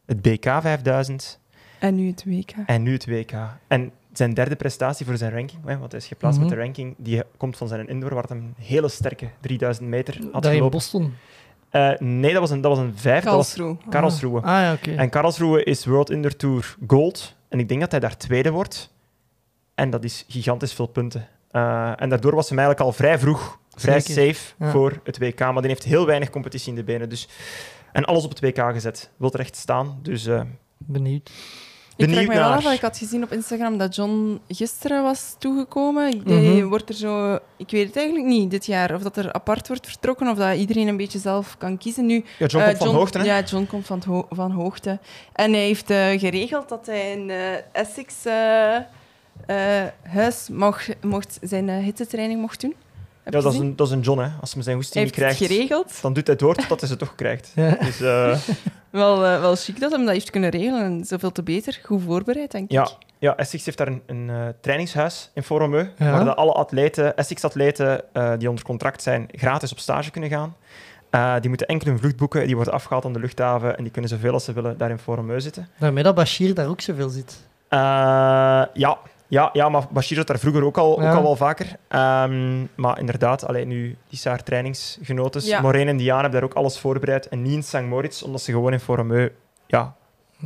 het 0.06 0.22
BK 0.22 0.44
5000 0.60 1.40
En 1.78 1.94
nu 1.94 2.06
het 2.06 2.24
WK. 2.26 2.52
en 2.66 2.82
nu 2.82 2.92
het 2.92 3.06
WK. 3.06 3.32
En 3.68 3.92
zijn 4.12 4.34
derde 4.34 4.56
prestatie 4.56 5.06
voor 5.06 5.16
zijn 5.16 5.32
ranking, 5.32 5.64
hè, 5.64 5.78
want 5.78 5.92
hij 5.92 6.00
is 6.00 6.06
geplaatst 6.06 6.38
Mhm. 6.40 6.48
met 6.48 6.58
de 6.58 6.64
ranking, 6.64 6.94
die 6.98 7.22
komt 7.36 7.56
van 7.56 7.68
zijn 7.68 7.88
indoor, 7.88 8.14
waar 8.14 8.24
hij 8.28 8.36
een 8.36 8.54
hele 8.58 8.88
sterke 8.88 9.28
3000 9.40 9.88
meter 9.88 10.14
had 10.32 10.42
Daar 10.42 10.52
in 10.52 10.56
gelopen. 10.58 10.70
Boston. 10.78 11.14
Eh, 11.70 11.90
nee, 11.98 12.32
dat 12.32 12.40
was 12.40 12.50
een, 12.50 12.60
dat 12.60 12.76
was 12.76 12.80
een 12.86 12.96
vijf. 12.96 13.24
Dat 13.24 13.34
was 13.34 13.54
Karlsruhe. 13.54 13.76
Karlsruhe. 13.90 14.36
Ah, 14.40 14.44
ah 14.44 14.62
ja, 14.62 14.72
oké. 14.72 14.90
En 14.94 15.10
Karlsruhe 15.10 15.64
is 15.64 15.84
World 15.84 16.10
Indoor 16.10 16.36
Tour 16.36 16.76
Gold. 16.86 17.34
En 17.48 17.58
ik 17.58 17.68
denk 17.68 17.80
dat 17.80 17.90
hij 17.90 18.00
daar 18.00 18.16
tweede 18.16 18.50
wordt. 18.50 18.92
En 19.74 19.90
dat 19.90 20.04
is 20.04 20.24
gigantisch 20.28 20.72
veel 20.72 20.86
punten. 20.86 21.28
Eh, 21.50 21.92
en 21.96 22.08
daardoor 22.08 22.34
was 22.34 22.48
hij 22.48 22.58
eigenlijk 22.58 22.86
al 22.86 22.92
vrij 22.92 23.18
vroeg, 23.18 23.58
vrij 23.74 24.00
Zeker. 24.00 24.34
safe 24.34 24.54
Ja. 24.58 24.70
voor 24.70 25.00
het 25.04 25.18
WK. 25.18 25.38
Maar 25.40 25.54
die 25.60 25.66
heeft 25.70 25.84
heel 25.84 26.06
weinig 26.06 26.30
competitie 26.30 26.68
in 26.68 26.74
de 26.74 26.84
benen. 26.84 27.08
Dus... 27.08 27.28
En 27.92 28.04
alles 28.04 28.24
op 28.24 28.30
het 28.30 28.40
WK 28.40 28.58
gezet. 28.72 29.10
Wil 29.16 29.32
er 29.32 29.40
echt 29.40 29.56
staan. 29.56 29.98
Dus 30.02 30.26
eh, 30.26 30.40
Benieuwd. 30.78 31.30
Ik 32.02 32.10
vraag 32.10 32.26
me 32.26 32.34
wel 32.34 32.50
af, 32.52 32.72
ik 32.72 32.80
had 32.80 32.98
gezien 32.98 33.22
op 33.22 33.32
Instagram 33.32 33.78
dat 33.78 33.94
John 33.94 34.40
gisteren 34.48 35.02
was 35.02 35.34
toegekomen. 35.38 36.22
Mhm. 36.24 36.64
wordt 36.64 36.88
er 36.88 36.94
zo... 36.94 37.38
Ik 37.56 37.70
weet 37.70 37.86
het 37.86 37.96
eigenlijk 37.96 38.26
niet 38.26 38.50
dit 38.50 38.66
jaar. 38.66 38.94
Of 38.94 39.02
dat 39.02 39.16
er 39.16 39.32
apart 39.32 39.68
wordt 39.68 39.86
vertrokken, 39.86 40.28
of 40.28 40.36
dat 40.36 40.56
iedereen 40.56 40.88
een 40.88 40.96
beetje 40.96 41.18
zelf 41.18 41.56
kan 41.58 41.78
kiezen. 41.78 42.06
Nu, 42.06 42.24
ja, 42.38 42.46
John 42.46 42.62
eh, 42.64 42.68
komt 42.68 42.78
van 42.78 42.94
hoogte. 42.94 43.18
Hè? 43.18 43.24
Ja, 43.24 43.42
John 43.42 43.66
komt 43.66 43.86
van, 43.86 44.02
ho- 44.06 44.26
van 44.30 44.50
hoogte. 44.50 44.98
En 45.32 45.52
hij 45.52 45.62
heeft 45.62 45.90
eh, 45.90 46.18
geregeld 46.18 46.68
dat 46.68 46.86
hij 46.86 47.12
in 47.12 47.30
eh, 47.30 47.38
Essex 47.72 48.14
huis 50.02 50.48
mocht, 50.48 50.88
mocht 51.02 51.38
zijn 51.42 51.68
hittetraining 51.68 52.40
mocht 52.40 52.60
doen. 52.60 52.74
Heb 53.22 53.34
ja, 53.34 53.40
dat 53.40 53.52
is, 53.52 53.58
een, 53.58 53.76
dat 53.76 53.86
is 53.86 53.92
een 53.92 54.00
John. 54.00 54.20
Hè. 54.20 54.28
Als 54.40 54.54
hij 54.54 54.62
zijn 54.62 54.78
het 54.78 55.10
krijgt, 55.10 55.36
geregeld. 55.36 56.02
dan 56.02 56.12
doet 56.12 56.26
hij 56.26 56.36
door 56.36 56.54
totdat 56.54 56.80
hij 56.80 56.88
ze 56.88 56.96
toch 56.96 57.14
krijgt. 57.14 57.52
Ja. 57.54 57.76
Dus 57.80 58.00
Wel, 58.90 59.24
eh, 59.26 59.40
wel 59.40 59.56
chic 59.56 59.80
dat 59.80 59.90
hij 59.92 60.04
dat 60.04 60.12
heeft 60.12 60.30
kunnen 60.30 60.50
regelen. 60.50 60.82
En 60.82 61.04
zoveel 61.04 61.32
te 61.32 61.42
beter. 61.42 61.78
Goed 61.84 62.02
voorbereid, 62.02 62.50
denk 62.50 62.70
ja, 62.70 62.82
ik. 62.82 62.96
ja, 63.18 63.36
Essex 63.36 63.64
heeft 63.64 63.78
daar 63.78 63.86
een, 63.86 64.02
een 64.06 64.30
eh, 64.30 64.36
trainingshuis 64.60 65.30
in 65.34 65.42
Foromeu, 65.42 65.86
Ja. 65.98 66.10
waar 66.10 66.24
de 66.24 66.34
alle 66.34 66.52
atleten, 66.52 67.16
Essex-atleten 67.16 68.02
eh, 68.12 68.32
die 68.38 68.48
onder 68.48 68.64
contract 68.64 69.02
zijn, 69.02 69.28
gratis 69.32 69.72
op 69.72 69.78
stage 69.78 70.10
kunnen 70.10 70.30
gaan. 70.30 70.56
Eh, 71.10 71.34
die 71.40 71.48
moeten 71.48 71.66
enkel 71.66 71.90
een 71.90 71.98
vlucht 71.98 72.16
boeken, 72.16 72.46
die 72.46 72.54
wordt 72.54 72.70
afgehaald 72.70 73.04
aan 73.04 73.12
de 73.12 73.18
luchthaven 73.20 73.76
en 73.76 73.82
die 73.82 73.92
kunnen 73.92 74.10
zoveel 74.10 74.32
als 74.32 74.44
ze 74.44 74.52
willen 74.52 74.78
daar 74.78 74.90
in 74.90 74.98
Foromeu 74.98 75.40
zitten. 75.40 75.68
Daarmee 75.78 76.02
dat 76.02 76.14
Bashir 76.14 76.54
daar 76.54 76.68
ook 76.68 76.80
zoveel 76.80 77.08
zit. 77.08 77.36
Eh, 77.68 77.78
ja, 78.72 78.98
ja, 79.30 79.50
ja, 79.52 79.68
maar 79.68 79.86
Bashir 79.90 80.16
zat 80.16 80.26
daar 80.26 80.38
vroeger 80.38 80.64
ook 80.64 80.78
al, 80.78 81.02
Ja. 81.02 81.10
ook 81.10 81.16
al 81.16 81.22
wel 81.22 81.36
vaker. 81.36 81.66
Ehm, 81.88 82.64
maar 82.74 82.98
inderdaad, 82.98 83.46
alleen 83.46 83.68
nu 83.68 83.96
die 84.08 84.18
zijn 84.18 84.34
haar 84.34 84.42
trainingsgenoten. 84.44 85.44
Ja. 85.44 85.60
Maureen 85.60 85.88
en 85.88 85.96
Diane 85.96 86.20
hebben 86.22 86.40
daar 86.40 86.48
ook 86.50 86.56
alles 86.56 86.78
voorbereid. 86.78 87.28
En 87.28 87.42
niet 87.42 87.52
in 87.52 87.62
St. 87.62 87.80
Moritz, 87.82 88.22
omdat 88.22 88.40
ze 88.42 88.52
gewoon 88.52 88.72
in 88.72 88.80
Foromeu 88.80 89.28
ja, 89.66 89.94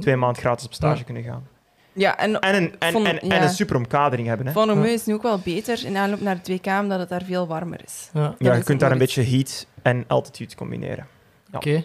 twee 0.01 0.17
maanden 0.17 0.43
gratis 0.43 0.67
op 0.67 0.75
stage 0.75 0.99
Ja. 0.99 1.05
kunnen 1.05 1.23
gaan. 1.23 1.47
Ja, 1.93 2.19
en 2.19 2.41
En 2.41 2.55
een, 2.55 2.75
en, 2.79 2.93
Van- 2.93 3.07
en, 3.07 3.21
en 3.21 3.29
ja. 3.29 3.43
een 3.43 3.49
super 3.49 3.77
omkadering 3.77 4.29
hebben. 4.29 4.47
Hè? 4.47 4.53
Van 4.53 4.85
is 4.87 5.05
nu 5.07 5.15
ook 5.15 5.23
wel 5.23 5.39
beter 5.39 5.85
in 5.87 5.97
aanloop 5.97 6.21
naar 6.21 6.35
het 6.37 6.49
WK, 6.49 6.67
omdat 6.81 6.99
het 6.99 7.09
daar 7.09 7.23
veel 7.23 7.47
warmer 7.47 7.81
is. 7.85 8.11
Ja, 8.13 8.35
je 8.39 8.63
kunt 8.63 8.81
daar 8.81 8.93
een 8.93 8.99
beetje 8.99 9.23
heat 9.23 9.67
en 9.83 10.05
altitude 10.07 10.55
combineren. 10.55 11.07
Ja. 11.51 11.59
oké. 11.59 11.85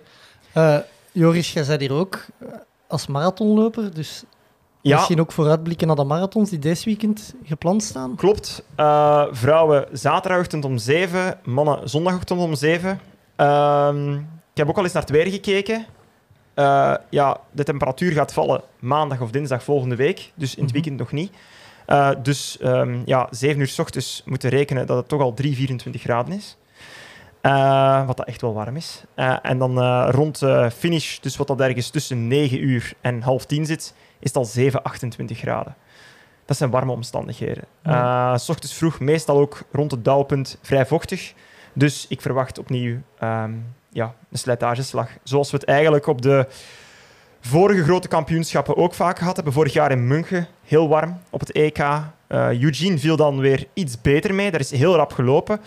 Eh, 0.54 0.78
Joris, 1.12 1.54
jij 1.54 1.66
bent 1.66 1.82
hier 1.82 1.94
ook 1.94 2.26
eh, 2.40 2.48
als 2.88 3.08
marathonloper, 3.08 3.94
dus 3.94 4.24
Ja, 4.82 4.96
misschien 4.96 5.20
ook 5.20 5.32
vooruitblikken 5.32 5.88
naar 5.88 5.96
de 5.96 6.04
marathons 6.04 6.50
die 6.50 6.60
deze 6.60 6.86
weekend 6.86 7.34
gepland 7.44 7.84
staan. 7.84 8.16
klopt. 8.16 8.64
Eh, 8.76 9.26
vrouwen 9.32 9.86
zaterdagochtend 9.92 10.66
om 10.66 10.78
7, 10.78 11.40
mannen 11.44 11.90
zondagochtend 11.90 12.40
om 12.40 12.56
7. 12.56 13.00
Ehm, 13.36 14.14
ik 14.14 14.22
heb 14.54 14.70
ook 14.70 14.78
al 14.78 14.84
eens 14.84 14.94
naar 14.94 15.02
het 15.02 15.12
weer 15.12 15.28
gekeken. 15.28 15.86
Eh, 16.54 16.94
ja, 17.10 17.38
de 17.52 17.64
temperatuur 17.64 18.12
gaat 18.12 18.34
vallen 18.34 18.62
maandag 18.80 19.22
of 19.22 19.32
dinsdag 19.32 19.64
volgende 19.64 19.96
week, 19.96 20.32
dus 20.36 20.56
in 20.56 20.64
het 20.64 20.72
Mhm. 20.74 20.74
weekend 20.74 21.00
nog 21.00 21.12
niet. 21.12 21.32
Eh, 21.86 22.10
dus 22.24 22.58
ehm, 22.58 23.02
ja, 23.06 23.28
7 23.32 23.60
uur 23.60 23.68
s 23.68 23.80
ochtends 23.80 24.22
moeten 24.26 24.50
rekenen 24.50 24.88
dat 24.88 24.98
het 24.98 25.08
toch 25.08 25.22
al 25.22 25.34
3, 25.34 25.56
24 25.56 26.02
graden 26.02 26.34
is. 26.34 26.58
Eh, 27.42 28.06
wat 28.06 28.18
dat 28.18 28.28
echt 28.28 28.42
wel 28.42 28.54
warm 28.54 28.76
is. 28.76 29.04
Eh, 29.16 29.36
en 29.42 29.58
dan 29.58 29.82
eh, 29.82 30.08
rond 30.12 30.44
finish, 30.74 31.20
dus 31.20 31.38
wat 31.38 31.48
dat 31.48 31.60
ergens 31.60 31.90
tussen 31.90 32.28
9 32.28 32.64
uur 32.64 32.94
en 33.02 33.22
half 33.22 33.46
10 33.46 33.66
zit, 33.66 33.94
is 34.20 34.28
het 34.28 34.36
al 34.36 34.46
7, 34.46 34.84
28 34.84 35.38
graden. 35.38 35.76
Dat 36.46 36.58
zijn 36.58 36.70
warme 36.70 36.92
omstandigheden. 36.92 37.64
Ja. 37.84 38.38
S 38.38 38.50
ochtends 38.50 38.76
vroeg, 38.76 39.00
meestal 39.00 39.38
ook 39.38 39.62
rond 39.72 39.92
het 39.92 40.06
dauwpunt, 40.06 40.58
vrij 40.62 40.86
vochtig. 40.86 41.34
Dus 41.74 42.06
ik 42.10 42.22
verwacht 42.22 42.58
opnieuw 42.58 42.98
ehm, 43.20 43.52
ja, 43.90 44.14
een 44.32 44.38
slijtageslag. 44.38 45.10
Zoals 45.24 45.52
we 45.52 45.58
het 45.58 45.66
eigenlijk 45.66 46.08
op 46.08 46.22
de 46.22 46.48
vorige 47.40 47.84
grote 47.84 48.08
kampioenschappen 48.08 48.78
ook 48.78 48.94
vaak 48.94 49.18
gehad 49.18 49.36
hebben. 49.36 49.54
Vorig 49.54 49.74
jaar 49.74 49.92
in 49.92 50.08
München, 50.08 50.48
heel 50.64 50.88
warm 50.88 51.20
op 51.30 51.40
het 51.40 51.52
EK. 51.52 51.86
Eugene 52.28 52.98
viel 52.98 53.16
dan 53.16 53.40
weer 53.40 53.68
iets 53.74 54.02
beter 54.02 54.34
mee. 54.34 54.52
Daar 54.52 54.60
is 54.60 54.72
heel 54.72 54.96
rap 54.96 55.12
gelopen. 55.14 55.60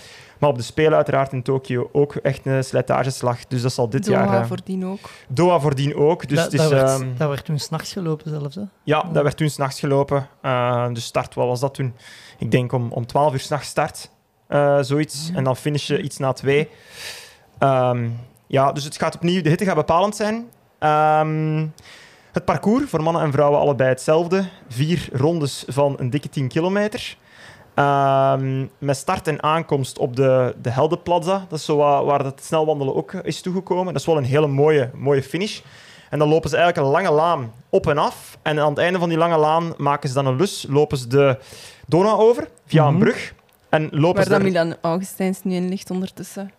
Maar 0.43 0.51
op 0.51 0.57
de 0.57 0.63
Spelen 0.65 0.95
uiteraard 0.97 1.33
in 1.33 1.43
Tokio 1.43 1.89
ook 1.93 2.15
echt 2.15 2.47
een 2.47 2.65
slijtageslag. 2.65 3.47
Dus 3.47 3.63
dat 3.63 3.73
zal 3.73 3.89
dit 3.89 4.05
Doha 4.05 4.25
jaar... 4.25 4.41
eh, 4.41 4.47
voordien 4.47 4.87
ook. 4.87 4.99
Doha 5.29 5.61
voordien 5.61 5.95
ook. 5.97 6.29
Dus 6.29 6.37
Da- 6.39 6.45
het 6.45 6.53
is, 6.53 6.61
dat, 6.61 6.71
werd, 6.71 6.89
ehm, 6.89 7.07
dat 7.17 7.29
werd 7.29 7.45
toen 7.45 7.59
s'nachts 7.59 7.93
gelopen 7.93 8.31
zelfs. 8.31 8.55
Hè? 8.55 8.63
ja, 8.85 9.03
dat 9.13 9.23
werd 9.23 9.37
toen 9.37 9.49
s'nachts 9.51 9.81
gelopen. 9.81 10.29
Eh, 10.41 10.87
de 10.93 11.01
start, 11.01 11.35
wat 11.35 11.47
was 11.47 11.61
dat 11.61 11.75
toen? 11.75 11.95
Ik 12.39 12.51
denk 12.51 12.73
om, 12.73 12.91
om 12.93 13.07
12 13.07 13.33
uur 13.33 13.41
s'nachts 13.41 13.69
start. 13.69 14.11
eh, 14.47 14.79
zoiets. 14.81 15.31
En 15.35 15.45
dan 15.45 15.57
finish 15.57 15.87
je 15.87 16.03
iets 16.03 16.19
na 16.19 16.33
twee. 16.33 16.69
Ehm, 17.59 18.09
ja, 18.47 18.73
dus 18.73 18.85
het 18.85 18.97
gaat 18.99 19.15
opnieuw... 19.15 19.43
De 19.43 19.49
hitte 19.49 19.65
gaat 19.65 19.75
bepalend 19.75 20.17
zijn. 20.17 20.45
Ehm, 20.79 21.67
het 22.33 22.45
parcours, 22.45 22.91
voor 22.91 23.03
mannen 23.03 23.23
en 23.23 23.33
vrouwen 23.33 23.61
allebei 23.61 23.89
hetzelfde. 23.89 24.45
Vier 24.69 25.09
rondes 25.13 25.65
van 25.69 25.95
een 25.99 26.11
dikke 26.11 26.29
10 26.29 26.49
kilometer. 26.49 27.17
Ehm, 27.75 28.67
met 28.79 28.97
start 28.97 29.27
en 29.29 29.43
aankomst 29.43 29.99
op 29.99 30.17
de, 30.17 30.55
de 30.63 30.71
Heldenplaza. 30.71 31.47
Dat 31.49 31.59
is 31.59 31.65
zo 31.65 31.77
waar, 31.77 32.05
waar 32.05 32.25
het 32.25 32.45
snelwandelen 32.45 32.95
ook 32.95 33.13
is 33.13 33.41
toegekomen. 33.41 33.87
Dat 33.93 34.01
is 34.03 34.07
wel 34.07 34.17
een 34.17 34.25
hele 34.25 34.47
mooie, 34.47 34.91
mooie 34.95 35.23
finish. 35.23 35.61
En 36.11 36.19
dan 36.19 36.29
lopen 36.29 36.51
ze 36.51 36.57
eigenlijk 36.57 36.87
een 36.87 36.93
lange 36.93 37.11
laan 37.17 37.53
op 37.69 37.87
en 37.87 37.99
af. 37.99 38.39
En 38.43 38.59
aan 38.61 38.69
het 38.69 38.79
einde 38.79 38.99
van 38.99 39.09
die 39.09 39.19
lange 39.19 39.37
laan 39.37 39.73
maken 39.77 40.09
ze 40.09 40.15
dan 40.15 40.27
een 40.27 40.37
lus. 40.37 40.67
Lopen 40.69 40.99
ze 40.99 41.07
de 41.07 41.39
Donau 41.87 42.21
over 42.21 42.49
via 42.67 42.87
een 42.87 42.93
Mhm. 42.95 43.03
brug. 43.03 43.35
En 43.69 43.83
lopen 43.91 44.15
Waar 44.15 44.25
ze 44.25 44.31
dan 44.31 44.43
Milan 44.43 44.75
Augustijns 44.81 45.43
nu 45.45 45.55
in 45.55 45.69
ligt 45.69 45.91
ondertussen. 45.91 46.51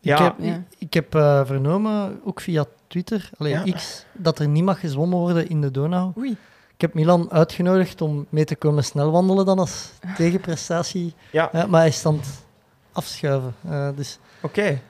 Ja. 0.00 0.14
Ik 0.16 0.22
heb, 0.22 0.34
Ja. 0.38 0.62
ik, 0.78 0.94
heb 0.94 1.14
eh, 1.14 1.40
vernomen, 1.44 2.20
ook 2.24 2.40
via 2.40 2.64
Twitter, 2.86 3.30
allee, 3.38 3.52
Ja. 3.52 3.72
X, 3.76 4.04
dat 4.12 4.38
er 4.38 4.48
niet 4.48 4.64
mag 4.64 4.80
gezwommen 4.80 5.18
worden 5.18 5.48
in 5.48 5.60
de 5.60 5.70
Donau. 5.70 6.12
Oei. 6.18 6.36
Ik 6.78 6.84
heb 6.84 6.94
Milan 6.94 7.30
uitgenodigd 7.32 8.00
om 8.00 8.26
mee 8.28 8.44
te 8.44 8.56
komen 8.56 8.84
snelwandelen 8.84 9.46
dan 9.46 9.58
als 9.58 9.90
tegenprestatie. 10.16 11.14
Ja. 11.30 11.52
Eh, 11.52 11.64
maar 11.64 11.80
hij 11.80 11.88
is 11.88 12.02
het 12.02 12.44
afschuiven. 12.92 13.54
Eh, 13.68 13.88
dus 13.96 14.18
Oké. 14.42 14.60
eh, 14.62 14.70
ik 14.74 14.80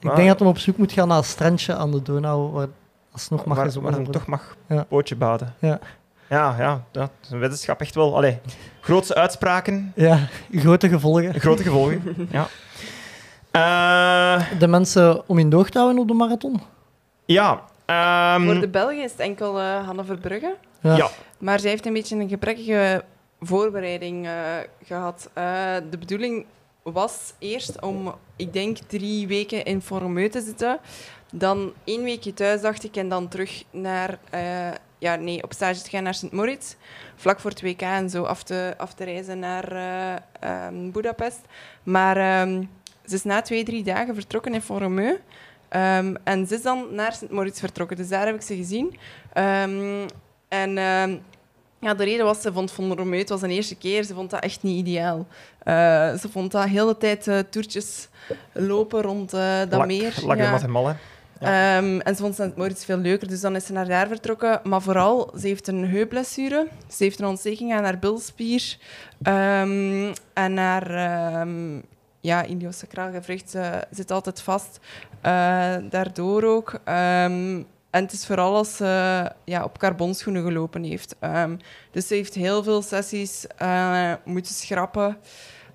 Maar- 0.00 0.14
denk 0.16 0.28
dat 0.28 0.38
hij 0.38 0.48
op 0.48 0.58
zoek 0.58 0.76
moet 0.76 0.92
gaan 0.92 1.08
naar 1.08 1.16
een 1.18 1.24
strandje 1.24 1.74
aan 1.74 1.90
de 1.90 2.02
Donau, 2.02 2.50
waar 2.52 2.66
alsnog 3.12 3.44
mag 3.44 3.56
Waar, 3.56 3.64
gezwommen 3.66 3.92
waar 3.92 4.02
worden. 4.02 4.20
toch 4.20 4.30
mag 4.30 4.56
Ja. 4.68 4.84
pootje 4.84 5.16
baden. 5.16 5.54
Ja. 5.58 5.78
Ja, 6.28 6.54
ja, 6.58 6.82
dat 6.90 7.10
is 7.22 7.30
een 7.30 7.38
wetenschap 7.38 7.80
echt 7.80 7.94
wel. 7.94 8.16
Allee, 8.16 8.38
grootse 8.80 9.14
uitspraken, 9.14 9.92
Ja, 9.96 10.18
grote 10.52 10.88
gevolgen. 10.88 11.40
grote 11.40 11.62
gevolgen. 11.62 12.28
ja. 12.30 12.46
De 14.58 14.66
mensen 14.68 15.28
om 15.28 15.38
in 15.38 15.50
doog 15.50 15.68
te 15.70 15.78
houden 15.78 16.00
op 16.00 16.08
de 16.08 16.14
marathon? 16.14 16.60
ja. 17.24 17.70
Ehm, 17.92 18.44
Voor 18.44 18.60
de 18.60 18.68
Belgen 18.68 19.02
is 19.02 19.10
het 19.10 19.20
enkel 19.20 19.58
eh, 19.58 19.86
Hanne 19.86 20.04
Verbrugge. 20.04 20.56
Ja. 20.80 21.08
Maar 21.38 21.60
zij 21.60 21.70
heeft 21.70 21.86
een 21.86 21.92
beetje 21.92 22.16
een 22.16 22.28
gebrekkige 22.28 23.04
voorbereiding 23.40 24.26
eh, 24.26 24.32
gehad. 24.84 25.30
Eh, 25.32 25.74
de 25.90 25.98
bedoeling 25.98 26.46
was 26.82 27.32
eerst 27.38 27.80
om, 27.80 28.14
ik 28.36 28.52
denk, 28.52 28.76
drie 28.76 29.26
weken 29.26 29.64
in 29.64 29.82
Formeu 29.82 30.28
te 30.28 30.40
zitten. 30.40 30.78
Dan 31.32 31.72
één 31.84 32.02
weekje 32.04 32.34
thuis, 32.34 32.60
dacht 32.60 32.84
ik, 32.84 32.96
en 32.96 33.08
dan 33.08 33.28
terug 33.28 33.62
naar... 33.70 34.18
eh, 34.30 34.68
ja, 34.98 35.14
nee, 35.14 35.42
op 35.42 35.52
stage 35.52 35.82
te 35.82 35.90
gaan 35.90 36.02
naar 36.02 36.14
Sint-Moritz. 36.14 36.74
Vlak 37.16 37.40
voor 37.40 37.50
het 37.50 37.62
WK 37.62 37.80
en 37.80 38.10
zo 38.10 38.22
af 38.22 38.42
te, 38.42 38.74
af 38.76 38.94
te 38.94 39.04
reizen 39.04 39.38
naar 39.38 39.72
eh 39.72 40.16
ehm, 40.40 40.90
Budapest. 40.90 41.40
Maar 41.82 42.16
ehm, 42.16 42.64
ze 43.06 43.14
is 43.14 43.24
na 43.24 43.42
twee, 43.42 43.64
drie 43.64 43.82
dagen 43.82 44.14
vertrokken 44.14 44.54
in 44.54 44.62
Formeu. 44.62 45.16
Ehm, 45.72 46.14
en 46.24 46.46
ze 46.46 46.54
is 46.54 46.62
dan 46.62 46.86
naar 46.94 47.12
Sint-Moritz 47.12 47.60
vertrokken. 47.60 47.96
Dus 47.96 48.08
daar 48.08 48.26
heb 48.26 48.34
ik 48.34 48.42
ze 48.42 48.56
gezien. 48.56 48.96
Ehm, 49.32 50.06
en 50.48 50.78
ehm, 50.78 51.16
ja, 51.80 51.94
de 51.94 52.04
reden 52.04 52.24
was, 52.24 52.40
ze 52.40 52.52
vond 52.52 52.70
Von 52.72 52.92
Romeu, 52.96 53.18
het 53.18 53.28
was 53.28 53.42
een 53.42 53.50
eerste 53.50 53.76
keer, 53.76 54.02
ze 54.04 54.14
vond 54.14 54.30
dat 54.30 54.42
echt 54.42 54.62
niet 54.62 54.78
ideaal. 54.86 55.26
Eh, 55.58 55.74
ze 56.14 56.28
vond 56.30 56.52
dat 56.52 56.64
heel 56.64 56.86
de 56.86 56.96
tijd 56.96 57.28
eh, 57.28 57.38
toertjes 57.38 58.08
lopen 58.52 59.02
rond 59.02 59.32
eh, 59.32 59.58
dat 59.58 59.72
lak- 59.72 59.86
meer. 59.86 60.14
Lakker 60.24 60.44
Ja. 60.44 60.50
hè. 60.50 60.50
Ehm, 61.40 62.00
en 62.00 62.14
ze 62.16 62.22
vond 62.22 62.34
St. 62.34 62.56
Moritz 62.56 62.84
veel 62.84 62.96
leuker, 62.96 63.28
dus 63.28 63.40
dan 63.40 63.56
is 63.56 63.66
ze 63.66 63.72
naar 63.72 63.88
daar 63.88 64.08
vertrokken. 64.08 64.60
Maar 64.64 64.82
vooral, 64.82 65.32
ze 65.40 65.46
heeft 65.46 65.68
een 65.68 65.88
heupblessure. 65.88 66.66
Ze 66.88 67.04
heeft 67.04 67.20
een 67.20 67.26
ontsteking 67.26 67.72
aan 67.74 67.84
haar 67.84 67.98
bilspier. 67.98 68.76
En 70.34 70.56
haar 70.56 70.90
ehm 70.94 71.80
ja, 72.20 72.44
iliosacraal 72.44 73.10
gewricht 73.12 73.54
eh, 73.54 73.72
zit 73.90 74.10
altijd 74.10 74.40
vast. 74.42 74.78
Eh, 75.22 75.74
daardoor 75.90 76.42
ook. 76.44 76.80
Ehm, 76.84 77.62
en 77.90 78.02
het 78.02 78.12
is 78.12 78.26
vooral 78.26 78.56
als 78.56 78.76
ze 78.76 79.30
ja, 79.44 79.64
op 79.64 79.78
carbonschoenen 79.78 80.42
gelopen 80.42 80.82
heeft. 80.82 81.16
Ehm, 81.18 81.56
dus 81.90 82.06
ze 82.06 82.14
heeft 82.14 82.34
heel 82.34 82.62
veel 82.62 82.82
sessies 82.82 83.46
eh, 83.56 84.12
moeten 84.24 84.54
schrappen. 84.54 85.16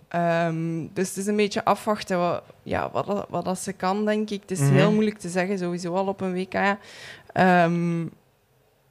Ehm, 0.08 0.88
dus 0.94 1.08
het 1.08 1.18
is 1.18 1.28
een 1.28 1.36
beetje 1.36 1.66
afwachten 1.66 2.20
wat, 2.20 2.44
ja, 2.64 2.90
wat, 2.92 3.26
wat 3.30 3.46
dat 3.46 3.60
ze 3.60 3.74
kan, 3.74 4.06
denk 4.06 4.30
ik. 4.30 4.42
Het 4.42 4.52
is 4.52 4.60
Mhm. 4.60 4.74
heel 4.74 4.92
moeilijk 4.92 5.18
te 5.18 5.30
zeggen, 5.30 5.58
sowieso 5.58 5.94
al 5.96 6.08
op 6.08 6.22
een 6.22 6.34
WK. 6.34 6.78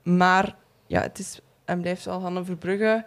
Maar 0.02 0.54
ja, 0.86 1.00
het 1.00 1.18
is 1.18 1.40
en 1.64 1.80
blijft 1.80 2.04
wel 2.04 2.20
Hanne 2.20 2.44
Verbrugge. 2.44 3.04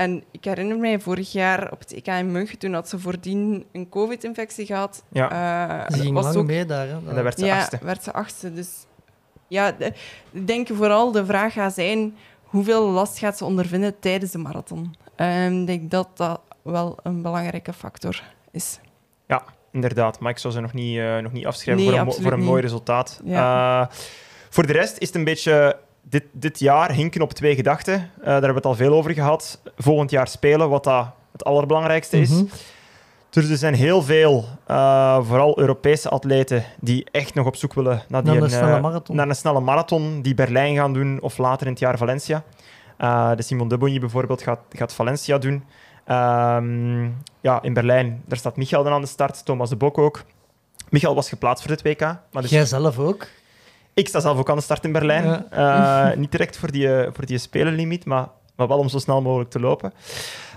En 0.00 0.22
ik 0.30 0.44
herinner 0.44 0.78
mij 0.78 1.00
vorig 1.00 1.32
jaar 1.32 1.72
op 1.72 1.78
het 1.78 1.92
EK 1.92 2.06
in 2.06 2.32
München, 2.32 2.58
toen 2.58 2.72
had 2.72 2.88
ze 2.88 2.98
voordien 2.98 3.64
een 3.72 3.88
covid-infectie 3.88 4.66
gehad. 4.66 5.02
Ja. 5.08 5.30
Eh, 5.88 5.94
Ze 5.96 6.00
ging 6.02 6.14
was 6.14 6.24
lang 6.24 6.36
ook 6.36 6.46
mee 6.46 6.64
daar. 6.66 6.86
Hè. 6.86 6.92
En 6.92 7.14
dan 7.14 7.22
werd 7.22 7.38
ze 7.38 7.44
ja, 7.44 7.56
achtste. 7.58 7.78
werd 7.82 8.02
ze 8.02 8.12
achtste. 8.12 8.52
Dus 8.52 8.68
ja, 9.48 9.72
de- 9.72 9.92
ik 10.30 10.46
denk 10.46 10.68
vooral 10.72 11.12
de 11.12 11.24
vraag 11.26 11.52
gaat 11.52 11.74
zijn 11.74 12.16
hoeveel 12.42 12.88
last 12.90 13.18
gaat 13.18 13.38
ze 13.38 13.44
ondervinden 13.44 13.98
tijdens 13.98 14.30
de 14.32 14.38
marathon. 14.38 14.94
Ehm, 15.16 15.60
Ik 15.60 15.66
denk 15.66 15.90
dat 15.90 16.08
dat 16.14 16.40
wel 16.62 16.96
een 17.02 17.22
belangrijke 17.22 17.72
factor 17.72 18.22
is. 18.50 18.78
Inderdaad, 19.72 20.20
maar 20.20 20.30
ik 20.30 20.38
zou 20.38 20.52
ze 20.54 20.60
nog 20.60 20.72
niet, 20.72 20.98
eh, 20.98 21.18
nog 21.18 21.32
niet 21.32 21.46
afschrijven 21.46 21.84
Nee, 21.84 21.92
voor, 21.98 22.06
een, 22.06 22.12
voor 22.22 22.32
een 22.32 22.38
niet. 22.38 22.48
mooi 22.48 22.62
resultaat. 22.62 23.20
Ja. 23.24 23.80
Eh, 23.82 23.86
voor 24.48 24.66
de 24.66 24.72
rest 24.72 24.98
is 24.98 25.06
het 25.06 25.16
een 25.16 25.24
beetje 25.24 25.78
dit, 26.10 26.24
dit 26.32 26.58
jaar 26.58 26.92
hinken 26.92 27.22
op 27.22 27.32
twee 27.32 27.54
gedachten. 27.54 27.94
Eh, 27.94 28.24
daar 28.24 28.32
hebben 28.32 28.48
we 28.48 28.56
het 28.56 28.66
al 28.66 28.74
veel 28.74 28.92
over 28.92 29.12
gehad. 29.12 29.60
Volgend 29.76 30.10
jaar 30.10 30.28
spelen, 30.28 30.68
wat 30.68 30.84
dat 30.84 31.06
het 31.32 31.44
allerbelangrijkste 31.44 32.20
is. 32.20 32.30
Mhm. 32.30 32.44
Dus 33.30 33.48
er 33.48 33.56
zijn 33.56 33.74
heel 33.74 34.02
veel, 34.02 34.44
eh, 34.66 35.18
vooral 35.22 35.58
Europese 35.58 36.08
atleten, 36.08 36.64
die 36.80 37.06
echt 37.10 37.34
nog 37.34 37.46
op 37.46 37.56
zoek 37.56 37.74
willen 37.74 38.02
naar, 38.08 38.22
die 38.24 38.32
Naar 38.32 38.42
een 38.42 38.50
eh, 38.50 38.56
snelle 38.56 38.80
marathon. 38.80 39.16
naar 39.16 39.28
een 39.28 39.34
snelle 39.34 39.60
marathon, 39.60 40.22
die 40.22 40.34
Berlijn 40.34 40.76
gaan 40.76 40.92
doen 40.92 41.20
of 41.20 41.38
later 41.38 41.66
in 41.66 41.72
het 41.72 41.80
jaar 41.80 41.98
Valencia. 41.98 42.42
Eh, 42.96 43.30
de 43.36 43.42
Simon 43.42 43.68
Debonny 43.68 44.00
bijvoorbeeld 44.00 44.42
gaat, 44.42 44.60
gaat 44.68 44.94
Valencia 44.94 45.38
doen. 45.38 45.64
Ehm, 46.04 47.02
ja, 47.40 47.62
in 47.62 47.72
Berlijn, 47.72 48.22
daar 48.26 48.38
staat 48.38 48.56
Michael 48.56 48.82
dan 48.82 48.92
aan 48.92 49.00
de 49.00 49.06
start, 49.06 49.44
Thomas 49.44 49.68
de 49.68 49.76
Bok 49.76 49.98
ook. 49.98 50.24
Michael 50.88 51.14
was 51.14 51.28
geplaatst 51.28 51.62
voor 51.62 51.72
het 51.72 51.82
WK. 51.82 52.00
Maar 52.00 52.42
dus 52.42 52.50
Jij 52.50 52.64
zelf 52.64 52.98
ook. 52.98 53.26
Ik 54.00 54.08
sta 54.08 54.20
zelf 54.20 54.38
ook 54.38 54.50
aan 54.50 54.56
de 54.56 54.62
start 54.62 54.84
in 54.84 54.92
Berlijn. 54.92 55.50
Eh, 55.50 56.12
niet 56.16 56.30
direct 56.30 56.56
voor 56.56 56.70
die, 56.70 56.94
eh, 56.94 57.10
voor 57.12 57.26
die 57.26 57.38
spelenlimiet, 57.38 58.04
maar, 58.04 58.28
maar 58.56 58.68
wel 58.68 58.78
om 58.78 58.88
zo 58.88 58.98
snel 58.98 59.22
mogelijk 59.22 59.50
te 59.50 59.60
lopen. 59.60 59.92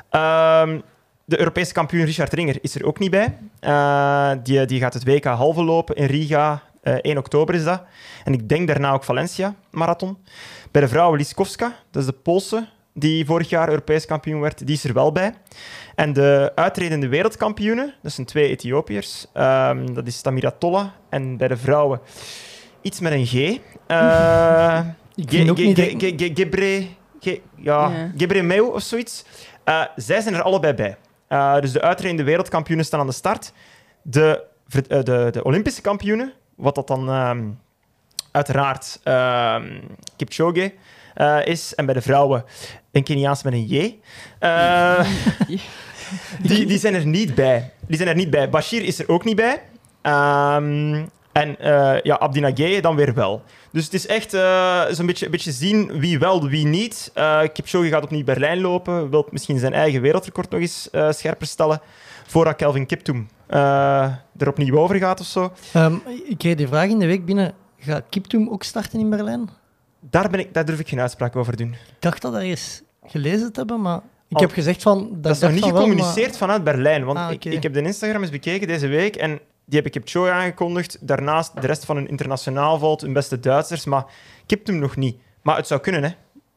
Ehm, 0.10 0.80
de 1.26 1.40
Europese 1.40 1.74
kampioen 1.74 2.06
Richard 2.06 2.34
Ringer 2.34 2.58
is 2.62 2.76
er 2.76 2.86
ook 2.86 3.00
niet 3.00 3.12
bij. 3.12 3.38
Eh, 3.60 4.32
die, 4.44 4.66
die 4.66 4.80
gaat 4.80 4.94
het 4.94 5.04
WK 5.04 5.24
halve 5.26 5.64
lopen 5.64 5.96
in 5.96 6.06
Riga. 6.06 6.62
eh 6.82 6.96
1 7.02 7.18
oktober 7.18 7.56
is 7.56 7.64
dat. 7.64 7.82
En 8.24 8.34
ik 8.34 8.50
denk 8.50 8.68
daarna 8.68 8.92
ook 8.92 9.04
Valencia 9.04 9.56
marathon. 9.72 10.18
Bij 10.72 10.82
de 10.82 10.88
vrouwen 10.88 11.18
Liskowska, 11.18 11.76
dat 11.92 12.02
is 12.02 12.08
de 12.08 12.16
Poolse 12.16 12.68
die 12.94 13.26
vorig 13.26 13.50
jaar 13.50 13.70
Europees 13.70 14.06
kampioen 14.06 14.42
werd, 14.42 14.68
die 14.68 14.76
is 14.76 14.84
er 14.84 14.94
wel 14.94 15.12
bij. 15.12 15.34
En 15.96 16.14
de 16.14 16.52
uitredende 16.56 17.08
wereldkampioenen, 17.08 17.94
dat 18.02 18.12
zijn 18.12 18.28
twee 18.28 18.50
Ethiopiërs. 18.50 19.28
Ehm, 19.34 19.94
dat 19.94 20.08
is 20.08 20.22
Tamira 20.22 20.52
Tolla 20.52 20.94
en 21.10 21.38
bij 21.38 21.48
de 21.48 21.58
vrouwen 21.58 22.00
iets 22.84 23.00
met 23.00 23.12
een 23.12 23.26
G. 23.26 23.34
Eh, 23.88 24.80
Ik 25.16 25.30
Ge- 25.30 25.36
vind 25.38 25.50
ook 25.50 25.58
Ge- 25.58 25.64
niet... 25.64 25.80
Ge- 25.80 25.92
dat- 25.92 26.02
Ge- 26.02 26.14
Ge- 26.18 26.32
Gebre... 26.34 26.88
Ge- 27.20 27.42
Ja. 27.56 27.92
Gebre 28.18 28.42
Meu 28.42 28.62
of 28.62 28.82
zoiets. 28.82 29.26
Eh, 29.64 29.82
zij 29.96 30.22
zijn 30.22 30.34
er 30.36 30.42
allebei 30.42 30.74
bij. 30.74 30.98
Eh, 31.28 31.60
dus 31.60 31.72
de 31.72 31.82
uitredende 31.82 32.24
wereldkampioenen 32.24 32.86
staan 32.86 33.00
aan 33.00 33.08
de 33.08 33.12
start. 33.14 33.54
De, 34.02 34.44
de, 34.88 35.28
de 35.32 35.44
Olympische 35.44 35.82
kampioenen, 35.82 36.34
wat 36.56 36.76
dat 36.76 36.88
dan 36.88 37.10
ehm, 37.10 37.44
uiteraard 38.32 39.00
ehm, 39.04 39.80
Kipchoge 40.18 40.74
eh, 41.14 41.46
is. 41.46 41.76
En 41.76 41.86
bij 41.86 41.94
de 41.94 42.02
vrouwen 42.02 42.46
een 42.92 43.04
Keniaans 43.04 43.44
met 43.44 43.54
een 43.54 43.66
J. 43.66 44.00
Eh, 44.40 45.06
die, 46.48 46.66
die 46.66 46.78
zijn 46.80 46.94
er 46.94 47.06
niet 47.06 47.36
bij. 47.36 47.72
Die 47.88 47.98
zijn 47.98 48.10
er 48.10 48.16
niet 48.16 48.30
bij. 48.30 48.50
Bashir 48.50 48.84
is 48.84 49.00
er 49.00 49.10
ook 49.10 49.24
niet 49.24 49.36
bij. 49.36 49.62
Ehm, 50.02 51.06
en 51.34 51.60
eh 51.60 52.02
ja, 52.02 52.82
dan 52.82 52.96
weer 52.96 53.14
wel. 53.14 53.42
Dus 53.72 53.84
het 53.84 53.94
is 53.94 54.08
echt 54.08 54.34
eh, 54.34 54.84
zo'n 54.90 55.06
beetje, 55.06 55.26
een 55.26 55.32
beetje 55.32 55.52
zien 55.52 56.00
wie 56.00 56.20
wel, 56.20 56.48
wie 56.48 56.66
niet. 56.66 57.12
Eh 57.14 57.42
Kipchoge 57.54 57.90
gaat 57.90 58.04
opnieuw 58.04 58.24
Berlijn 58.24 58.62
lopen. 58.62 59.10
Wil 59.10 59.28
misschien 59.32 59.60
zijn 59.60 59.74
eigen 59.74 60.02
wereldrecord 60.02 60.50
nog 60.50 60.60
eens 60.60 60.90
scherper 61.10 61.48
stellen. 61.48 61.82
Voordat 62.26 62.56
Kelvin 62.56 62.86
Kiptoum 62.86 63.28
eh, 63.48 64.04
er 64.38 64.48
opnieuw 64.48 64.78
over 64.78 64.96
gaat 64.96 65.20
of 65.20 65.26
zo. 65.26 65.52
Ehm, 65.74 65.96
ik 66.28 66.38
kreeg 66.38 66.56
die 66.56 66.68
vraag 66.68 66.90
in 66.90 67.00
de 67.00 67.06
week 67.06 67.26
binnen. 67.26 67.54
Gaat 67.78 68.04
Kiptoum 68.10 68.50
ook 68.50 68.64
starten 68.64 69.00
in 69.00 69.10
Berlijn? 69.10 69.50
Daar, 70.00 70.30
ben 70.30 70.40
ik, 70.40 70.54
daar 70.54 70.66
durf 70.66 70.80
ik 70.80 70.88
geen 70.88 71.00
uitspraak 71.00 71.36
over 71.36 71.58
doen. 71.58 71.72
Ik 71.72 71.96
dacht 72.00 72.22
dat 72.22 72.34
ergens 72.34 72.82
gelezen 73.06 73.52
te 73.52 73.60
hebben, 73.60 73.82
maar 73.82 74.00
ik 74.28 74.40
heb 74.40 74.52
gezegd 74.52 74.82
van... 74.82 75.10
Dat, 75.12 75.24
Dat 75.24 75.32
is 75.36 75.40
nog 75.42 75.52
niet 75.52 75.62
wel, 75.62 75.72
gecommuniceerd 75.72 76.38
vanuit 76.38 76.64
Berlijn. 76.64 77.04
Want 77.04 77.18
Ah, 77.18 77.32
ik, 77.32 77.46
ik 77.46 77.64
heb 77.64 77.74
de 77.74 77.82
Instagram 77.82 78.22
eens 78.22 78.32
bekeken 78.32 78.68
deze 78.68 78.88
week 78.88 79.16
en 79.16 79.40
die 79.66 79.78
heb 79.78 79.86
ik 79.86 79.92
Kipchoge 79.92 80.32
aangekondigd. 80.32 80.98
Daarnaast 81.08 81.62
de 81.62 81.68
rest 81.68 81.86
van 81.86 81.96
hun 81.96 82.08
internationaal 82.08 82.78
valt, 82.80 83.02
hun 83.02 83.14
beste 83.14 83.40
Duitsers. 83.40 83.86
Maar 83.86 84.06
Kiptoum 84.46 84.80
nog 84.80 84.96
niet. 84.96 85.18
Maar 85.42 85.56
het 85.56 85.68
zou 85.68 85.80
kunnen, 85.82 86.04
hè. 86.04 86.10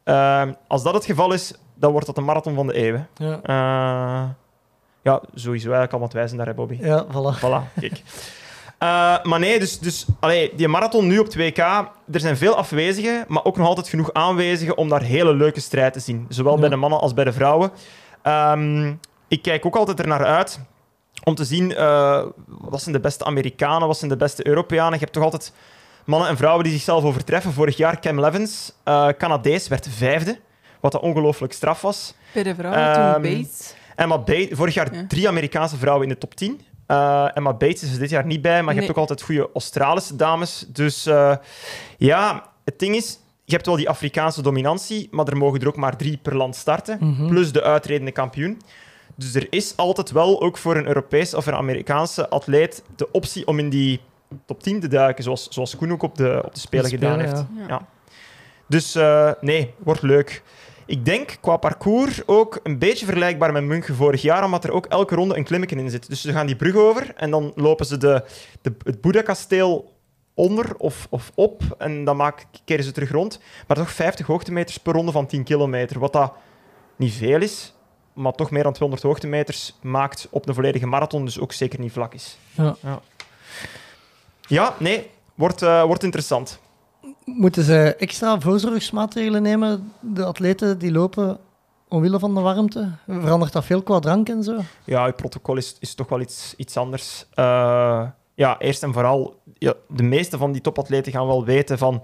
Ehm, 0.05 0.53
als 0.69 0.83
dat 0.83 0.95
het 0.95 1.05
geval 1.05 1.33
is, 1.33 1.53
dan 1.75 1.91
wordt 1.91 2.07
dat 2.07 2.15
de 2.15 2.21
marathon 2.21 2.55
van 2.55 2.67
de 2.67 2.79
eeuw. 2.87 2.95
hè. 2.95 3.03
maar- 3.19 3.41
Ja, 3.43 4.23
Eh, 4.23 4.29
ja, 5.03 5.21
sowieso 5.35 5.65
eigenlijk 5.67 5.93
al 5.93 6.01
wat 6.01 6.13
wijzen 6.13 6.37
daar, 6.37 6.47
hè, 6.47 6.55
Bobby. 6.55 6.79
ja 6.81 7.07
voilà. 7.07 7.39
Voilà, 7.39 7.81
kijk. 7.81 8.03
Eh, 8.79 9.23
maar 9.23 9.39
nee, 9.39 9.59
dus, 9.59 9.79
dus 9.79 10.07
allee, 10.21 10.53
die 10.57 10.69
marathon 10.69 11.07
nu 11.07 11.19
op 11.19 11.29
2K, 11.29 11.59
er 12.13 12.21
zijn 12.21 12.37
veel 12.37 12.55
afwezigen, 12.57 13.25
maar 13.29 13.45
ook 13.45 13.57
nog 13.57 13.67
altijd 13.67 13.89
genoeg 13.89 14.13
aanwezigen 14.13 14.77
om 14.77 14.89
daar 14.89 15.03
hele 15.03 15.35
leuke 15.35 15.61
strijd 15.61 15.93
te 15.93 16.01
zien. 16.01 16.27
Zowel 16.29 16.55
Ja. 16.55 16.61
bij 16.61 16.69
de 16.69 16.77
mannen 16.77 17.01
als 17.01 17.15
bij 17.15 17.25
de 17.25 17.33
vrouwen. 17.33 17.71
Ehm, 18.23 18.93
ik 19.29 19.43
kijk 19.43 19.67
ook 19.67 19.77
altijd 19.77 19.99
er 20.01 20.07
naar 20.07 20.25
uit 20.25 20.61
om 21.29 21.35
te 21.35 21.45
zien 21.45 21.75
eh, 21.75 22.23
wat 22.47 22.83
zijn 22.83 22.95
de 22.95 23.01
beste 23.01 23.25
Amerikanen, 23.25 23.87
wat 23.87 23.99
zijn 23.99 24.11
de 24.11 24.17
beste 24.17 24.47
Europeanen. 24.47 24.93
Je 24.93 24.99
hebt 24.99 25.13
toch 25.13 25.23
altijd 25.23 25.53
mannen 26.05 26.29
en 26.29 26.37
vrouwen 26.37 26.65
die 26.65 26.73
zichzelf 26.73 27.05
overtreffen. 27.05 27.53
Vorig 27.53 27.77
jaar 27.77 28.01
Cam 28.01 28.21
Levens, 28.21 28.73
eh 28.85 29.09
Canadees, 29.19 29.69
werd 29.69 29.89
vijfde, 29.91 30.39
wat 30.81 30.93
dat 30.93 31.01
ongelooflijk 31.03 31.53
straf 31.53 31.81
was. 31.81 32.15
Bij 32.33 32.43
de 32.43 32.55
vrouwen 32.55 32.83
Ehm, 32.83 33.13
toen 33.13 33.23
Bates. 33.23 33.75
Emma 33.97 34.19
Bates, 34.19 34.49
vorig 34.51 34.75
jaar 34.75 34.95
Ja. 34.95 35.05
drie 35.09 35.29
Amerikaanse 35.29 35.77
vrouwen 35.77 36.03
in 36.03 36.09
de 36.13 36.19
top 36.19 36.35
10. 36.35 36.61
Eh, 36.87 37.29
Emma 37.35 37.53
Bates 37.53 37.83
is 37.83 37.93
er 37.93 37.99
dit 37.99 38.11
jaar 38.11 38.27
niet 38.27 38.43
bij, 38.43 38.63
maar 38.63 38.73
je 38.75 38.79
hebt 38.81 38.91
ook 38.93 38.99
altijd 38.99 39.23
goede 39.23 39.49
Australische 39.55 40.17
dames. 40.17 40.65
Dus 40.69 41.05
ja, 41.99 42.43
het 42.65 42.79
ding 42.79 42.95
is, 42.97 43.19
je 43.45 43.55
hebt 43.55 43.67
wel 43.67 43.77
die 43.77 43.89
Afrikaanse 43.89 44.43
dominantie, 44.43 45.09
maar 45.11 45.27
er 45.29 45.37
mogen 45.37 45.61
er 45.61 45.67
ook 45.69 45.77
maar 45.77 45.97
drie 45.97 46.19
per 46.23 46.37
land 46.37 46.57
starten, 46.57 46.99
Mhm. 47.01 47.27
plus 47.29 47.53
de 47.53 47.63
uitredende 47.63 48.13
kampioen. 48.13 48.61
Dus 49.17 49.35
er 49.35 49.47
is 49.51 49.77
altijd 49.77 50.11
wel, 50.11 50.43
ook 50.43 50.57
voor 50.59 50.77
een 50.77 50.87
Europees 50.87 51.35
of 51.35 51.47
een 51.47 51.55
Amerikaanse 51.55 52.29
atleet, 52.29 52.83
de 52.97 53.11
optie 53.13 53.47
om 53.47 53.59
in 53.59 53.69
die 53.69 54.01
top 54.45 54.63
10 54.63 54.81
te 54.81 54.89
duiken, 54.89 55.25
zoals, 55.25 55.49
zoals 55.51 55.77
Koen 55.77 55.93
ook 55.93 56.03
op 56.03 56.17
de, 56.17 56.43
op 56.45 56.55
de 56.55 56.61
Spelen 56.61 56.91
gedaan 56.91 57.19
Spelen, 57.19 57.37
heeft. 57.37 57.47
ja. 57.57 57.69
Ja. 57.69 57.87
Dus 58.69 58.95
eh, 58.95 59.31
nee, 59.41 59.75
wordt 59.79 60.03
leuk. 60.03 60.43
Ik 60.87 61.05
denk 61.05 61.39
qua 61.41 61.57
parcours 61.57 62.27
ook 62.27 62.61
een 62.63 62.79
beetje 62.79 63.05
vergelijkbaar 63.05 63.53
met 63.53 63.65
München 63.65 63.95
vorig 63.95 64.23
jaar, 64.23 64.45
omdat 64.45 64.65
er 64.65 64.73
ook 64.73 64.87
elke 64.87 65.15
ronde 65.15 65.37
een 65.37 65.45
klimmetje 65.45 65.77
in 65.77 65.91
zit. 65.91 66.09
Dus 66.09 66.21
ze 66.21 66.33
gaan 66.33 66.47
die 66.47 66.57
brug 66.57 66.75
over 66.75 67.13
en 67.17 67.31
dan 67.31 67.53
lopen 67.55 67.87
ze 67.87 67.97
de, 67.97 68.25
de, 68.63 68.75
het 68.85 69.01
Boeddha-kasteel 69.01 69.95
onder 70.35 70.77
of, 70.77 71.07
of 71.11 71.33
op 71.35 71.63
en 71.79 72.05
dan 72.05 72.17
maak, 72.17 72.47
keren 72.65 72.85
ze 72.85 72.93
terug 72.93 73.11
rond. 73.11 73.41
Maar 73.67 73.77
toch 73.77 73.91
50 73.91 74.27
hoogtemeters 74.27 74.79
per 74.79 74.93
ronde 74.93 75.13
van 75.13 75.27
10 75.27 75.45
kilometer, 75.45 75.99
wat 75.99 76.13
dat 76.13 76.33
niet 76.97 77.13
veel 77.13 77.41
is, 77.41 77.75
maar 78.17 78.33
toch 78.33 78.51
meer 78.51 78.63
dan 78.63 78.73
200 78.73 79.09
hoogtemeters 79.09 79.75
maakt 79.83 80.29
op 80.31 80.47
de 80.47 80.55
volledige 80.55 80.87
marathon, 80.87 81.25
dus 81.25 81.41
ook 81.41 81.53
zeker 81.53 81.81
niet 81.81 81.93
vlak 81.93 82.15
is. 82.15 82.39
Ja. 82.51 82.77
Ja, 82.83 83.01
ja 84.49 84.75
nee, 84.79 85.11
wordt, 85.35 85.63
eh, 85.63 85.83
wordt 85.83 86.03
interessant. 86.03 86.61
Moeten 87.25 87.63
ze 87.63 87.95
extra 87.99 88.41
voorzorgsmaatregelen 88.41 89.43
nemen, 89.43 89.93
de 90.01 90.25
atleten 90.25 90.79
die 90.79 90.93
lopen 90.93 91.39
omwille 91.89 92.19
van 92.19 92.35
de 92.35 92.41
warmte? 92.41 92.91
Verandert 93.07 93.53
dat 93.53 93.65
veel 93.65 93.83
qua 93.83 93.99
drank 93.99 94.29
en 94.29 94.43
zo? 94.43 94.59
Ja, 94.85 95.07
het 95.07 95.17
protocol 95.17 95.57
is, 95.57 95.77
is 95.81 95.95
toch 95.95 96.09
wel 96.09 96.21
iets, 96.21 96.55
iets 96.57 96.77
anders. 96.77 97.27
Eh, 97.35 98.07
ja, 98.35 98.59
eerst 98.59 98.83
en 98.83 98.93
vooral, 98.93 99.41
ja, 99.59 99.75
de 99.89 100.03
meeste 100.03 100.39
van 100.39 100.53
die 100.53 100.61
topatleten 100.61 101.13
gaan 101.13 101.27
wel 101.27 101.45
weten 101.45 101.79
van 101.79 102.03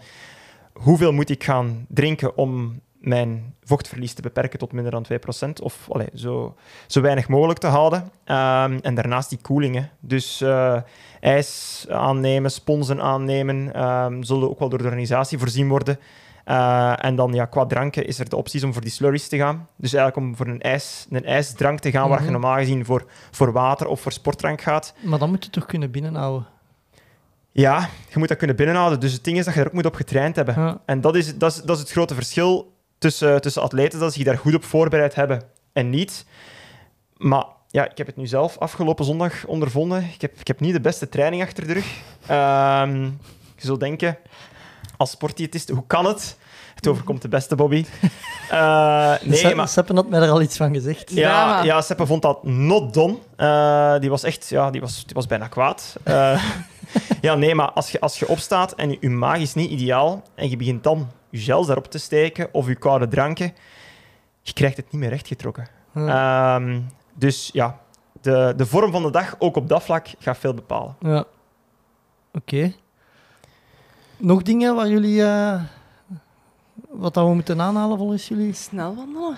hoeveel 0.73 1.13
moet 1.13 1.31
ik 1.31 1.45
gaan 1.45 1.87
drinken 1.89 2.37
om 2.37 2.81
mijn 3.03 3.55
vochtverlies 3.65 4.13
te 4.15 4.23
beperken 4.23 4.59
tot 4.59 4.73
minder 4.73 4.93
dan 4.93 5.07
2%. 5.13 5.63
Of 5.63 5.89
allee, 5.91 6.09
zo, 6.15 6.55
zo 6.87 7.01
weinig 7.01 7.29
mogelijk 7.29 7.59
te 7.59 7.67
houden. 7.67 8.11
Ehm, 8.25 8.79
en 8.83 8.95
daarnaast 8.95 9.29
die 9.29 9.39
koelingen. 9.43 9.91
Dus 10.01 10.41
eh, 10.41 10.77
ijs 11.21 11.85
aannemen, 11.89 12.51
sponsen 12.51 13.01
aannemen, 13.01 13.75
ehm, 13.75 14.23
zullen 14.23 14.51
ook 14.51 14.59
wel 14.59 14.69
door 14.69 14.79
de 14.79 14.85
organisatie 14.85 15.39
voorzien 15.39 15.69
worden. 15.69 15.99
Eh, 16.45 17.05
en 17.05 17.17
dan 17.17 17.33
ja, 17.33 17.45
qua 17.45 17.67
dranken 17.67 18.07
is 18.07 18.19
er 18.19 18.29
de 18.29 18.37
opties 18.37 18.65
om 18.65 18.73
voor 18.73 18.83
die 18.83 18.91
slurries 18.91 19.29
te 19.29 19.37
gaan. 19.37 19.69
Dus 19.77 19.93
eigenlijk 19.93 20.27
om 20.27 20.37
voor 20.37 20.47
een, 20.47 20.61
ijs, 20.61 21.07
een 21.11 21.25
ijsdrank 21.25 21.79
te 21.79 21.91
gaan, 21.91 22.09
waar 22.09 22.19
je 22.19 22.23
Mhm. 22.25 22.33
normaal 22.33 22.57
gezien 22.57 22.85
voor, 22.85 23.05
voor 23.31 23.53
water 23.53 23.87
of 23.87 24.01
voor 24.01 24.13
sportdrank 24.13 24.61
gaat. 24.61 24.95
Maar 25.03 25.19
dan 25.19 25.31
moet 25.31 25.45
je 25.45 25.51
toch 25.51 25.67
kunnen 25.67 25.91
binnenhouden. 25.91 26.47
Ja, 27.55 27.89
je 28.09 28.19
moet 28.19 28.29
dat 28.29 28.37
kunnen 28.39 28.57
binnenhouden. 28.57 29.01
Dus 29.01 29.13
het 29.13 29.25
ding 29.25 29.39
is 29.39 29.45
dat 29.45 29.55
je 29.55 29.61
er 29.61 29.67
ook 29.67 29.73
moet 29.73 29.87
op 29.87 29.95
getraind 29.95 30.37
hebben. 30.37 30.55
Ja. 30.61 30.81
En 30.87 31.01
dat 31.01 31.15
is, 31.17 31.39
dat, 31.39 31.53
is, 31.53 31.63
dat 31.63 31.77
is 31.77 31.83
het 31.83 31.91
grote 31.91 32.15
verschil 32.15 32.72
tussen, 33.03 33.41
tussen 33.41 33.63
atleten, 33.63 33.99
dat 33.99 34.13
ze 34.13 34.19
zich 34.19 34.27
daar 34.27 34.39
goed 34.39 34.55
op 34.55 34.65
voorbereid 34.65 35.15
hebben 35.15 35.43
en 35.73 35.91
niet. 35.91 36.27
Maar 37.17 37.45
ja, 37.69 37.91
ik 37.91 37.99
heb 37.99 38.07
het 38.07 38.17
nu 38.17 38.27
zelf 38.27 38.59
afgelopen 38.59 39.05
zondag 39.05 39.47
ondervonden. 39.47 40.11
Ik 40.15 40.21
heb, 40.21 40.41
ik 40.41 40.47
heb 40.47 40.61
niet 40.61 40.73
de 40.73 40.81
beste 40.81 41.09
training 41.09 41.43
achter 41.43 41.67
de 41.67 41.73
rug. 41.73 41.87
Ehm, 42.27 43.03
je 43.57 43.67
zult 43.67 43.81
denken, 43.81 44.19
als 44.97 45.11
sportdiëtist, 45.11 45.69
hoe 45.69 45.87
kan 45.87 46.05
het? 46.05 46.37
Het 46.75 46.87
overkomt 46.89 47.23
de 47.23 47.29
beste, 47.29 47.55
Bobby. 47.55 47.85
Eh, 48.51 49.15
nee, 49.23 49.39
Sepp- 49.39 49.55
maar... 49.55 49.69
Seppen 49.69 49.97
had 49.97 50.09
mij 50.09 50.21
daar 50.21 50.31
al 50.31 50.43
iets 50.43 50.57
van 50.57 50.75
gezegd. 50.75 51.11
Ja, 51.11 51.63
ja, 51.63 51.81
Seppe 51.81 52.07
vond 52.07 52.23
dat 52.23 52.45
not 52.45 52.95
done. 52.95 53.17
Eh, 53.37 53.99
die 54.01 54.11
was 54.11 54.23
echt, 54.23 54.49
ja, 54.49 54.71
die 54.71 54.81
was, 54.81 55.05
die 55.05 55.15
was 55.15 55.27
bijna 55.27 55.47
kwaad. 55.47 55.97
Eh, 56.03 56.45
ja, 57.21 57.35
nee, 57.35 57.55
maar 57.55 57.71
als 57.71 57.91
je, 57.91 58.01
als 58.01 58.19
je 58.19 58.29
opstaat 58.29 58.73
en 58.73 58.91
je, 58.91 58.97
je 59.01 59.11
maag 59.11 59.39
is 59.39 59.55
niet 59.55 59.71
ideaal 59.71 60.23
en 60.35 60.51
je 60.51 60.57
begint 60.57 60.83
dan 60.83 61.11
je 61.33 61.39
gels 61.39 61.67
daarop 61.67 61.87
te 61.91 61.99
steken 61.99 62.49
of 62.53 62.67
je 62.67 62.75
koude 62.75 63.09
dranken, 63.09 63.53
je 64.43 64.53
krijgt 64.53 64.77
het 64.77 64.93
niet 64.93 65.01
meer 65.01 65.11
rechtgetrokken. 65.11 65.69
Ja. 65.95 66.55
Ehm, 66.57 66.81
dus 67.15 67.51
ja, 67.53 67.81
de, 68.21 68.55
de 68.57 68.67
vorm 68.67 68.93
van 68.93 69.03
de 69.03 69.11
dag, 69.11 69.35
ook 69.39 69.57
op 69.57 69.69
dat 69.69 69.83
vlak, 69.83 70.07
gaat 70.19 70.39
veel 70.39 70.55
bepalen. 70.55 70.97
Ja. 71.01 71.25
Oké. 72.33 72.73
Nog 74.17 74.43
dingen 74.43 74.75
waar 74.75 74.89
jullie... 74.89 75.23
eh, 75.23 75.63
wat 76.89 77.15
dat 77.15 77.27
we 77.27 77.35
moeten 77.35 77.61
aanhalen 77.61 77.99
volgens 77.99 78.29
jullie? 78.29 78.53
Snel 78.53 78.95
wandelen. 78.95 79.37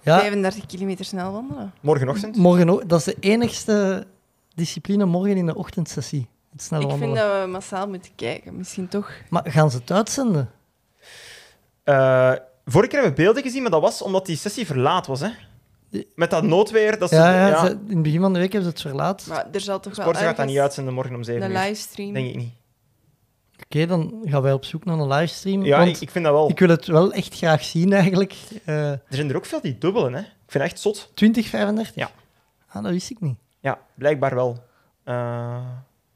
Ja, 0.00 0.18
35 0.18 0.66
kilometer 0.66 1.04
snel 1.04 1.32
wandelen. 1.32 1.72
Morgenochtend? 1.80 2.36
morgen. 2.36 2.88
Dat 2.88 2.98
is 2.98 3.04
de 3.04 3.16
enigste 3.20 4.06
discipline 4.54 5.04
morgen 5.04 5.36
in 5.36 5.46
de 5.46 5.54
ochtendsessie. 5.54 6.28
Het 6.52 6.62
snel 6.62 6.80
Ik 6.80 6.90
vind 6.90 7.16
dat 7.16 7.40
we 7.42 7.46
massaal 7.50 7.88
moeten 7.88 8.14
kijken. 8.14 8.56
Misschien 8.56 8.88
toch. 8.88 9.10
Maar 9.30 9.42
gaan 9.46 9.70
ze 9.70 9.76
het 9.76 9.90
uitzenden? 9.90 10.50
Eh, 11.84 12.32
vorige 12.64 12.90
keer 12.90 12.98
hebben 13.00 13.16
we 13.16 13.22
beelden 13.24 13.42
gezien, 13.42 13.62
maar 13.62 13.70
dat 13.70 13.80
was 13.80 14.02
omdat 14.02 14.26
die 14.26 14.36
sessie 14.36 14.66
verlaat 14.66 15.06
was. 15.06 15.20
Hè? 15.20 15.28
Met 16.14 16.30
dat 16.30 16.42
noodweer. 16.42 16.98
Dat 16.98 17.08
ze, 17.08 17.14
Ja, 17.14 17.34
ja, 17.34 17.46
ja, 17.48 17.66
ze- 17.66 17.70
in 17.86 17.94
het 17.94 18.02
begin 18.02 18.20
van 18.20 18.32
de 18.32 18.38
week 18.38 18.52
hebben 18.52 18.70
ze 18.70 18.76
het 18.78 18.86
verlaat. 18.86 19.26
Maar 19.26 19.46
er 19.52 19.60
zal 19.60 19.80
toch 19.80 19.96
wel 19.96 20.04
Sport 20.06 20.24
gaat 20.24 20.36
dat 20.36 20.46
niet 20.46 20.58
uitzenden 20.58 20.94
morgen 20.94 21.14
om 21.14 21.22
7 21.22 21.42
een 21.42 21.50
uur. 21.50 21.58
livestream. 21.58 22.12
Denk 22.12 22.28
ik 22.28 22.36
niet. 22.36 22.52
Oké, 23.64 23.86
dan 23.86 24.20
gaan 24.24 24.42
wij 24.42 24.52
op 24.52 24.64
zoek 24.64 24.84
naar 24.84 24.98
een 24.98 25.08
livestream. 25.08 25.64
Ja, 25.64 25.76
want 25.78 25.88
ik, 25.96 26.00
ik 26.00 26.10
vind 26.10 26.24
dat 26.24 26.34
wel. 26.34 26.50
ik 26.50 26.58
wil 26.58 26.68
het 26.68 26.86
wel 26.86 27.12
echt 27.12 27.34
graag 27.36 27.64
zien 27.64 27.92
eigenlijk. 27.92 28.34
Eh 28.64 28.90
Er 28.90 29.00
zijn 29.08 29.30
er 29.30 29.36
ook 29.36 29.46
veel 29.46 29.60
die 29.60 29.78
dubbelen, 29.78 30.12
hè. 30.12 30.20
Ik 30.20 30.26
vind 30.58 30.62
het 30.64 30.72
echt 30.72 30.80
zot. 30.80 31.10
2035? 31.14 31.94
Ja. 31.94 32.10
Ah, 32.68 32.82
dat 32.82 32.92
wist 32.92 33.10
ik 33.10 33.20
niet. 33.20 33.36
Ja, 33.60 33.78
blijkbaar 33.94 34.34
wel. 34.34 34.64
Eh, 35.04 35.56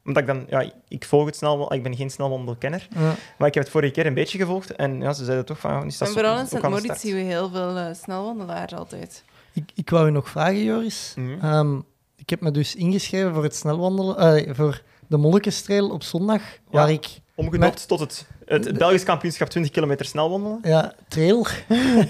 Omdat 0.07 0.23
ik 0.23 0.29
dan, 0.29 0.47
ja, 0.49 0.71
ik 0.89 1.05
volg 1.05 1.27
het 1.27 1.37
snel, 1.37 1.73
ik 1.75 1.83
ben 1.83 1.97
geen 1.97 2.11
snelwandelkenner, 2.11 2.89
Ja. 2.95 3.15
maar 3.39 3.49
ik 3.49 3.55
heb 3.55 3.63
het 3.63 3.73
vorige 3.73 3.93
keer 3.93 4.07
een 4.07 4.15
beetje 4.15 4.39
gevolgd 4.39 4.75
en 4.77 5.01
ja, 5.01 5.13
ze 5.13 5.25
zeiden 5.25 5.45
toch 5.47 5.59
van, 5.59 5.71
ja, 5.73 5.81
die 5.81 5.91
staat 5.91 6.09
En 6.09 6.15
zo- 6.15 6.21
vooral 6.21 6.37
in 6.37 6.43
ook 6.43 6.49
St. 6.49 6.55
aan 6.55 6.61
de 6.61 6.69
Moritz 6.69 6.85
start. 6.85 7.01
zien 7.01 7.15
we 7.15 7.21
heel 7.21 7.49
veel 7.51 7.77
eh, 7.77 7.95
snelwandelaars 7.95 8.75
altijd. 8.75 9.25
Ik, 9.53 9.71
ik 9.75 9.91
wou 9.91 10.07
je 10.07 10.13
nog 10.13 10.29
vragen, 10.29 10.63
Joris. 10.65 11.13
Mhm. 11.17 11.45
Ehm, 11.45 11.77
ik 12.17 12.31
heb 12.31 12.41
me 12.41 12.51
dus 12.51 12.75
ingeschreven 12.75 13.35
voor 13.35 13.43
het 13.43 13.57
snelwandelen, 13.57 14.17
eh, 14.47 14.55
voor 14.55 14.83
de 15.07 15.17
Mollekenstrail 15.17 15.91
op 15.91 16.03
zondag, 16.03 16.43
waar 16.71 16.91
ik 16.91 17.07
Omgedoopt 17.35 17.89
tot 17.89 18.01
het, 18.01 18.27
het 18.45 18.79
Belgisch 18.79 19.05
kampioenschap 19.05 19.49
20 19.49 19.73
kilometer 19.73 20.07
snelwandelen. 20.07 20.59
Ja, 20.63 20.95
trail. 21.09 21.47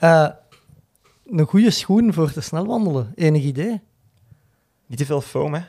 Eh, 0.00 0.28
een 1.26 1.46
goede 1.46 1.70
schoen 1.70 2.12
voor 2.14 2.32
te 2.32 2.40
snel 2.40 2.66
wandelen. 2.66 3.12
Enig 3.14 3.42
idee? 3.42 3.80
Niet 4.86 4.98
te 4.98 5.04
veel 5.04 5.20
foam, 5.20 5.54
hè, 5.54 5.60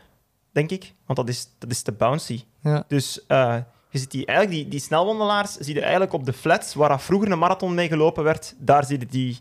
denk 0.58 0.72
ik, 0.72 0.94
want 1.06 1.20
dat 1.20 1.30
is, 1.30 1.50
dat 1.58 1.72
is 1.72 1.82
te 1.82 1.92
bouncy. 1.92 2.44
Ja. 2.62 2.84
Dus 2.88 3.26
eh, 3.26 3.56
je 3.90 4.00
ziet 4.00 4.12
die, 4.12 4.26
eigenlijk 4.26 4.58
die, 4.58 4.68
die 4.68 4.80
snelwandelaars 4.80 5.58
zie 5.58 5.74
je 5.74 5.82
eigenlijk 5.82 6.14
op 6.14 6.26
de 6.26 6.34
flats 6.34 6.74
waar 6.74 6.90
dat 6.90 7.02
vroeger 7.02 7.32
een 7.32 7.40
marathon 7.40 7.74
mee 7.74 7.88
gelopen 7.88 8.24
werd, 8.24 8.56
daar 8.58 8.86
zie 8.86 9.00
je 9.00 9.06
die 9.06 9.40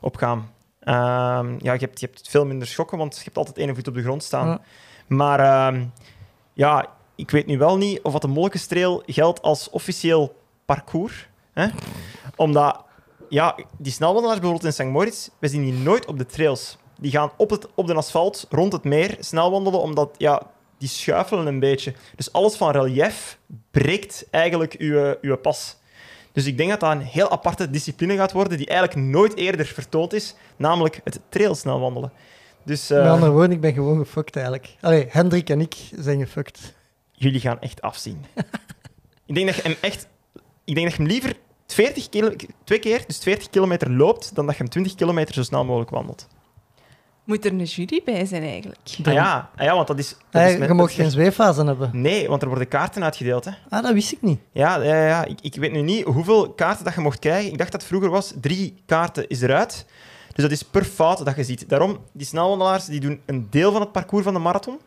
op 0.00 0.16
gaan. 0.16 0.50
Ehm, 0.80 1.52
ja, 1.58 1.72
je 1.72 1.78
hebt, 1.78 2.00
je 2.00 2.06
hebt 2.06 2.28
veel 2.28 2.46
minder 2.46 2.68
schokken, 2.68 2.98
want 2.98 3.16
je 3.16 3.24
hebt 3.24 3.36
altijd 3.36 3.58
één 3.58 3.74
voet 3.74 3.88
op 3.88 3.94
de 3.94 4.02
grond 4.02 4.22
staan. 4.22 4.48
Ja. 4.48 4.60
Maar 5.06 5.40
ehm, 5.40 5.84
ja, 6.52 6.86
ik 7.14 7.30
weet 7.30 7.46
nu 7.46 7.58
wel 7.58 7.76
niet 7.76 8.02
of 8.02 8.12
dat 8.12 8.22
de 8.22 8.28
Molkenstrail 8.28 9.02
geldt 9.06 9.42
als 9.42 9.70
officieel 9.70 10.40
parcours. 10.64 11.28
Hè? 11.52 11.68
Omdat, 12.36 12.84
ja, 13.28 13.56
die 13.78 13.92
snelwandelaars 13.92 14.40
bijvoorbeeld 14.40 14.76
in 14.76 14.84
St. 14.84 14.92
Moritz, 14.92 15.28
we 15.38 15.48
zien 15.48 15.62
die 15.62 15.72
nooit 15.72 16.06
op 16.06 16.18
de 16.18 16.26
trails. 16.26 16.78
Die 16.98 17.10
gaan 17.10 17.30
op, 17.36 17.50
het, 17.50 17.66
op 17.74 17.86
de 17.86 17.94
asfalt, 17.94 18.46
rond 18.50 18.72
het 18.72 18.84
meer, 18.84 19.16
snel 19.20 19.50
wandelen, 19.50 19.80
omdat 19.80 20.14
ja, 20.18 20.42
die 20.78 20.88
schuifelen 20.88 21.46
een 21.46 21.60
beetje. 21.60 21.94
Dus 22.16 22.32
alles 22.32 22.56
van 22.56 22.70
relief 22.70 23.38
breekt 23.70 24.26
eigenlijk 24.30 24.74
uw, 24.78 25.14
uw 25.20 25.36
pas. 25.36 25.76
Dus 26.32 26.46
ik 26.46 26.56
denk 26.56 26.70
dat 26.70 26.80
dat 26.80 26.92
een 26.92 27.00
heel 27.00 27.30
aparte 27.30 27.70
discipline 27.70 28.16
gaat 28.16 28.32
worden, 28.32 28.58
die 28.58 28.66
eigenlijk 28.66 28.98
nooit 29.00 29.36
eerder 29.36 29.66
vertoond 29.66 30.12
is, 30.12 30.34
namelijk 30.56 31.00
het 31.04 31.20
trailsnel 31.28 31.80
wandelen. 31.80 32.12
Dus 32.62 32.90
eh, 32.90 33.02
Met 33.02 33.10
andere 33.10 33.32
woorden, 33.32 33.50
ik 33.50 33.60
ben 33.60 33.72
gewoon 33.72 33.98
gefucked 33.98 34.36
eigenlijk. 34.36 34.76
Allee, 34.80 35.06
Hendrik 35.08 35.50
en 35.50 35.60
ik 35.60 35.74
zijn 35.98 36.20
gefucked. 36.20 36.74
jullie 37.12 37.40
gaan 37.40 37.60
echt 37.60 37.80
afzien. 37.82 38.24
ik 39.26 39.34
denk 39.34 39.46
dat 39.46 39.56
je 39.56 39.62
hem 39.62 39.76
echt... 39.80 40.08
Ik 40.64 40.74
denk 40.74 40.86
dat 40.86 40.96
je 40.96 41.02
hem 41.02 41.12
liever 41.12 41.36
40 41.66 42.08
kilo, 42.08 42.32
twee 42.64 42.78
keer, 42.78 43.04
dus 43.06 43.18
40 43.18 43.50
kilometer 43.50 43.90
loopt, 43.90 44.34
dan 44.34 44.46
dat 44.46 44.56
je 44.56 44.62
hem 44.62 44.70
20 44.70 44.94
kilometer 44.94 45.34
zo 45.34 45.42
snel 45.42 45.64
mogelijk 45.64 45.90
wandelt. 45.90 46.28
Moet 47.26 47.44
er 47.44 47.52
een 47.52 47.62
jury 47.64 48.02
bij 48.04 48.24
zijn 48.26 48.42
eigenlijk? 48.42 48.78
Ah 49.04 49.12
ja, 49.12 49.50
ah 49.56 49.64
ja, 49.64 49.74
want 49.74 49.86
dat 49.86 49.98
is... 49.98 50.16
Dat 50.30 50.42
is 50.48 50.58
met- 50.58 50.68
je 50.68 50.74
mag 50.74 50.94
geen 50.94 51.04
met- 51.04 51.12
zweeffase 51.12 51.64
hebben. 51.64 51.90
Nee, 51.92 52.28
want 52.28 52.42
er 52.42 52.48
worden 52.48 52.68
kaarten 52.68 53.04
uitgedeeld. 53.04 53.44
Hè. 53.44 53.50
Ah, 53.68 53.82
dat 53.82 53.92
wist 53.92 54.12
ik 54.12 54.22
niet. 54.22 54.38
Ja, 54.52 54.82
ja, 54.82 55.06
ja. 55.06 55.24
Ik, 55.24 55.38
ik 55.40 55.54
weet 55.54 55.72
nu 55.72 55.82
niet 55.82 56.04
hoeveel 56.04 56.50
kaarten 56.52 56.84
dat 56.84 56.94
je 56.94 57.00
mocht 57.00 57.18
krijgen. 57.18 57.52
Ik 57.52 57.58
dacht 57.58 57.72
dat 57.72 57.80
het 57.80 57.90
vroeger 57.90 58.10
was 58.10 58.32
drie 58.40 58.82
kaarten 58.86 59.28
is 59.28 59.40
eruit. 59.42 59.86
Dus 60.32 60.44
dat 60.44 60.52
is 60.52 60.62
per 60.62 60.84
fout 60.84 61.24
dat 61.24 61.36
je 61.36 61.44
ziet. 61.44 61.68
Daarom, 61.68 61.98
die 62.12 62.26
snelwandelaars 62.26 62.84
die 62.84 63.00
doen 63.00 63.20
een 63.26 63.46
deel 63.50 63.72
van 63.72 63.80
het 63.80 63.92
parcours 63.92 64.24
van 64.24 64.34
de 64.34 64.40
marathon, 64.40 64.78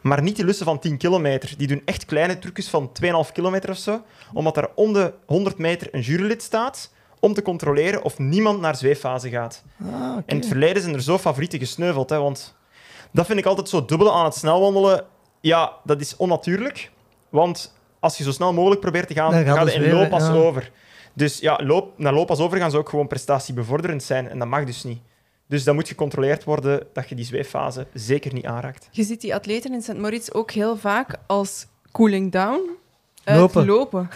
maar 0.00 0.22
niet 0.22 0.36
die 0.36 0.44
lussen 0.44 0.66
van 0.66 0.78
10 0.78 0.96
kilometer. 0.96 1.54
Die 1.56 1.66
doen 1.66 1.82
echt 1.84 2.04
kleine 2.04 2.38
trucjes 2.38 2.68
van 2.68 2.90
2,5 3.02 3.32
kilometer 3.32 3.70
of 3.70 3.76
zo, 3.76 4.02
omdat 4.32 4.56
er 4.56 4.70
om 4.74 4.92
de 4.92 5.12
100 5.26 5.58
meter 5.58 5.88
een 5.90 6.00
jurylid 6.00 6.42
staat 6.42 6.90
om 7.24 7.34
te 7.34 7.42
controleren 7.42 8.02
of 8.02 8.18
niemand 8.18 8.60
naar 8.60 8.76
zweeffase 8.76 9.28
gaat. 9.28 9.64
Ah, 9.92 10.16
oké. 10.16 10.22
In 10.26 10.36
het 10.36 10.46
verleden 10.46 10.82
zijn 10.82 10.94
er 10.94 11.02
zo 11.02 11.18
favorieten 11.18 11.58
gesneuveld, 11.58 12.10
hè, 12.10 12.18
want 12.18 12.54
dat 13.10 13.26
vind 13.26 13.38
ik 13.38 13.46
altijd 13.46 13.68
zo 13.68 13.84
dubbele 13.84 14.12
aan 14.12 14.24
het 14.24 14.34
snelwandelen. 14.34 15.04
Ja, 15.40 15.72
dat 15.84 16.00
is 16.00 16.16
onnatuurlijk, 16.16 16.90
want 17.28 17.74
als 18.00 18.18
je 18.18 18.24
zo 18.24 18.30
snel 18.30 18.52
mogelijk 18.52 18.80
probeert 18.80 19.08
te 19.08 19.14
gaan, 19.14 19.30
Dan 19.30 19.44
gaat 19.44 19.56
ga 19.56 19.64
je 19.64 19.72
in 19.72 19.80
zweven, 19.80 19.98
looppas 19.98 20.26
ja. 20.26 20.32
over. 20.32 20.70
Dus 21.12 21.38
ja, 21.38 21.60
loop, 21.62 21.98
naar 21.98 22.12
looppas 22.12 22.38
over 22.38 22.58
gaan 22.58 22.70
ze 22.70 22.78
ook 22.78 22.88
gewoon 22.88 23.06
prestatiebevorderend 23.06 24.02
zijn 24.02 24.28
en 24.28 24.38
dat 24.38 24.48
mag 24.48 24.64
dus 24.64 24.84
niet. 24.84 25.00
Dus 25.46 25.64
dan 25.64 25.74
moet 25.74 25.88
gecontroleerd 25.88 26.44
worden 26.44 26.86
dat 26.92 27.08
je 27.08 27.14
die 27.14 27.24
zweeffase 27.24 27.86
zeker 27.92 28.32
niet 28.32 28.44
aanraakt. 28.44 28.88
Je 28.90 29.02
ziet 29.02 29.20
die 29.20 29.34
atleten 29.34 29.72
in 29.72 29.82
St. 29.82 29.96
Moritz 29.98 30.30
ook 30.30 30.50
heel 30.50 30.76
vaak 30.76 31.16
als 31.26 31.66
cooling 31.92 32.32
down 32.32 32.60
Lopen. 33.24 33.56
uitlopen. 33.60 34.10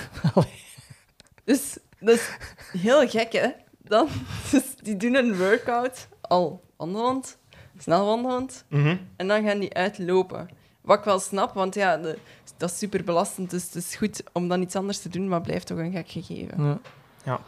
dus 1.44 1.78
is 2.00 2.28
heel 2.72 3.08
gek, 3.08 3.32
hè? 3.32 3.48
Dan, 3.78 4.08
dus 4.50 4.76
die 4.82 4.96
doen 4.96 5.14
een 5.14 5.36
workout, 5.36 6.08
al 6.20 6.60
wandelend, 6.76 7.38
snel 7.78 8.06
wandelend, 8.06 8.64
Mhm. 8.68 8.96
en 9.16 9.28
dan 9.28 9.44
gaan 9.44 9.58
die 9.58 9.74
uitlopen. 9.74 10.48
Wat 10.80 10.98
ik 10.98 11.04
wel 11.04 11.18
snap, 11.18 11.54
want 11.54 11.74
ja, 11.74 11.96
de- 11.96 12.18
dat 12.56 12.70
is 12.70 12.78
super 12.78 13.04
belastend. 13.04 13.50
Dus 13.50 13.64
het 13.64 13.74
is 13.74 13.94
goed 13.96 14.22
om 14.32 14.48
dan 14.48 14.62
iets 14.62 14.76
anders 14.76 14.98
te 14.98 15.08
doen, 15.08 15.28
maar 15.28 15.40
blijft 15.40 15.66
toch 15.66 15.78
een 15.78 15.92
gek 15.92 16.08
gegeven. 16.10 16.64
Ja. 16.64 16.78
Ja. 17.24 17.40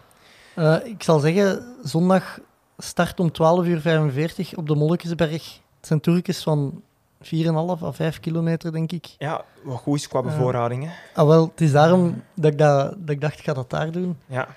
Eh, 0.55 0.87
ik 0.91 1.03
zal 1.03 1.19
zeggen, 1.19 1.75
zondag 1.83 2.39
start 2.79 3.21
om 3.21 3.31
12.45 3.33 4.53
uur 4.53 4.59
op 4.59 4.67
de 4.67 4.75
Mollekesberg. 4.75 5.61
Het 5.77 5.87
zijn 5.87 6.01
van 6.43 6.83
4,5 7.25 7.83
à 7.83 7.93
5 7.93 8.21
kilometer, 8.21 8.73
denk 8.73 8.93
ik. 8.93 9.07
Ja, 9.19 9.45
wat 9.63 9.79
goed 9.79 9.97
is 9.99 10.09
qua 10.09 10.23
bevoorrading. 10.23 10.91
Ah, 11.15 11.27
wel, 11.27 11.47
het 11.51 11.61
is 11.61 11.73
daarom 11.73 12.23
dat 12.35 12.53
ik, 12.53 12.59
dat, 12.59 12.95
dat 12.99 13.11
ik 13.11 13.21
dacht, 13.21 13.39
ik 13.39 13.45
ga 13.45 13.53
dat 13.53 13.71
daar 13.71 13.91
doen. 13.91 14.19
Ja. 14.27 14.49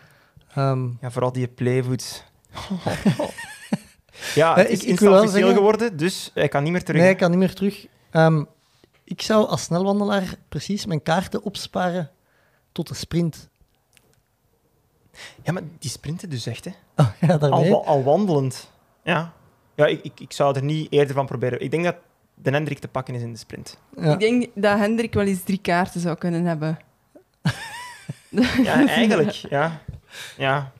Ehm, 0.54 0.88
ja, 1.02 1.12
vooral 1.12 1.32
die 1.32 1.48
playfoods. 1.48 2.24
ja, 4.36 4.52
Eh, 4.52 4.56
het 4.64 4.70
is 4.70 4.84
ik- 4.84 4.90
ik 4.90 5.00
zeggen- 5.00 5.54
geworden, 5.54 5.98
dus 5.98 6.32
hij 6.34 6.48
kan 6.48 6.64
niet 6.64 6.72
meer 6.72 6.84
terug. 6.84 6.96
nee, 7.00 7.06
hè. 7.10 7.14
ik 7.14 7.20
kan 7.20 7.30
niet 7.30 7.40
meer 7.40 7.54
terug. 7.54 7.88
Ehm, 8.12 8.44
ik 9.04 9.22
zou 9.22 9.48
als 9.48 9.64
snelwandelaar 9.64 10.36
precies 10.50 10.86
mijn 10.86 11.02
kaarten 11.02 11.44
opsparen 11.44 12.12
tot 12.72 12.88
de 12.88 12.94
sprint. 12.96 13.50
Ja, 15.44 15.52
maar 15.52 15.62
die 15.80 15.90
sprinten 15.90 16.30
dus 16.30 16.46
echt, 16.46 16.66
hè. 16.66 16.72
Oh, 16.96 17.08
ja, 17.22 17.36
Al, 17.38 17.86
al 17.86 18.04
wandelend. 18.04 18.72
Ja, 19.04 19.34
ja 19.76 19.86
ik, 19.86 20.04
ik, 20.04 20.20
ik 20.20 20.32
zou 20.32 20.56
er 20.56 20.64
niet 20.64 20.92
eerder 20.92 21.16
van 21.16 21.26
proberen. 21.26 21.62
Ik 21.62 21.72
denk 21.72 21.84
dat 21.84 21.96
de 22.36 22.50
Hendrik 22.50 22.80
te 22.80 22.88
pakken 22.88 23.16
is 23.16 23.22
in 23.22 23.32
de 23.32 23.38
sprint. 23.38 23.78
Ja. 23.98 24.14
Ik 24.14 24.20
denk 24.20 24.48
dat 24.56 24.78
Hendrik 24.78 25.14
wel 25.14 25.26
eens 25.26 25.44
drie 25.44 25.60
kaarten 25.62 26.02
zou 26.02 26.18
kunnen 26.18 26.46
hebben. 26.46 26.78
Ja, 28.64 28.88
eigenlijk. 28.88 29.32
Ja. 29.32 29.82
Ja. 30.38 30.72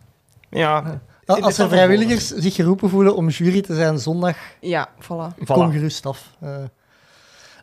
Ja. 0.50 1.02
Als 1.26 1.58
er 1.58 1.70
vrijwilligers 1.70 2.28
zich 2.28 2.56
geroepen 2.56 2.90
voelen 2.90 3.16
om 3.16 3.30
jury 3.30 3.62
te 3.62 3.76
zijn 3.76 4.00
zondag, 4.00 4.38
Ja, 4.60 4.90
voilà. 5.02 5.36
Voilà. 5.40 5.46
kom 5.46 5.72
gerust 5.72 6.06
af. 6.06 6.30
Eh, 6.40 6.56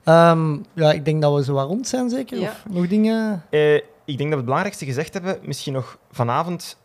ehm, 0.04 0.58
ja, 0.74 0.92
ik 0.92 1.04
denk 1.04 1.22
dat 1.22 1.34
we 1.34 1.44
zo 1.44 1.60
rond 1.60 1.88
zijn, 1.88 2.10
zeker? 2.10 2.38
Ja. 2.38 2.48
Of 2.48 2.64
nog 2.68 2.88
dingen? 2.88 3.44
Eh, 3.50 3.74
ik 3.74 3.82
denk 4.04 4.18
dat 4.18 4.28
we 4.28 4.34
het 4.36 4.44
belangrijkste 4.44 4.84
gezegd 4.84 5.12
hebben. 5.12 5.38
Misschien 5.42 5.72
nog 5.72 5.98
vanavond 6.10 6.76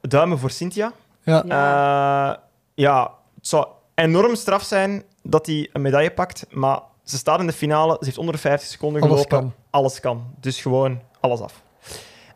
duimen 0.00 0.38
voor 0.38 0.50
Cynthia. 0.50 0.92
Ja. 1.22 1.42
Ja. 1.46 2.30
Eh, 2.30 2.38
ja, 2.74 3.10
het 3.34 3.46
zou 3.46 3.66
enorm 3.94 4.34
straf 4.34 4.62
zijn 4.62 5.02
dat 5.30 5.46
hij 5.46 5.68
een 5.72 5.82
medaille 5.82 6.10
pakt, 6.10 6.46
maar 6.50 6.80
ze 7.04 7.16
staat 7.16 7.40
in 7.40 7.46
de 7.46 7.52
finale, 7.52 7.96
ze 7.98 8.04
heeft 8.04 8.18
onder 8.18 8.34
de 8.34 8.40
50 8.40 8.68
seconden 8.68 9.02
Alles 9.02 9.12
gelopen. 9.14 9.38
kan. 9.38 9.52
Alles 9.70 10.00
kan. 10.00 10.24
Dus 10.40 10.60
gewoon 10.60 11.00
alles 11.20 11.40
af. 11.40 11.62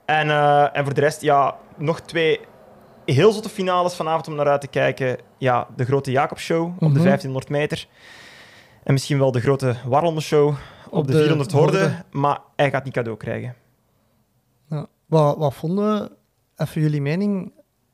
En, 0.04 0.30
eh, 0.30 0.76
en 0.76 0.84
voor 0.84 0.94
de 0.94 1.00
rest, 1.00 1.20
ja, 1.20 1.56
nog 1.76 2.00
twee 2.00 2.40
heel 3.04 3.32
zotte 3.32 3.48
finales 3.48 3.94
vanavond 3.94 4.28
om 4.28 4.34
naar 4.34 4.48
uit 4.48 4.60
te 4.60 4.66
kijken. 4.66 5.18
Ja, 5.38 5.66
de 5.76 5.84
grote 5.84 6.10
Jacob-show 6.10 6.66
op 6.66 6.78
de 6.80 6.86
Mhm. 6.86 7.02
1500 7.02 7.48
meter. 7.48 7.86
En 8.84 8.92
misschien 8.92 9.18
wel 9.18 9.32
de 9.32 9.40
grote 9.40 9.76
Warlende-show 9.86 10.48
op, 10.48 10.56
Op 10.90 11.06
de, 11.06 11.12
de 11.12 11.18
400 11.18 11.52
horde. 11.52 11.78
horde. 11.78 12.04
Maar 12.10 12.38
hij 12.56 12.70
gaat 12.70 12.84
niet 12.84 12.92
cadeau 12.92 13.16
krijgen. 13.18 13.54
Ja. 14.68 14.86
Wat, 15.06 15.36
wat 15.36 15.54
vonden 15.54 15.94
we? 16.00 16.10
Even 16.64 16.80
jullie 16.80 17.00
mening. 17.02 17.52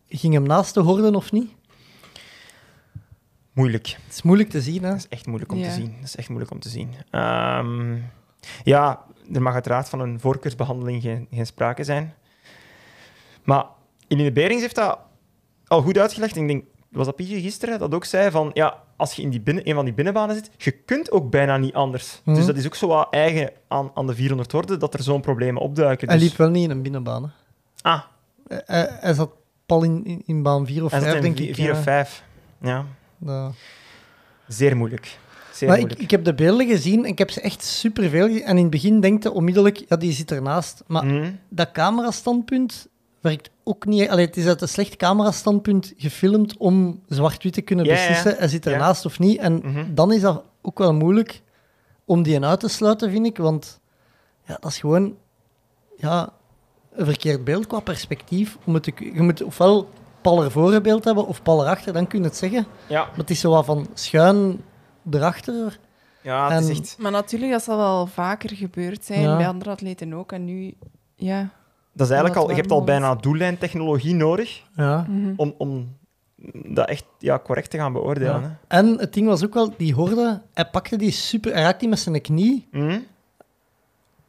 Ging 0.08 0.34
hem 0.34 0.42
naast 0.42 0.74
de 0.74 0.80
horden 0.80 1.14
of 1.14 1.32
niet? 1.32 1.50
Moeilijk. 3.56 3.86
Het 3.86 4.14
is 4.14 4.22
moeilijk 4.22 4.50
te 4.50 4.60
zien, 4.60 4.82
hè? 4.82 4.88
Dat 4.88 4.98
is 4.98 5.08
echt 5.08 5.26
moeilijk 5.26 5.52
om 5.52 5.58
Ja. 5.58 5.64
te 5.68 5.72
zien. 5.74 5.94
Dat 5.96 6.04
is 6.08 6.16
echt 6.16 6.28
moeilijk 6.28 6.52
om 6.52 6.60
te 6.60 6.68
zien. 6.68 6.90
Ehm, 7.10 7.94
ja, 8.64 9.04
er 9.32 9.42
mag 9.42 9.54
uiteraard 9.54 9.88
van 9.88 10.00
een 10.00 10.20
voorkeursbehandeling 10.20 11.02
geen, 11.02 11.26
geen 11.30 11.46
sprake 11.46 11.84
zijn. 11.84 12.14
Maar 13.44 13.64
Eline 14.08 14.32
Berings 14.32 14.62
heeft 14.62 14.74
dat 14.74 14.98
al 15.66 15.82
goed 15.82 15.98
uitgelegd. 15.98 16.36
Ik 16.36 16.46
denk, 16.48 16.64
was 16.88 17.06
dat 17.06 17.16
Pietje 17.16 17.40
gisteren 17.40 17.78
dat 17.78 17.94
ook 17.94 18.04
zei? 18.04 18.30
Van, 18.30 18.50
ja, 18.54 18.82
als 18.96 19.12
je 19.12 19.22
in 19.22 19.30
die 19.30 19.40
binnen, 19.40 19.68
een 19.68 19.74
van 19.74 19.84
die 19.84 19.94
binnenbanen 19.94 20.34
zit, 20.34 20.50
je 20.56 20.70
kunt 20.70 21.10
ook 21.10 21.30
bijna 21.30 21.56
niet 21.56 21.74
anders. 21.74 22.20
Mhm. 22.24 22.36
Dus 22.36 22.46
dat 22.46 22.56
is 22.56 22.66
ook 22.66 22.74
zo 22.74 22.86
wat 22.88 23.06
eigen 23.10 23.50
aan, 23.68 23.90
aan 23.94 24.06
de 24.06 24.14
400 24.14 24.52
horden, 24.52 24.78
dat 24.78 24.94
er 24.94 25.02
zo'n 25.02 25.20
problemen 25.20 25.62
opduiken. 25.62 26.08
Hij 26.08 26.18
Dus- 26.18 26.28
liep 26.28 26.36
wel 26.36 26.50
niet 26.50 26.64
in 26.64 26.70
een 26.70 26.82
binnenbaan. 26.82 27.22
Hè. 27.22 27.28
Ah, 27.90 28.02
Hij, 28.48 28.62
hij- 28.66 28.96
hij 29.00 29.14
zat 29.14 29.30
pal 29.66 29.82
in, 29.82 30.04
in, 30.04 30.22
in 30.26 30.42
baan 30.42 30.66
4 30.66 30.84
of 30.84 30.90
hij 30.90 31.00
5, 31.00 31.12
zat 31.14 31.24
in 31.24 31.34
denk 31.34 31.48
ik. 31.48 31.54
vier 31.54 31.66
ja. 31.66 31.72
of 31.72 31.82
vijf. 31.82 32.24
Ja, 32.60 32.84
Zeer 34.48 34.76
moeilijk. 34.76 35.18
Zeer 35.52 35.68
Maar 35.68 35.76
ik, 35.76 35.82
moeilijk. 35.82 36.04
ik 36.04 36.10
heb 36.10 36.24
de 36.24 36.34
beelden 36.34 36.66
gezien 36.66 37.04
en 37.04 37.10
ik 37.10 37.18
heb 37.18 37.30
ze 37.30 37.40
echt 37.40 37.62
superveel 37.64 38.26
gezien. 38.26 38.42
En 38.42 38.56
in 38.56 38.62
het 38.62 38.70
begin 38.70 39.00
denk 39.00 39.22
je 39.22 39.30
onmiddellijk, 39.32 39.84
ja, 39.88 39.96
die 39.96 40.12
zit 40.12 40.30
ernaast. 40.30 40.82
Maar 40.86 41.04
Mhm. 41.06 41.30
dat 41.48 41.72
camerastandpunt 41.72 42.86
werkt 43.20 43.50
ook 43.64 43.86
niet. 43.86 44.08
Allee, 44.08 44.26
het 44.26 44.36
is 44.36 44.46
uit 44.46 44.62
een 44.62 44.68
slecht 44.68 44.96
camerastandpunt 44.96 45.92
gefilmd 45.96 46.56
om 46.56 47.00
zwart-wit 47.08 47.52
te 47.52 47.60
kunnen 47.60 47.84
Ja, 47.84 47.92
ja. 47.92 47.98
beslissen, 47.98 48.36
hij 48.38 48.48
zit 48.48 48.64
Ja. 48.64 48.70
ernaast 48.72 49.04
of 49.04 49.18
niet. 49.18 49.38
En 49.38 49.52
Mhm. 49.64 49.94
dan 49.94 50.12
is 50.12 50.20
dat 50.20 50.42
ook 50.62 50.78
wel 50.78 50.94
moeilijk 50.94 51.42
om 52.04 52.22
die 52.22 52.44
uit 52.44 52.60
te 52.60 52.68
sluiten, 52.68 53.10
vind 53.10 53.26
ik. 53.26 53.36
Want 53.36 53.80
Ja, 54.48 54.56
dat 54.60 54.70
is 54.70 54.78
gewoon 54.78 55.16
ja, 55.96 56.32
een 56.92 57.04
verkeerd 57.04 57.44
beeld 57.44 57.66
qua 57.66 57.80
perspectief. 57.80 58.56
Om 58.64 58.74
het 58.74 58.82
te, 58.82 58.92
je 59.14 59.22
moet 59.22 59.42
ofwel 59.42 59.88
pal 60.30 60.44
ervoor 60.44 60.74
een 60.74 60.82
beeld 60.82 61.04
hebben 61.04 61.26
of 61.26 61.42
pal 61.42 61.62
erachter, 61.62 61.92
dan 61.92 62.06
kun 62.06 62.18
je 62.18 62.24
het 62.24 62.36
zeggen. 62.36 62.66
Ja, 62.86 63.04
Maar 63.04 63.16
het 63.16 63.30
is 63.30 63.40
zo 63.40 63.50
wat 63.50 63.64
van 63.64 63.86
schuin 63.94 64.60
erachter. 65.10 65.78
ja 66.22 66.50
het 66.52 66.62
is 66.62 66.68
En- 66.68 66.76
echt... 66.82 66.96
Maar 66.98 67.10
natuurlijk, 67.10 67.52
dat 67.52 67.62
zal 67.62 67.76
wel 67.76 68.06
vaker 68.06 68.56
gebeurd 68.56 69.04
zijn, 69.04 69.20
Ja. 69.20 69.36
bij 69.36 69.48
andere 69.48 69.70
atleten 69.70 70.12
ook. 70.14 70.32
En 70.32 70.44
nu, 70.44 70.74
ja. 71.16 71.48
Dat 71.92 72.06
is 72.06 72.12
eigenlijk 72.12 72.40
al... 72.42 72.50
Je 72.50 72.56
hebt 72.56 72.70
al 72.70 72.84
bijna 72.84 73.14
doellijntechnologie 73.14 74.14
nodig 74.14 74.62
Ja. 74.76 75.06
Mhm. 75.08 75.32
om, 75.36 75.54
om 75.58 75.96
dat 76.66 76.88
echt 76.88 77.04
ja, 77.18 77.38
correct 77.38 77.70
te 77.70 77.76
gaan 77.78 77.92
beoordelen. 77.92 78.40
Ja. 78.40 78.58
En 78.68 78.86
het 78.98 79.12
ding 79.14 79.26
was 79.26 79.44
ook 79.44 79.54
wel, 79.54 79.74
die 79.76 79.94
horde, 79.94 80.42
hij 80.54 80.64
pakte 80.64 80.96
die 80.96 81.10
super, 81.10 81.52
hij 81.52 81.62
raakte 81.62 81.78
die 81.78 81.88
met 81.88 81.98
zijn 81.98 82.20
knie. 82.20 82.68
Hè? 82.70 82.78
Hm? 82.80 82.98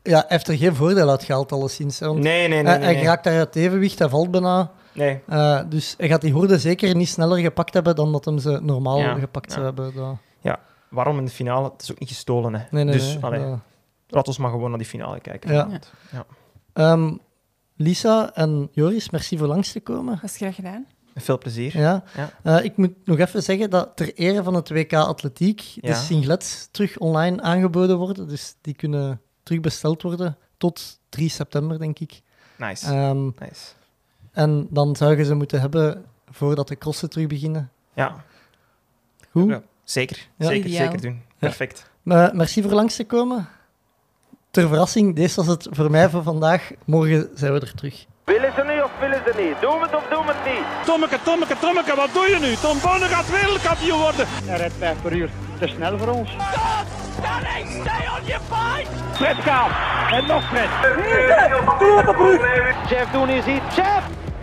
Ja, 0.04 0.18
hij 0.18 0.26
heeft 0.28 0.48
er 0.48 0.58
geen 0.58 0.76
voordeel 0.76 1.10
uit 1.10 1.24
gehaald, 1.24 1.52
alleszins. 1.52 2.00
hè, 2.00 2.14
Nee, 2.14 2.22
nee, 2.22 2.48
nee. 2.48 2.64
hij, 2.64 2.64
nee, 2.78 2.86
hij 2.86 2.96
nee. 2.96 3.04
raakt 3.04 3.24
daar 3.24 3.38
uit 3.38 3.56
evenwicht, 3.56 4.00
hij 4.00 4.10
valt 4.10 4.32
bijna. 4.32 4.72
Nee. 4.98 5.22
Eh, 5.28 5.60
dus 5.70 5.96
hij 5.98 6.08
gaat 6.08 6.22
die 6.22 6.34
horde 6.34 6.60
zeker 6.60 6.96
niet 6.96 7.08
sneller 7.10 7.38
gepakt 7.38 7.74
hebben 7.74 7.96
dan 7.96 8.12
dat 8.12 8.26
hem 8.26 8.40
ze 8.40 8.60
normaal 8.62 9.00
Ja, 9.00 9.14
gepakt 9.20 9.48
ja. 9.48 9.54
zou 9.54 9.66
hebben. 9.66 9.94
Dat- 9.96 10.16
Waarom 10.90 11.18
in 11.18 11.26
de 11.26 11.32
finale? 11.32 11.70
Het 11.72 11.82
is 11.82 11.92
ook 11.92 12.00
niet 12.00 12.10
gestolen, 12.10 12.56
hè. 12.56 12.66
Nee, 12.72 12.84
nee, 12.84 12.94
dus 12.94 13.14
nee, 13.14 13.24
allee, 13.24 13.56
laat 14.08 14.28
ons 14.28 14.38
maar 14.38 14.50
gewoon 14.52 14.70
naar 14.70 14.78
die 14.78 14.88
finale 14.88 15.20
kijken. 15.20 15.54
Ja. 15.54 15.70
Ja. 16.12 16.26
Ehm, 16.74 17.14
Lisa 17.76 18.34
en 18.34 18.70
Joris, 18.72 19.10
merci 19.10 19.38
voor 19.38 19.48
langs 19.48 19.72
te 19.72 19.80
komen. 19.80 20.16
Dat 20.22 20.30
is 20.30 20.38
graag 20.38 20.56
gedaan. 20.56 20.86
Veel 21.16 21.38
plezier. 21.38 21.78
Ja. 21.78 22.04
Ja. 22.16 22.30
Eh, 22.58 22.64
ik 22.66 22.78
moet 22.78 22.94
nog 23.06 23.18
even 23.18 23.44
zeggen 23.44 23.70
dat 23.70 23.92
ter 23.96 24.14
ere 24.14 24.44
van 24.44 24.54
het 24.54 24.70
WK 24.70 24.94
Atletiek 24.94 25.60
Ja. 25.60 25.82
de 25.82 25.94
singlets 25.96 26.68
terug 26.72 26.98
online 26.98 27.42
aangeboden 27.42 27.98
worden. 27.98 28.28
Dus 28.28 28.56
die 28.62 28.74
kunnen 28.76 29.22
terug 29.44 29.62
besteld 29.62 30.02
worden 30.02 30.38
tot 30.58 31.00
3 31.10 31.30
september, 31.30 31.80
denk 31.80 32.00
ik. 32.00 32.22
Nice. 32.58 32.86
Ehm, 32.94 33.24
nice. 33.26 33.74
En 34.38 34.68
dan 34.70 34.96
zou 34.96 35.18
je 35.18 35.24
ze 35.24 35.34
moeten 35.36 35.60
hebben 35.60 36.06
voordat 36.30 36.68
de 36.68 36.78
crossen 36.78 37.10
terug 37.10 37.28
beginnen. 37.28 37.72
Ja, 37.94 38.16
Goed. 39.32 39.50
Ja. 39.50 39.62
zeker. 39.84 40.28
Ja. 40.38 40.48
Zeker, 40.48 40.70
Ideaal. 40.70 40.86
zeker 40.86 41.02
doen. 41.02 41.22
Perfect. 41.40 41.90
Maar 42.04 42.36
merci 42.36 42.62
voor 42.62 42.72
langs 42.72 42.96
te 42.96 43.06
komen. 43.06 43.48
Ter 44.52 44.68
verrassing, 44.68 45.16
deze 45.16 45.36
was 45.36 45.48
het 45.48 45.68
voor 45.72 45.92
mij 45.92 46.10
voor 46.10 46.24
vandaag. 46.24 46.72
Morgen 46.86 47.30
zijn 47.34 47.54
we 47.54 47.60
er 47.60 47.74
terug. 47.76 48.06
Willen 48.24 48.54
ze 48.56 48.64
niet 48.64 48.82
of 48.84 48.92
willen 49.00 49.22
ze 49.26 49.34
niet? 49.44 49.62
Doen 49.62 49.80
we 49.80 49.86
het 49.86 49.96
of 49.96 50.08
doen 50.10 50.26
we 50.26 50.34
het 50.36 50.54
niet? 50.54 50.86
Tommeke, 50.86 51.18
Tommeke, 51.24 51.56
Tommeke, 51.60 51.96
wat 51.96 52.10
doe 52.14 52.28
je 52.28 52.40
nu? 52.40 52.56
Tom 52.56 52.78
Bonne 52.82 53.06
gaat 53.06 53.30
wereldkampioen 53.32 54.00
worden. 54.00 54.26
Hij 54.28 54.58
rijdt 54.58 54.74
5 54.78 55.02
per 55.02 55.14
uur. 55.16 55.30
Te 55.60 55.68
snel 55.68 55.98
voor 55.98 56.08
ons. 56.08 56.30
Fred 59.14 59.36
gaat. 59.36 59.72
En 60.12 60.28
nog 60.28 60.44
Fred. 60.50 60.70
Jeff 62.90 63.12
doen 63.12 63.30
is 63.30 63.46
hier. 63.46 63.62
Jeff! 63.76 64.04